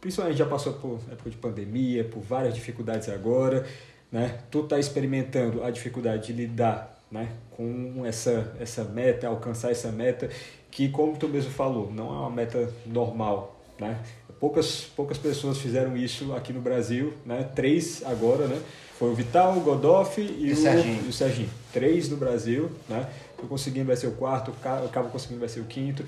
principalmente 0.00 0.38
já 0.38 0.46
passou 0.46 0.72
por 0.74 1.00
época 1.10 1.30
de 1.30 1.36
pandemia, 1.36 2.04
por 2.04 2.20
várias 2.20 2.54
dificuldades 2.54 3.08
agora, 3.08 3.64
né? 4.10 4.38
Tu 4.50 4.62
tá 4.64 4.78
experimentando 4.78 5.62
a 5.62 5.70
dificuldade 5.70 6.26
de 6.28 6.32
lidar, 6.32 6.98
né, 7.10 7.28
com 7.56 8.04
essa 8.06 8.54
essa 8.60 8.84
meta, 8.84 9.26
alcançar 9.26 9.70
essa 9.72 9.90
meta 9.90 10.28
que 10.70 10.88
como 10.88 11.16
tu 11.16 11.28
mesmo 11.28 11.50
falou, 11.50 11.90
não 11.92 12.06
é 12.06 12.18
uma 12.20 12.30
meta 12.30 12.68
normal, 12.86 13.60
né? 13.80 13.98
Poucas 14.38 14.82
poucas 14.96 15.18
pessoas 15.18 15.58
fizeram 15.58 15.96
isso 15.96 16.32
aqui 16.32 16.52
no 16.52 16.60
Brasil, 16.60 17.12
né? 17.26 17.48
Três 17.54 18.02
agora, 18.06 18.46
né? 18.46 18.60
Foi 18.98 19.10
o 19.10 19.14
Vital, 19.14 19.56
o 19.56 19.60
Godoff 19.60 20.20
e, 20.20 20.48
E 20.48 20.52
o, 20.52 20.56
Serginho. 20.56 21.02
e 21.04 21.08
o 21.08 21.12
Serginho. 21.12 21.48
Três 21.72 22.08
no 22.08 22.16
Brasil, 22.16 22.70
né? 22.88 23.08
Tu 23.38 23.46
conseguindo 23.46 23.86
vai 23.86 23.96
ser 23.96 24.06
o 24.06 24.12
quarto, 24.12 24.50
o 24.50 24.54
Ca- 24.54 24.82
o 24.84 24.88
Cabo 24.88 25.08
conseguindo 25.08 25.40
vai 25.40 25.48
ser 25.48 25.60
o 25.60 25.64
quinto. 25.64 26.04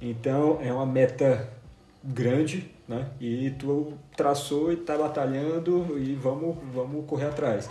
Então 0.00 0.58
é 0.60 0.72
uma 0.72 0.84
meta 0.86 1.48
grande, 2.04 2.70
né? 2.92 3.08
E 3.20 3.50
tu 3.58 3.94
traçou 4.16 4.72
e 4.72 4.76
tá 4.76 4.96
batalhando 4.96 5.98
e 5.98 6.14
vamos, 6.14 6.56
vamos 6.72 7.06
correr 7.06 7.26
atrás. 7.26 7.70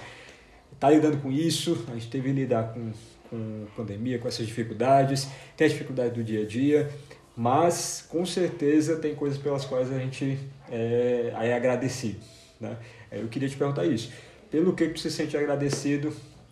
Tá 0.80 0.90
lidando 0.90 1.18
com 1.18 1.32
isso, 1.32 1.86
a 1.90 1.94
gente 1.94 2.10
teve 2.10 2.30
que 2.30 2.36
lidar 2.36 2.74
com, 2.74 2.92
com 3.30 3.66
pandemia, 3.76 4.18
com 4.18 4.28
essas 4.28 4.48
dificuldades, 4.48 5.28
tem 5.56 5.68
a 5.68 5.70
dificuldade 5.70 6.16
do 6.16 6.24
dia 6.24 6.42
a 6.42 6.46
dia, 6.46 6.90
mas 7.36 8.06
com 8.10 8.26
certeza 8.26 8.96
tem 8.96 9.14
coisas 9.14 9.38
pelas 9.38 9.64
quais 9.64 9.92
a 9.92 10.00
gente 10.00 10.40
é, 10.72 11.32
é 11.36 11.54
agradecido, 11.54 12.20
né? 12.60 12.78
Eu 13.12 13.28
queria 13.28 13.48
te 13.48 13.56
perguntar 13.56 13.86
isso. 13.86 14.12
Pelo 14.50 14.74
que 14.74 14.88
que 14.88 14.94
tu 14.96 15.00
se 15.00 15.12
sente 15.12 15.38
agradecido 15.38 16.12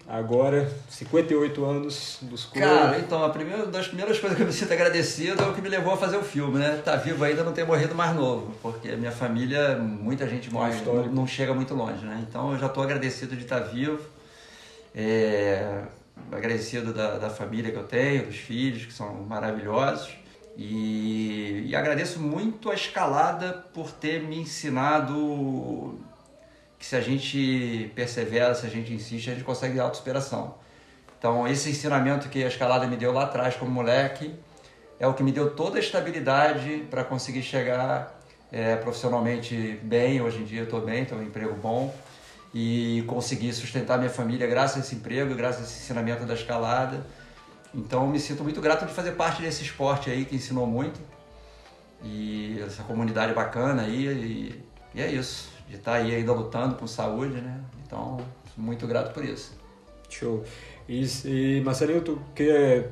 agora, 0.10 0.68
58 0.90 1.64
anos 1.64 2.18
dos 2.24 2.46
Cara, 2.46 2.98
então, 2.98 3.24
a 3.24 3.30
primeira, 3.30 3.68
das 3.68 3.88
primeiras 3.88 4.18
coisas 4.18 4.36
que 4.36 4.42
eu 4.42 4.48
me 4.48 4.52
sinto 4.52 4.74
agradecido 4.74 5.44
é 5.44 5.46
o 5.46 5.54
que 5.54 5.62
me 5.62 5.70
levou 5.70 5.94
a 5.94 5.98
fazer 5.98 6.18
o 6.18 6.24
filme, 6.24 6.58
né? 6.58 6.82
Tá 6.84 6.96
vivo 6.96 7.24
ainda, 7.24 7.44
não 7.44 7.54
ter 7.54 7.64
morrido 7.64 7.94
mais 7.94 8.16
novo, 8.16 8.52
porque 8.60 8.90
a 8.90 8.98
minha 8.98 9.12
família, 9.12 9.78
muita 9.78 10.28
gente 10.28 10.52
morre, 10.52 10.82
não, 10.82 11.06
não 11.06 11.28
chega 11.28 11.54
muito 11.54 11.76
longe, 11.76 12.04
né? 12.04 12.26
Então 12.28 12.52
eu 12.54 12.58
já 12.58 12.68
tô 12.68 12.82
agradecido 12.82 13.36
de 13.36 13.44
estar 13.44 13.60
vivo, 13.60 14.02
é, 14.96 15.84
agradecido 16.32 16.92
da, 16.92 17.20
da 17.20 17.30
família 17.30 17.72
que 17.72 17.78
eu 17.78 17.84
tenho, 17.84 18.26
dos 18.26 18.38
filhos, 18.38 18.86
que 18.86 18.94
são 18.94 19.14
maravilhosos. 19.14 20.10
E, 20.58 21.66
e 21.68 21.76
agradeço 21.76 22.20
muito 22.20 22.72
a 22.72 22.74
escalada 22.74 23.54
por 23.74 23.92
ter 23.92 24.24
me 24.24 24.40
ensinado 24.40 25.98
que 26.80 26.86
se 26.86 26.96
a 26.96 27.02
gente 27.02 27.92
persevera, 27.94 28.56
se 28.56 28.66
a 28.66 28.70
gente 28.70 28.94
insiste, 28.94 29.30
a 29.30 29.34
gente 29.34 29.44
consegue 29.44 29.78
autossuperação. 29.80 30.56
Então, 31.20 31.46
esse 31.46 31.70
ensinamento 31.70 32.30
que 32.30 32.42
a 32.42 32.48
escalada 32.48 32.88
me 32.88 32.96
deu 32.96 33.12
lá 33.12 33.26
atrás 33.26 33.56
como 33.58 33.70
moleque 33.70 34.34
é 34.98 35.06
o 35.06 35.14
que 35.14 35.22
me 35.22 35.34
deu 35.34 35.54
toda 35.54 35.78
a 35.78 35.80
estabilidade 35.82 36.88
para 36.90 37.04
conseguir 37.04 37.44
chegar 37.44 38.18
é, 38.50 38.78
profissionalmente 38.78 39.78
bem. 39.84 40.22
Hoje 40.22 40.40
em 40.40 40.46
dia 40.46 40.64
estou 40.64 40.80
bem, 40.80 41.04
tenho 41.04 41.20
um 41.20 41.24
emprego 41.24 41.54
bom 41.56 41.94
e 42.54 43.04
conseguir 43.06 43.52
sustentar 43.52 43.98
minha 43.98 44.10
família 44.10 44.48
graças 44.48 44.78
a 44.78 44.80
esse 44.80 44.96
emprego, 44.96 45.36
graças 45.36 45.62
a 45.62 45.64
esse 45.66 45.80
ensinamento 45.84 46.26
da 46.26 46.34
escalada. 46.34 47.06
Então, 47.76 48.08
me 48.08 48.20
sinto 48.20 48.42
muito 48.42 48.62
grato 48.62 48.86
de 48.86 48.94
fazer 48.94 49.12
parte 49.12 49.42
desse 49.42 49.62
esporte 49.64 50.10
aí 50.10 50.24
que 50.24 50.38
ensinou 50.38 50.66
muito 50.66 51.00
e 52.02 52.62
essa 52.66 52.82
comunidade 52.84 53.34
bacana 53.34 53.82
aí 53.82 54.08
e, 54.08 54.66
e 54.96 55.02
é 55.02 55.12
isso, 55.12 55.50
de 55.70 55.76
estar 55.76 55.94
aí 55.94 56.16
ainda 56.16 56.34
lutando 56.34 56.76
com 56.76 56.88
saúde, 56.88 57.36
né? 57.40 57.62
Então, 57.86 58.18
muito 58.58 58.86
grato 58.88 59.14
por 59.14 59.24
isso. 59.24 59.54
Show. 60.10 60.44
E, 60.88 61.06
e 61.26 61.62
Marcelinho, 61.64 62.02
tu 62.02 62.20
quer, 62.36 62.92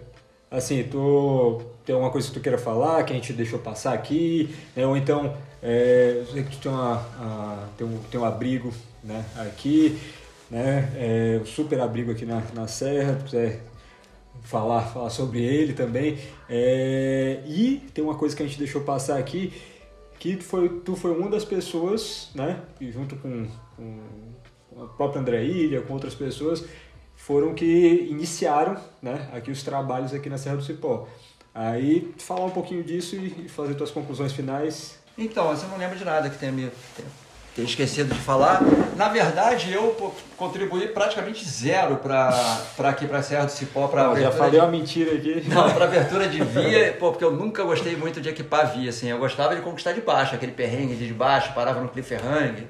assim, 0.51 0.83
tu 0.83 1.61
tem 1.83 1.93
alguma 1.95 2.11
coisa 2.11 2.27
que 2.27 2.33
tu 2.35 2.39
queira 2.39 2.57
falar, 2.57 3.03
que 3.03 3.11
a 3.11 3.15
gente 3.15 3.33
deixou 3.33 3.59
passar 3.59 3.93
aqui, 3.93 4.55
né? 4.75 4.85
ou 4.85 4.95
então, 4.95 5.35
é, 5.63 6.17
eu 6.19 6.25
sei 6.27 6.43
que 6.43 6.51
tu 6.51 6.59
tem, 6.59 6.71
uma, 6.71 6.95
a- 7.19 7.67
tem, 7.75 7.87
um, 7.87 7.97
tem 8.11 8.19
um 8.19 8.25
abrigo 8.25 8.71
né, 9.03 9.25
aqui, 9.37 9.99
né? 10.51 10.91
É, 10.95 11.39
um 11.41 11.45
super 11.45 11.79
abrigo 11.81 12.11
aqui 12.11 12.25
na, 12.25 12.43
na 12.53 12.67
Serra, 12.67 13.17
se 13.19 13.25
quiser 13.25 13.61
falar, 14.43 14.81
falar 14.81 15.09
sobre 15.09 15.41
ele 15.43 15.73
também. 15.73 16.17
É, 16.49 17.41
e 17.47 17.77
tem 17.93 18.03
uma 18.03 18.15
coisa 18.15 18.35
que 18.35 18.43
a 18.43 18.45
gente 18.45 18.59
deixou 18.59 18.81
passar 18.81 19.17
aqui, 19.17 19.51
que 20.19 20.35
tu 20.35 20.43
foi, 20.43 20.69
tu 20.79 20.95
foi 20.95 21.11
uma 21.11 21.29
das 21.29 21.45
pessoas, 21.45 22.29
né, 22.33 22.61
que 22.77 22.91
junto 22.91 23.15
com, 23.17 23.47
com 23.75 24.83
a 24.83 24.87
própria 24.87 25.21
André 25.21 25.43
Ilha, 25.43 25.81
com 25.81 25.93
outras 25.93 26.15
pessoas, 26.15 26.65
foram 27.15 27.53
que 27.53 28.07
iniciaram 28.09 28.77
né, 29.01 29.29
aqui 29.33 29.51
os 29.51 29.63
trabalhos 29.63 30.13
aqui 30.13 30.29
na 30.29 30.37
Serra 30.37 30.57
do 30.57 30.63
Cipó. 30.63 31.07
Aí 31.53 32.13
falar 32.19 32.45
um 32.45 32.51
pouquinho 32.51 32.83
disso 32.83 33.15
e 33.15 33.49
fazer 33.49 33.73
tuas 33.75 33.89
conclusões 33.89 34.31
finais. 34.31 34.99
Então, 35.17 35.47
você 35.47 35.65
não 35.65 35.77
lembra 35.77 35.97
de 35.97 36.05
nada 36.05 36.29
que 36.29 36.37
tenha 36.37 36.51
me 36.51 36.69
ter 37.57 37.63
esquecido 37.63 38.13
de 38.13 38.19
falar. 38.19 38.61
Na 38.95 39.09
verdade, 39.09 39.73
eu 39.73 40.13
contribuí 40.37 40.87
praticamente 40.89 41.43
zero 41.43 41.97
para 41.97 42.61
aqui 42.83 43.07
para 43.07 43.23
Serra 43.23 43.45
do 43.45 43.51
Cipó. 43.51 43.87
Pra 43.87 44.13
já 44.13 44.31
falei 44.31 44.51
de... 44.51 44.57
uma 44.57 44.67
mentira 44.67 45.15
aqui. 45.15 45.43
Não, 45.49 45.71
para 45.71 45.85
abertura 45.85 46.27
de 46.27 46.43
via, 46.43 46.95
pô, 46.99 47.09
porque 47.09 47.25
eu 47.25 47.31
nunca 47.31 47.63
gostei 47.63 47.95
muito 47.95 48.21
de 48.21 48.29
equipar 48.29 48.71
via. 48.77 48.91
Assim. 48.91 49.09
Eu 49.09 49.17
gostava 49.17 49.55
de 49.55 49.61
conquistar 49.61 49.93
de 49.93 50.01
baixo, 50.01 50.35
aquele 50.35 50.51
perrengue 50.51 50.95
de 50.95 51.11
baixo, 51.11 51.51
parava 51.53 51.81
no 51.81 51.89
cliffhanger. 51.89 52.65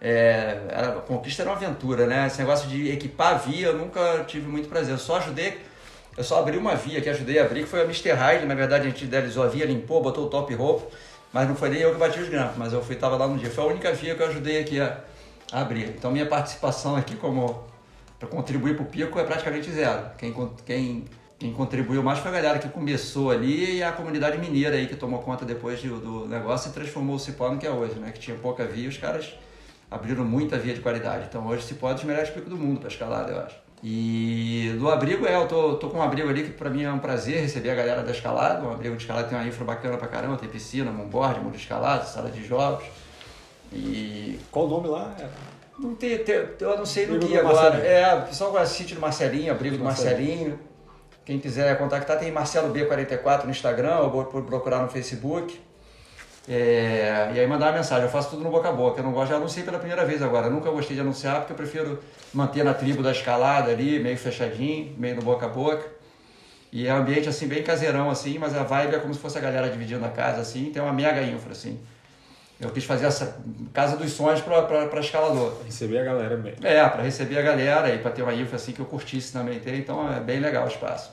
É, 0.00 0.56
a 0.70 1.00
conquista 1.02 1.42
era 1.42 1.50
uma 1.50 1.56
aventura, 1.56 2.06
né? 2.06 2.26
Esse 2.26 2.38
negócio 2.38 2.66
de 2.66 2.90
equipar 2.90 3.38
via 3.38 3.68
eu 3.68 3.76
nunca 3.76 4.24
tive 4.26 4.48
muito 4.48 4.70
prazer. 4.70 4.94
Eu 4.94 4.98
só 4.98 5.18
ajudei, 5.18 5.58
eu 6.16 6.24
só 6.24 6.40
abri 6.40 6.56
uma 6.56 6.74
via 6.74 7.02
que 7.02 7.10
ajudei 7.10 7.38
a 7.38 7.44
abrir, 7.44 7.64
que 7.64 7.68
foi 7.68 7.82
a 7.82 7.84
Mr. 7.84 8.12
Hyde. 8.12 8.46
Na 8.46 8.54
verdade, 8.54 8.86
a 8.86 8.90
gente 8.90 9.04
idealizou 9.04 9.44
a 9.44 9.48
via, 9.48 9.66
limpou, 9.66 10.02
botou 10.02 10.24
o 10.24 10.30
top 10.30 10.54
rope 10.54 10.84
mas 11.34 11.48
não 11.48 11.56
foi 11.56 11.68
nem 11.68 11.80
eu 11.80 11.92
que 11.92 11.98
bati 11.98 12.20
os 12.20 12.28
grampos, 12.28 12.56
mas 12.56 12.72
eu 12.72 12.80
fui 12.80 12.94
estava 12.94 13.16
lá 13.16 13.26
no 13.26 13.36
dia. 13.36 13.50
Foi 13.50 13.64
a 13.64 13.66
única 13.66 13.92
via 13.92 14.14
que 14.14 14.22
eu 14.22 14.28
ajudei 14.28 14.60
aqui 14.60 14.80
a, 14.80 15.00
abrir. 15.50 15.88
Então 15.88 16.12
minha 16.12 16.26
participação 16.26 16.94
aqui 16.94 17.16
como 17.16 17.64
para 18.20 18.28
contribuir 18.28 18.76
para 18.76 18.84
o 18.84 18.86
pico 18.86 19.18
é 19.18 19.24
praticamente 19.24 19.68
zero. 19.68 20.12
Quem, 20.16 20.32
quem, 20.64 21.04
quem 21.36 21.52
contribuiu 21.52 22.04
mais 22.04 22.20
foi 22.20 22.30
a 22.30 22.34
galera 22.34 22.60
que 22.60 22.68
começou 22.68 23.32
ali 23.32 23.78
e 23.78 23.82
a 23.82 23.90
comunidade 23.90 24.38
mineira 24.38 24.76
aí 24.76 24.86
que 24.86 24.94
tomou 24.94 25.18
conta 25.22 25.44
depois 25.44 25.80
de, 25.80 25.88
do 25.88 26.24
negócio 26.28 26.70
e 26.70 26.72
transformou 26.72 27.16
o 27.16 27.18
Cipó 27.18 27.50
no 27.50 27.58
que 27.58 27.66
é 27.66 27.70
hoje, 27.70 27.96
né? 27.96 28.12
Que 28.12 28.20
tinha 28.20 28.36
pouca 28.36 28.64
via, 28.64 28.88
os 28.88 28.96
caras 28.96 29.34
abriram 29.90 30.24
muita 30.24 30.56
via 30.56 30.72
de 30.72 30.80
qualidade. 30.80 31.26
Então 31.28 31.44
hoje 31.48 31.64
Cipó 31.64 31.90
é 31.90 31.94
dos 31.94 32.04
melhores 32.04 32.30
picos 32.30 32.48
do 32.48 32.56
mundo 32.56 32.78
para 32.78 32.88
escalada, 32.88 33.32
eu 33.32 33.40
acho. 33.40 33.63
E 33.86 34.74
do 34.78 34.90
abrigo, 34.90 35.26
é, 35.26 35.36
eu 35.36 35.46
tô, 35.46 35.74
tô 35.74 35.90
com 35.90 35.98
um 35.98 36.02
abrigo 36.02 36.26
ali 36.30 36.44
que 36.44 36.52
para 36.52 36.70
mim 36.70 36.84
é 36.84 36.90
um 36.90 36.98
prazer 36.98 37.42
receber 37.42 37.68
a 37.68 37.74
galera 37.74 38.02
da 38.02 38.12
escalada. 38.12 38.66
Um 38.66 38.72
abrigo 38.72 38.96
de 38.96 39.02
escalada 39.02 39.28
tem 39.28 39.36
uma 39.36 39.46
infra 39.46 39.62
bacana 39.62 39.98
pra 39.98 40.08
caramba, 40.08 40.38
tem 40.38 40.48
piscina, 40.48 40.90
mundo 40.90 41.50
de 41.50 41.58
escalada, 41.58 42.02
sala 42.04 42.30
de 42.30 42.42
jogos. 42.42 42.86
E. 43.70 44.40
Qual 44.50 44.64
o 44.64 44.68
nome 44.70 44.88
lá? 44.88 45.14
Não 45.78 45.94
tem, 45.94 46.16
tem 46.24 46.34
eu 46.60 46.78
não 46.78 46.86
sei 46.86 47.06
no 47.06 47.18
que 47.18 47.36
agora. 47.36 47.76
É, 47.76 48.14
o 48.14 48.22
pessoal 48.22 48.52
conhece 48.52 48.74
sítio 48.74 48.94
do 48.94 49.02
Marcelinho, 49.02 49.52
abrigo 49.52 49.76
do 49.76 49.84
Marcelinho. 49.84 50.58
Quem 51.22 51.38
quiser 51.38 51.76
contactar, 51.76 52.18
tem 52.18 52.32
Marcelo 52.32 52.72
B44 52.72 53.44
no 53.44 53.50
Instagram, 53.50 53.98
ou 53.98 54.24
procurar 54.24 54.80
no 54.80 54.88
Facebook. 54.88 55.60
É, 56.46 57.32
e 57.34 57.40
aí 57.40 57.46
mandar 57.46 57.66
uma 57.66 57.78
mensagem. 57.78 58.04
Eu 58.04 58.10
faço 58.10 58.30
tudo 58.30 58.42
no 58.42 58.50
boca 58.50 58.68
a 58.68 58.72
boca. 58.72 59.00
Eu 59.00 59.04
não 59.04 59.12
gosto, 59.12 59.30
já 59.30 59.36
anunciei 59.36 59.64
pela 59.64 59.78
primeira 59.78 60.04
vez 60.04 60.22
agora. 60.22 60.46
Eu 60.46 60.50
nunca 60.50 60.70
gostei 60.70 60.94
de 60.94 61.00
anunciar 61.00 61.38
porque 61.38 61.52
eu 61.52 61.56
prefiro 61.56 62.00
manter 62.32 62.64
na 62.64 62.74
tribo 62.74 63.02
da 63.02 63.12
escalada 63.12 63.70
ali, 63.70 63.98
meio 63.98 64.16
fechadinho, 64.16 64.94
meio 64.98 65.16
no 65.16 65.22
boca 65.22 65.46
a 65.46 65.48
boca. 65.48 65.86
E 66.70 66.86
é 66.86 66.92
um 66.92 66.98
ambiente 66.98 67.28
assim 67.28 67.46
bem 67.46 67.62
caseirão 67.62 68.10
assim, 68.10 68.36
mas 68.36 68.54
a 68.54 68.64
vibe 68.64 68.96
é 68.96 68.98
como 68.98 69.14
se 69.14 69.20
fosse 69.20 69.38
a 69.38 69.40
galera 69.40 69.68
dividindo 69.68 70.04
a 70.04 70.08
casa 70.08 70.40
assim, 70.40 70.70
tem 70.72 70.82
uma 70.82 70.92
mega 70.92 71.22
infra 71.22 71.52
assim. 71.52 71.78
Eu 72.60 72.70
quis 72.70 72.84
fazer 72.84 73.06
essa 73.06 73.40
casa 73.72 73.96
dos 73.96 74.10
sonhos 74.12 74.40
para 74.40 75.00
escalador. 75.00 75.52
Pra 75.52 75.66
receber 75.66 75.98
a 75.98 76.04
galera 76.04 76.36
mesmo. 76.36 76.66
É, 76.66 76.88
para 76.88 77.02
receber 77.02 77.38
a 77.38 77.42
galera 77.42 77.94
e 77.94 77.98
para 77.98 78.10
ter 78.10 78.22
uma 78.22 78.34
infra 78.34 78.56
assim 78.56 78.72
que 78.72 78.80
eu 78.80 78.86
curtisse 78.86 79.32
também 79.32 79.60
ter, 79.60 79.74
então 79.76 80.12
é 80.12 80.20
bem 80.20 80.40
legal 80.40 80.64
o 80.64 80.68
espaço. 80.68 81.12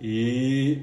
E 0.00 0.82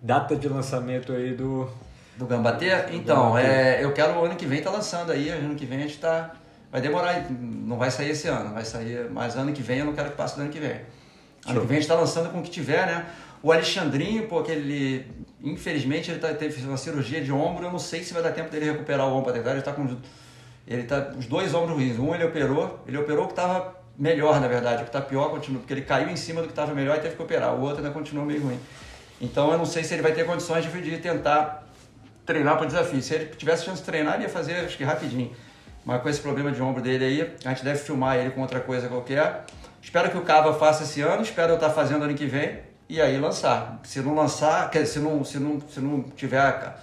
data 0.00 0.36
de 0.36 0.48
lançamento 0.48 1.12
aí 1.12 1.34
do 1.34 1.68
do 2.16 2.26
Gambater? 2.26 2.88
Então, 2.92 3.36
é, 3.36 3.82
eu 3.82 3.92
quero 3.92 4.18
o 4.18 4.24
ano 4.24 4.36
que 4.36 4.46
vem 4.46 4.62
tá 4.62 4.70
lançando 4.70 5.12
aí, 5.12 5.28
ano 5.28 5.54
que 5.54 5.66
vem 5.66 5.78
a 5.78 5.82
gente 5.82 5.98
tá. 5.98 6.32
Vai 6.70 6.80
demorar, 6.80 7.26
não 7.30 7.76
vai 7.76 7.90
sair 7.90 8.10
esse 8.10 8.28
ano, 8.28 8.54
vai 8.54 8.64
sair, 8.64 9.10
mas 9.10 9.36
ano 9.36 9.52
que 9.52 9.62
vem 9.62 9.80
eu 9.80 9.84
não 9.84 9.92
quero 9.92 10.10
que 10.10 10.16
passe 10.16 10.36
do 10.36 10.42
ano 10.42 10.50
que 10.50 10.58
vem. 10.58 10.70
Ano 10.70 11.54
Show. 11.54 11.60
que 11.60 11.66
vem 11.66 11.76
a 11.76 11.80
gente 11.80 11.88
tá 11.88 11.94
lançando 11.94 12.30
com 12.30 12.38
o 12.38 12.42
que 12.42 12.50
tiver, 12.50 12.86
né? 12.86 13.06
O 13.42 13.52
Alexandrinho, 13.52 14.26
pô, 14.26 14.42
ele, 14.48 15.04
infelizmente, 15.42 16.10
ele 16.10 16.20
tá, 16.20 16.32
teve 16.32 16.66
uma 16.66 16.78
cirurgia 16.78 17.20
de 17.20 17.30
ombro, 17.30 17.66
eu 17.66 17.70
não 17.70 17.78
sei 17.78 18.02
se 18.02 18.14
vai 18.14 18.22
dar 18.22 18.32
tempo 18.32 18.50
dele 18.50 18.70
recuperar 18.70 19.06
o 19.06 19.14
ombro, 19.14 19.34
ele 19.34 19.60
tá 19.60 19.72
com 19.72 19.86
ele 20.66 20.84
tá 20.84 21.12
os 21.18 21.26
dois 21.26 21.52
ombros 21.54 21.76
ruins. 21.76 21.98
Um 21.98 22.14
ele 22.14 22.24
operou, 22.24 22.82
ele 22.86 22.96
operou 22.96 23.26
que 23.26 23.34
tava 23.34 23.76
melhor, 23.98 24.40
na 24.40 24.48
verdade, 24.48 24.82
o 24.82 24.86
que 24.86 24.90
tá 24.90 25.00
pior 25.00 25.30
continua, 25.30 25.60
porque 25.60 25.74
ele 25.74 25.82
caiu 25.82 26.08
em 26.08 26.16
cima 26.16 26.40
do 26.40 26.48
que 26.48 26.54
tava 26.54 26.74
melhor 26.74 26.96
e 26.96 27.00
teve 27.00 27.16
que 27.16 27.22
operar. 27.22 27.54
O 27.54 27.60
outro 27.60 27.78
ainda 27.78 27.90
continua 27.90 28.24
meio 28.24 28.42
ruim. 28.42 28.58
Então 29.20 29.50
eu 29.52 29.58
não 29.58 29.66
sei 29.66 29.84
se 29.84 29.94
ele 29.94 30.02
vai 30.02 30.12
ter 30.12 30.24
condições 30.24 30.64
de, 30.64 30.80
de 30.80 30.98
tentar 30.98 31.68
treinar 32.24 32.56
para 32.56 32.64
o 32.64 32.66
desafio. 32.66 33.02
Se 33.02 33.14
ele 33.14 33.26
tivesse 33.26 33.64
chance 33.64 33.80
de 33.80 33.86
treinar, 33.86 34.14
ele 34.14 34.24
ia 34.24 34.28
fazer, 34.28 34.54
acho 34.64 34.76
que 34.76 34.84
rapidinho. 34.84 35.30
Mas 35.84 36.00
com 36.00 36.08
esse 36.08 36.20
problema 36.20 36.52
de 36.52 36.62
ombro 36.62 36.80
dele 36.80 37.04
aí, 37.04 37.34
a 37.44 37.48
gente 37.50 37.64
deve 37.64 37.78
filmar 37.78 38.16
ele 38.16 38.30
com 38.30 38.40
outra 38.40 38.60
coisa 38.60 38.88
qualquer. 38.88 39.44
Espero 39.82 40.10
que 40.10 40.16
o 40.16 40.22
Cava 40.22 40.54
faça 40.54 40.84
esse 40.84 41.00
ano, 41.00 41.22
espero 41.22 41.52
eu 41.52 41.54
estar 41.56 41.70
fazendo 41.70 42.04
ano 42.04 42.14
que 42.14 42.26
vem 42.26 42.60
e 42.88 43.00
aí 43.00 43.18
lançar. 43.18 43.80
Se 43.82 44.00
não 44.00 44.14
lançar, 44.14 44.70
se 44.86 44.98
não, 45.00 45.24
se 45.24 45.38
não, 45.38 45.60
se 45.60 45.80
não 45.80 46.02
tiver 46.02 46.76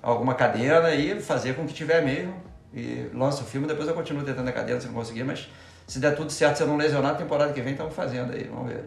alguma 0.00 0.34
cadena 0.34 0.86
aí, 0.86 1.20
fazer 1.20 1.56
com 1.56 1.66
que 1.66 1.74
tiver 1.74 2.04
mesmo 2.04 2.34
e 2.72 3.10
lança 3.12 3.42
o 3.42 3.46
filme, 3.46 3.66
depois 3.66 3.88
eu 3.88 3.94
continuo 3.94 4.22
tentando 4.22 4.48
a 4.48 4.52
cadena 4.52 4.80
se 4.80 4.86
não 4.86 4.94
conseguir, 4.94 5.24
mas 5.24 5.48
se 5.86 5.98
der 5.98 6.14
tudo 6.14 6.30
certo, 6.30 6.56
se 6.56 6.62
eu 6.62 6.66
não 6.68 6.76
lesionar, 6.76 7.16
temporada 7.16 7.52
que 7.52 7.60
vem 7.60 7.72
estamos 7.72 7.94
fazendo 7.94 8.32
aí, 8.32 8.44
vamos 8.44 8.72
ver. 8.72 8.84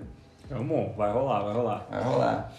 Vamos, 0.49 0.95
vai 0.95 1.11
rolar, 1.11 1.43
vai 1.43 1.53
rolar. 1.53 1.87
Vai 1.89 2.03
rolar. 2.03 2.53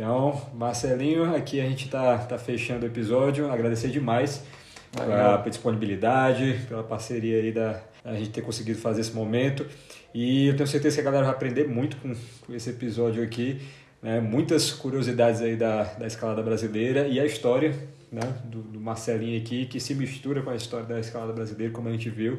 Então, 0.00 0.40
Marcelinho, 0.54 1.36
aqui 1.36 1.60
a 1.60 1.64
gente 1.64 1.84
está 1.84 2.16
tá 2.16 2.38
fechando 2.38 2.86
o 2.86 2.88
episódio. 2.88 3.52
Agradecer 3.52 3.88
demais 3.88 4.42
pela, 4.90 5.36
pela 5.36 5.50
disponibilidade, 5.50 6.58
pela 6.66 6.82
parceria 6.82 7.36
aí 7.36 7.52
da 7.52 7.82
a 8.02 8.14
gente 8.14 8.30
ter 8.30 8.40
conseguido 8.40 8.78
fazer 8.78 9.02
esse 9.02 9.12
momento. 9.12 9.66
E 10.14 10.46
eu 10.46 10.56
tenho 10.56 10.66
certeza 10.66 10.94
que 10.94 11.00
a 11.02 11.04
galera 11.04 11.24
vai 11.26 11.34
aprender 11.34 11.68
muito 11.68 11.98
com, 11.98 12.14
com 12.46 12.54
esse 12.54 12.70
episódio 12.70 13.22
aqui. 13.22 13.60
Né? 14.00 14.20
Muitas 14.20 14.72
curiosidades 14.72 15.42
aí 15.42 15.54
da, 15.54 15.82
da 15.82 16.06
escalada 16.06 16.42
brasileira 16.42 17.06
e 17.06 17.20
a 17.20 17.26
história 17.26 17.74
né? 18.10 18.22
do, 18.46 18.62
do 18.62 18.80
Marcelinho 18.80 19.38
aqui, 19.38 19.66
que 19.66 19.78
se 19.78 19.94
mistura 19.94 20.40
com 20.40 20.48
a 20.48 20.56
história 20.56 20.86
da 20.86 20.98
escalada 20.98 21.34
brasileira, 21.34 21.74
como 21.74 21.90
a 21.90 21.92
gente 21.92 22.08
viu. 22.08 22.38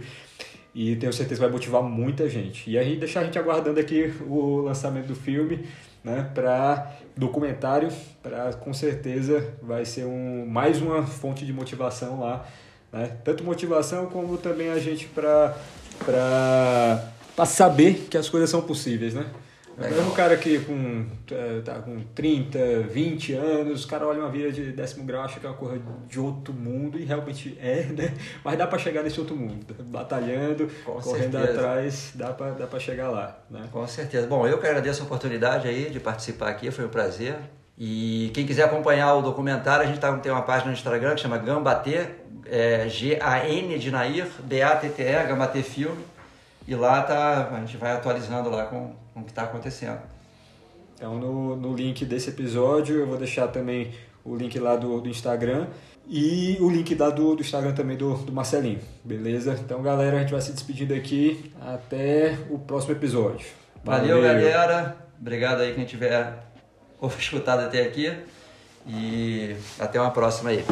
E 0.73 0.95
tenho 0.95 1.13
certeza 1.13 1.39
que 1.39 1.45
vai 1.45 1.51
motivar 1.51 1.83
muita 1.83 2.27
gente. 2.27 2.67
E 2.71 2.75
aí 2.75 2.95
deixar 2.95 3.19
a 3.19 3.23
gente 3.25 3.37
aguardando 3.37 3.79
aqui 3.79 4.11
o 4.27 4.61
lançamento 4.61 5.05
do 5.05 5.15
filme 5.15 5.63
né, 6.03 6.29
para 6.33 6.91
documentário, 7.15 7.89
para 8.21 8.53
com 8.53 8.73
certeza 8.73 9.53
vai 9.61 9.85
ser 9.85 10.05
um, 10.05 10.45
mais 10.45 10.81
uma 10.81 11.05
fonte 11.05 11.45
de 11.45 11.53
motivação 11.53 12.19
lá, 12.19 12.45
né? 12.91 13.17
tanto 13.23 13.43
motivação 13.43 14.07
como 14.07 14.37
também 14.37 14.69
a 14.69 14.79
gente 14.79 15.07
para 15.07 15.55
para 15.99 17.45
saber 17.45 18.07
que 18.09 18.17
as 18.17 18.27
coisas 18.27 18.49
são 18.49 18.61
possíveis, 18.61 19.13
né? 19.13 19.25
Legal. 19.77 20.05
um 20.05 20.11
cara 20.11 20.37
que 20.37 20.59
com, 20.59 21.05
é, 21.31 21.61
tá 21.61 21.75
com 21.75 22.01
30, 22.13 22.81
20 22.89 23.33
anos, 23.33 23.83
o 23.83 23.87
cara 23.87 24.05
olha 24.05 24.19
uma 24.19 24.29
vida 24.29 24.51
de 24.51 24.71
décimo 24.71 25.05
grau, 25.05 25.23
acha 25.23 25.39
que 25.39 25.45
é 25.45 25.49
uma 25.49 25.57
coisa 25.57 25.81
de 26.07 26.19
outro 26.19 26.53
mundo, 26.53 26.99
e 26.99 27.05
realmente 27.05 27.57
é, 27.61 27.83
né? 27.85 28.13
Mas 28.43 28.57
dá 28.57 28.67
para 28.67 28.77
chegar 28.77 29.03
nesse 29.03 29.19
outro 29.19 29.35
mundo. 29.35 29.65
Batalhando, 29.85 30.69
com 30.85 30.93
correndo 30.93 31.31
certeza. 31.31 31.59
atrás, 31.59 32.11
dá 32.15 32.33
para 32.33 32.51
dá 32.51 32.79
chegar 32.79 33.09
lá. 33.09 33.39
Né? 33.49 33.61
Com 33.71 33.85
certeza. 33.87 34.27
Bom, 34.27 34.47
eu 34.47 34.59
que 34.59 34.67
agradeço 34.67 35.01
a 35.01 35.05
oportunidade 35.05 35.67
aí 35.67 35.89
de 35.89 35.99
participar 35.99 36.49
aqui, 36.49 36.69
foi 36.71 36.85
um 36.85 36.89
prazer. 36.89 37.35
E 37.77 38.29
quem 38.33 38.45
quiser 38.45 38.63
acompanhar 38.63 39.15
o 39.15 39.21
documentário, 39.21 39.83
a 39.83 39.87
gente 39.87 39.99
tá, 39.99 40.15
tem 40.17 40.31
uma 40.31 40.43
página 40.43 40.67
no 40.67 40.73
Instagram 40.73 41.15
que 41.15 41.21
chama 41.21 41.37
Gambatê, 41.37 42.09
é, 42.45 42.87
G-A-N 42.87 43.79
de 43.79 43.89
Nair, 43.89 44.27
B-A-T-T-E, 44.43 45.23
Gambatê 45.27 45.63
Filme. 45.63 46.05
E 46.67 46.75
lá 46.75 47.01
tá, 47.01 47.49
a 47.51 47.59
gente 47.61 47.77
vai 47.77 47.91
atualizando 47.91 48.49
lá 48.49 48.65
com, 48.65 48.93
com 49.13 49.21
o 49.21 49.23
que 49.23 49.31
está 49.31 49.43
acontecendo. 49.43 50.01
Então 50.95 51.17
no, 51.19 51.55
no 51.55 51.75
link 51.75 52.05
desse 52.05 52.29
episódio 52.29 52.97
eu 52.97 53.07
vou 53.07 53.17
deixar 53.17 53.47
também 53.47 53.91
o 54.23 54.35
link 54.35 54.57
lá 54.59 54.75
do, 54.75 55.01
do 55.01 55.09
Instagram 55.09 55.67
e 56.07 56.57
o 56.59 56.69
link 56.69 56.93
lá 56.95 57.09
do, 57.09 57.35
do 57.35 57.41
Instagram 57.41 57.73
também 57.73 57.97
do, 57.97 58.13
do 58.15 58.31
Marcelinho, 58.31 58.79
beleza? 59.03 59.57
Então 59.63 59.81
galera, 59.81 60.17
a 60.17 60.19
gente 60.19 60.31
vai 60.31 60.41
se 60.41 60.51
despedindo 60.51 60.93
aqui 60.93 61.51
até 61.59 62.37
o 62.49 62.59
próximo 62.59 62.93
episódio. 62.93 63.47
Valeu, 63.83 64.21
Valeu 64.21 64.21
galera, 64.21 64.95
obrigado 65.19 65.61
aí 65.61 65.73
quem 65.73 65.85
tiver 65.85 66.33
escutado 67.17 67.61
até 67.61 67.81
aqui 67.83 68.15
e 68.85 69.55
até 69.79 69.99
uma 69.99 70.11
próxima 70.11 70.51
aí. 70.51 70.63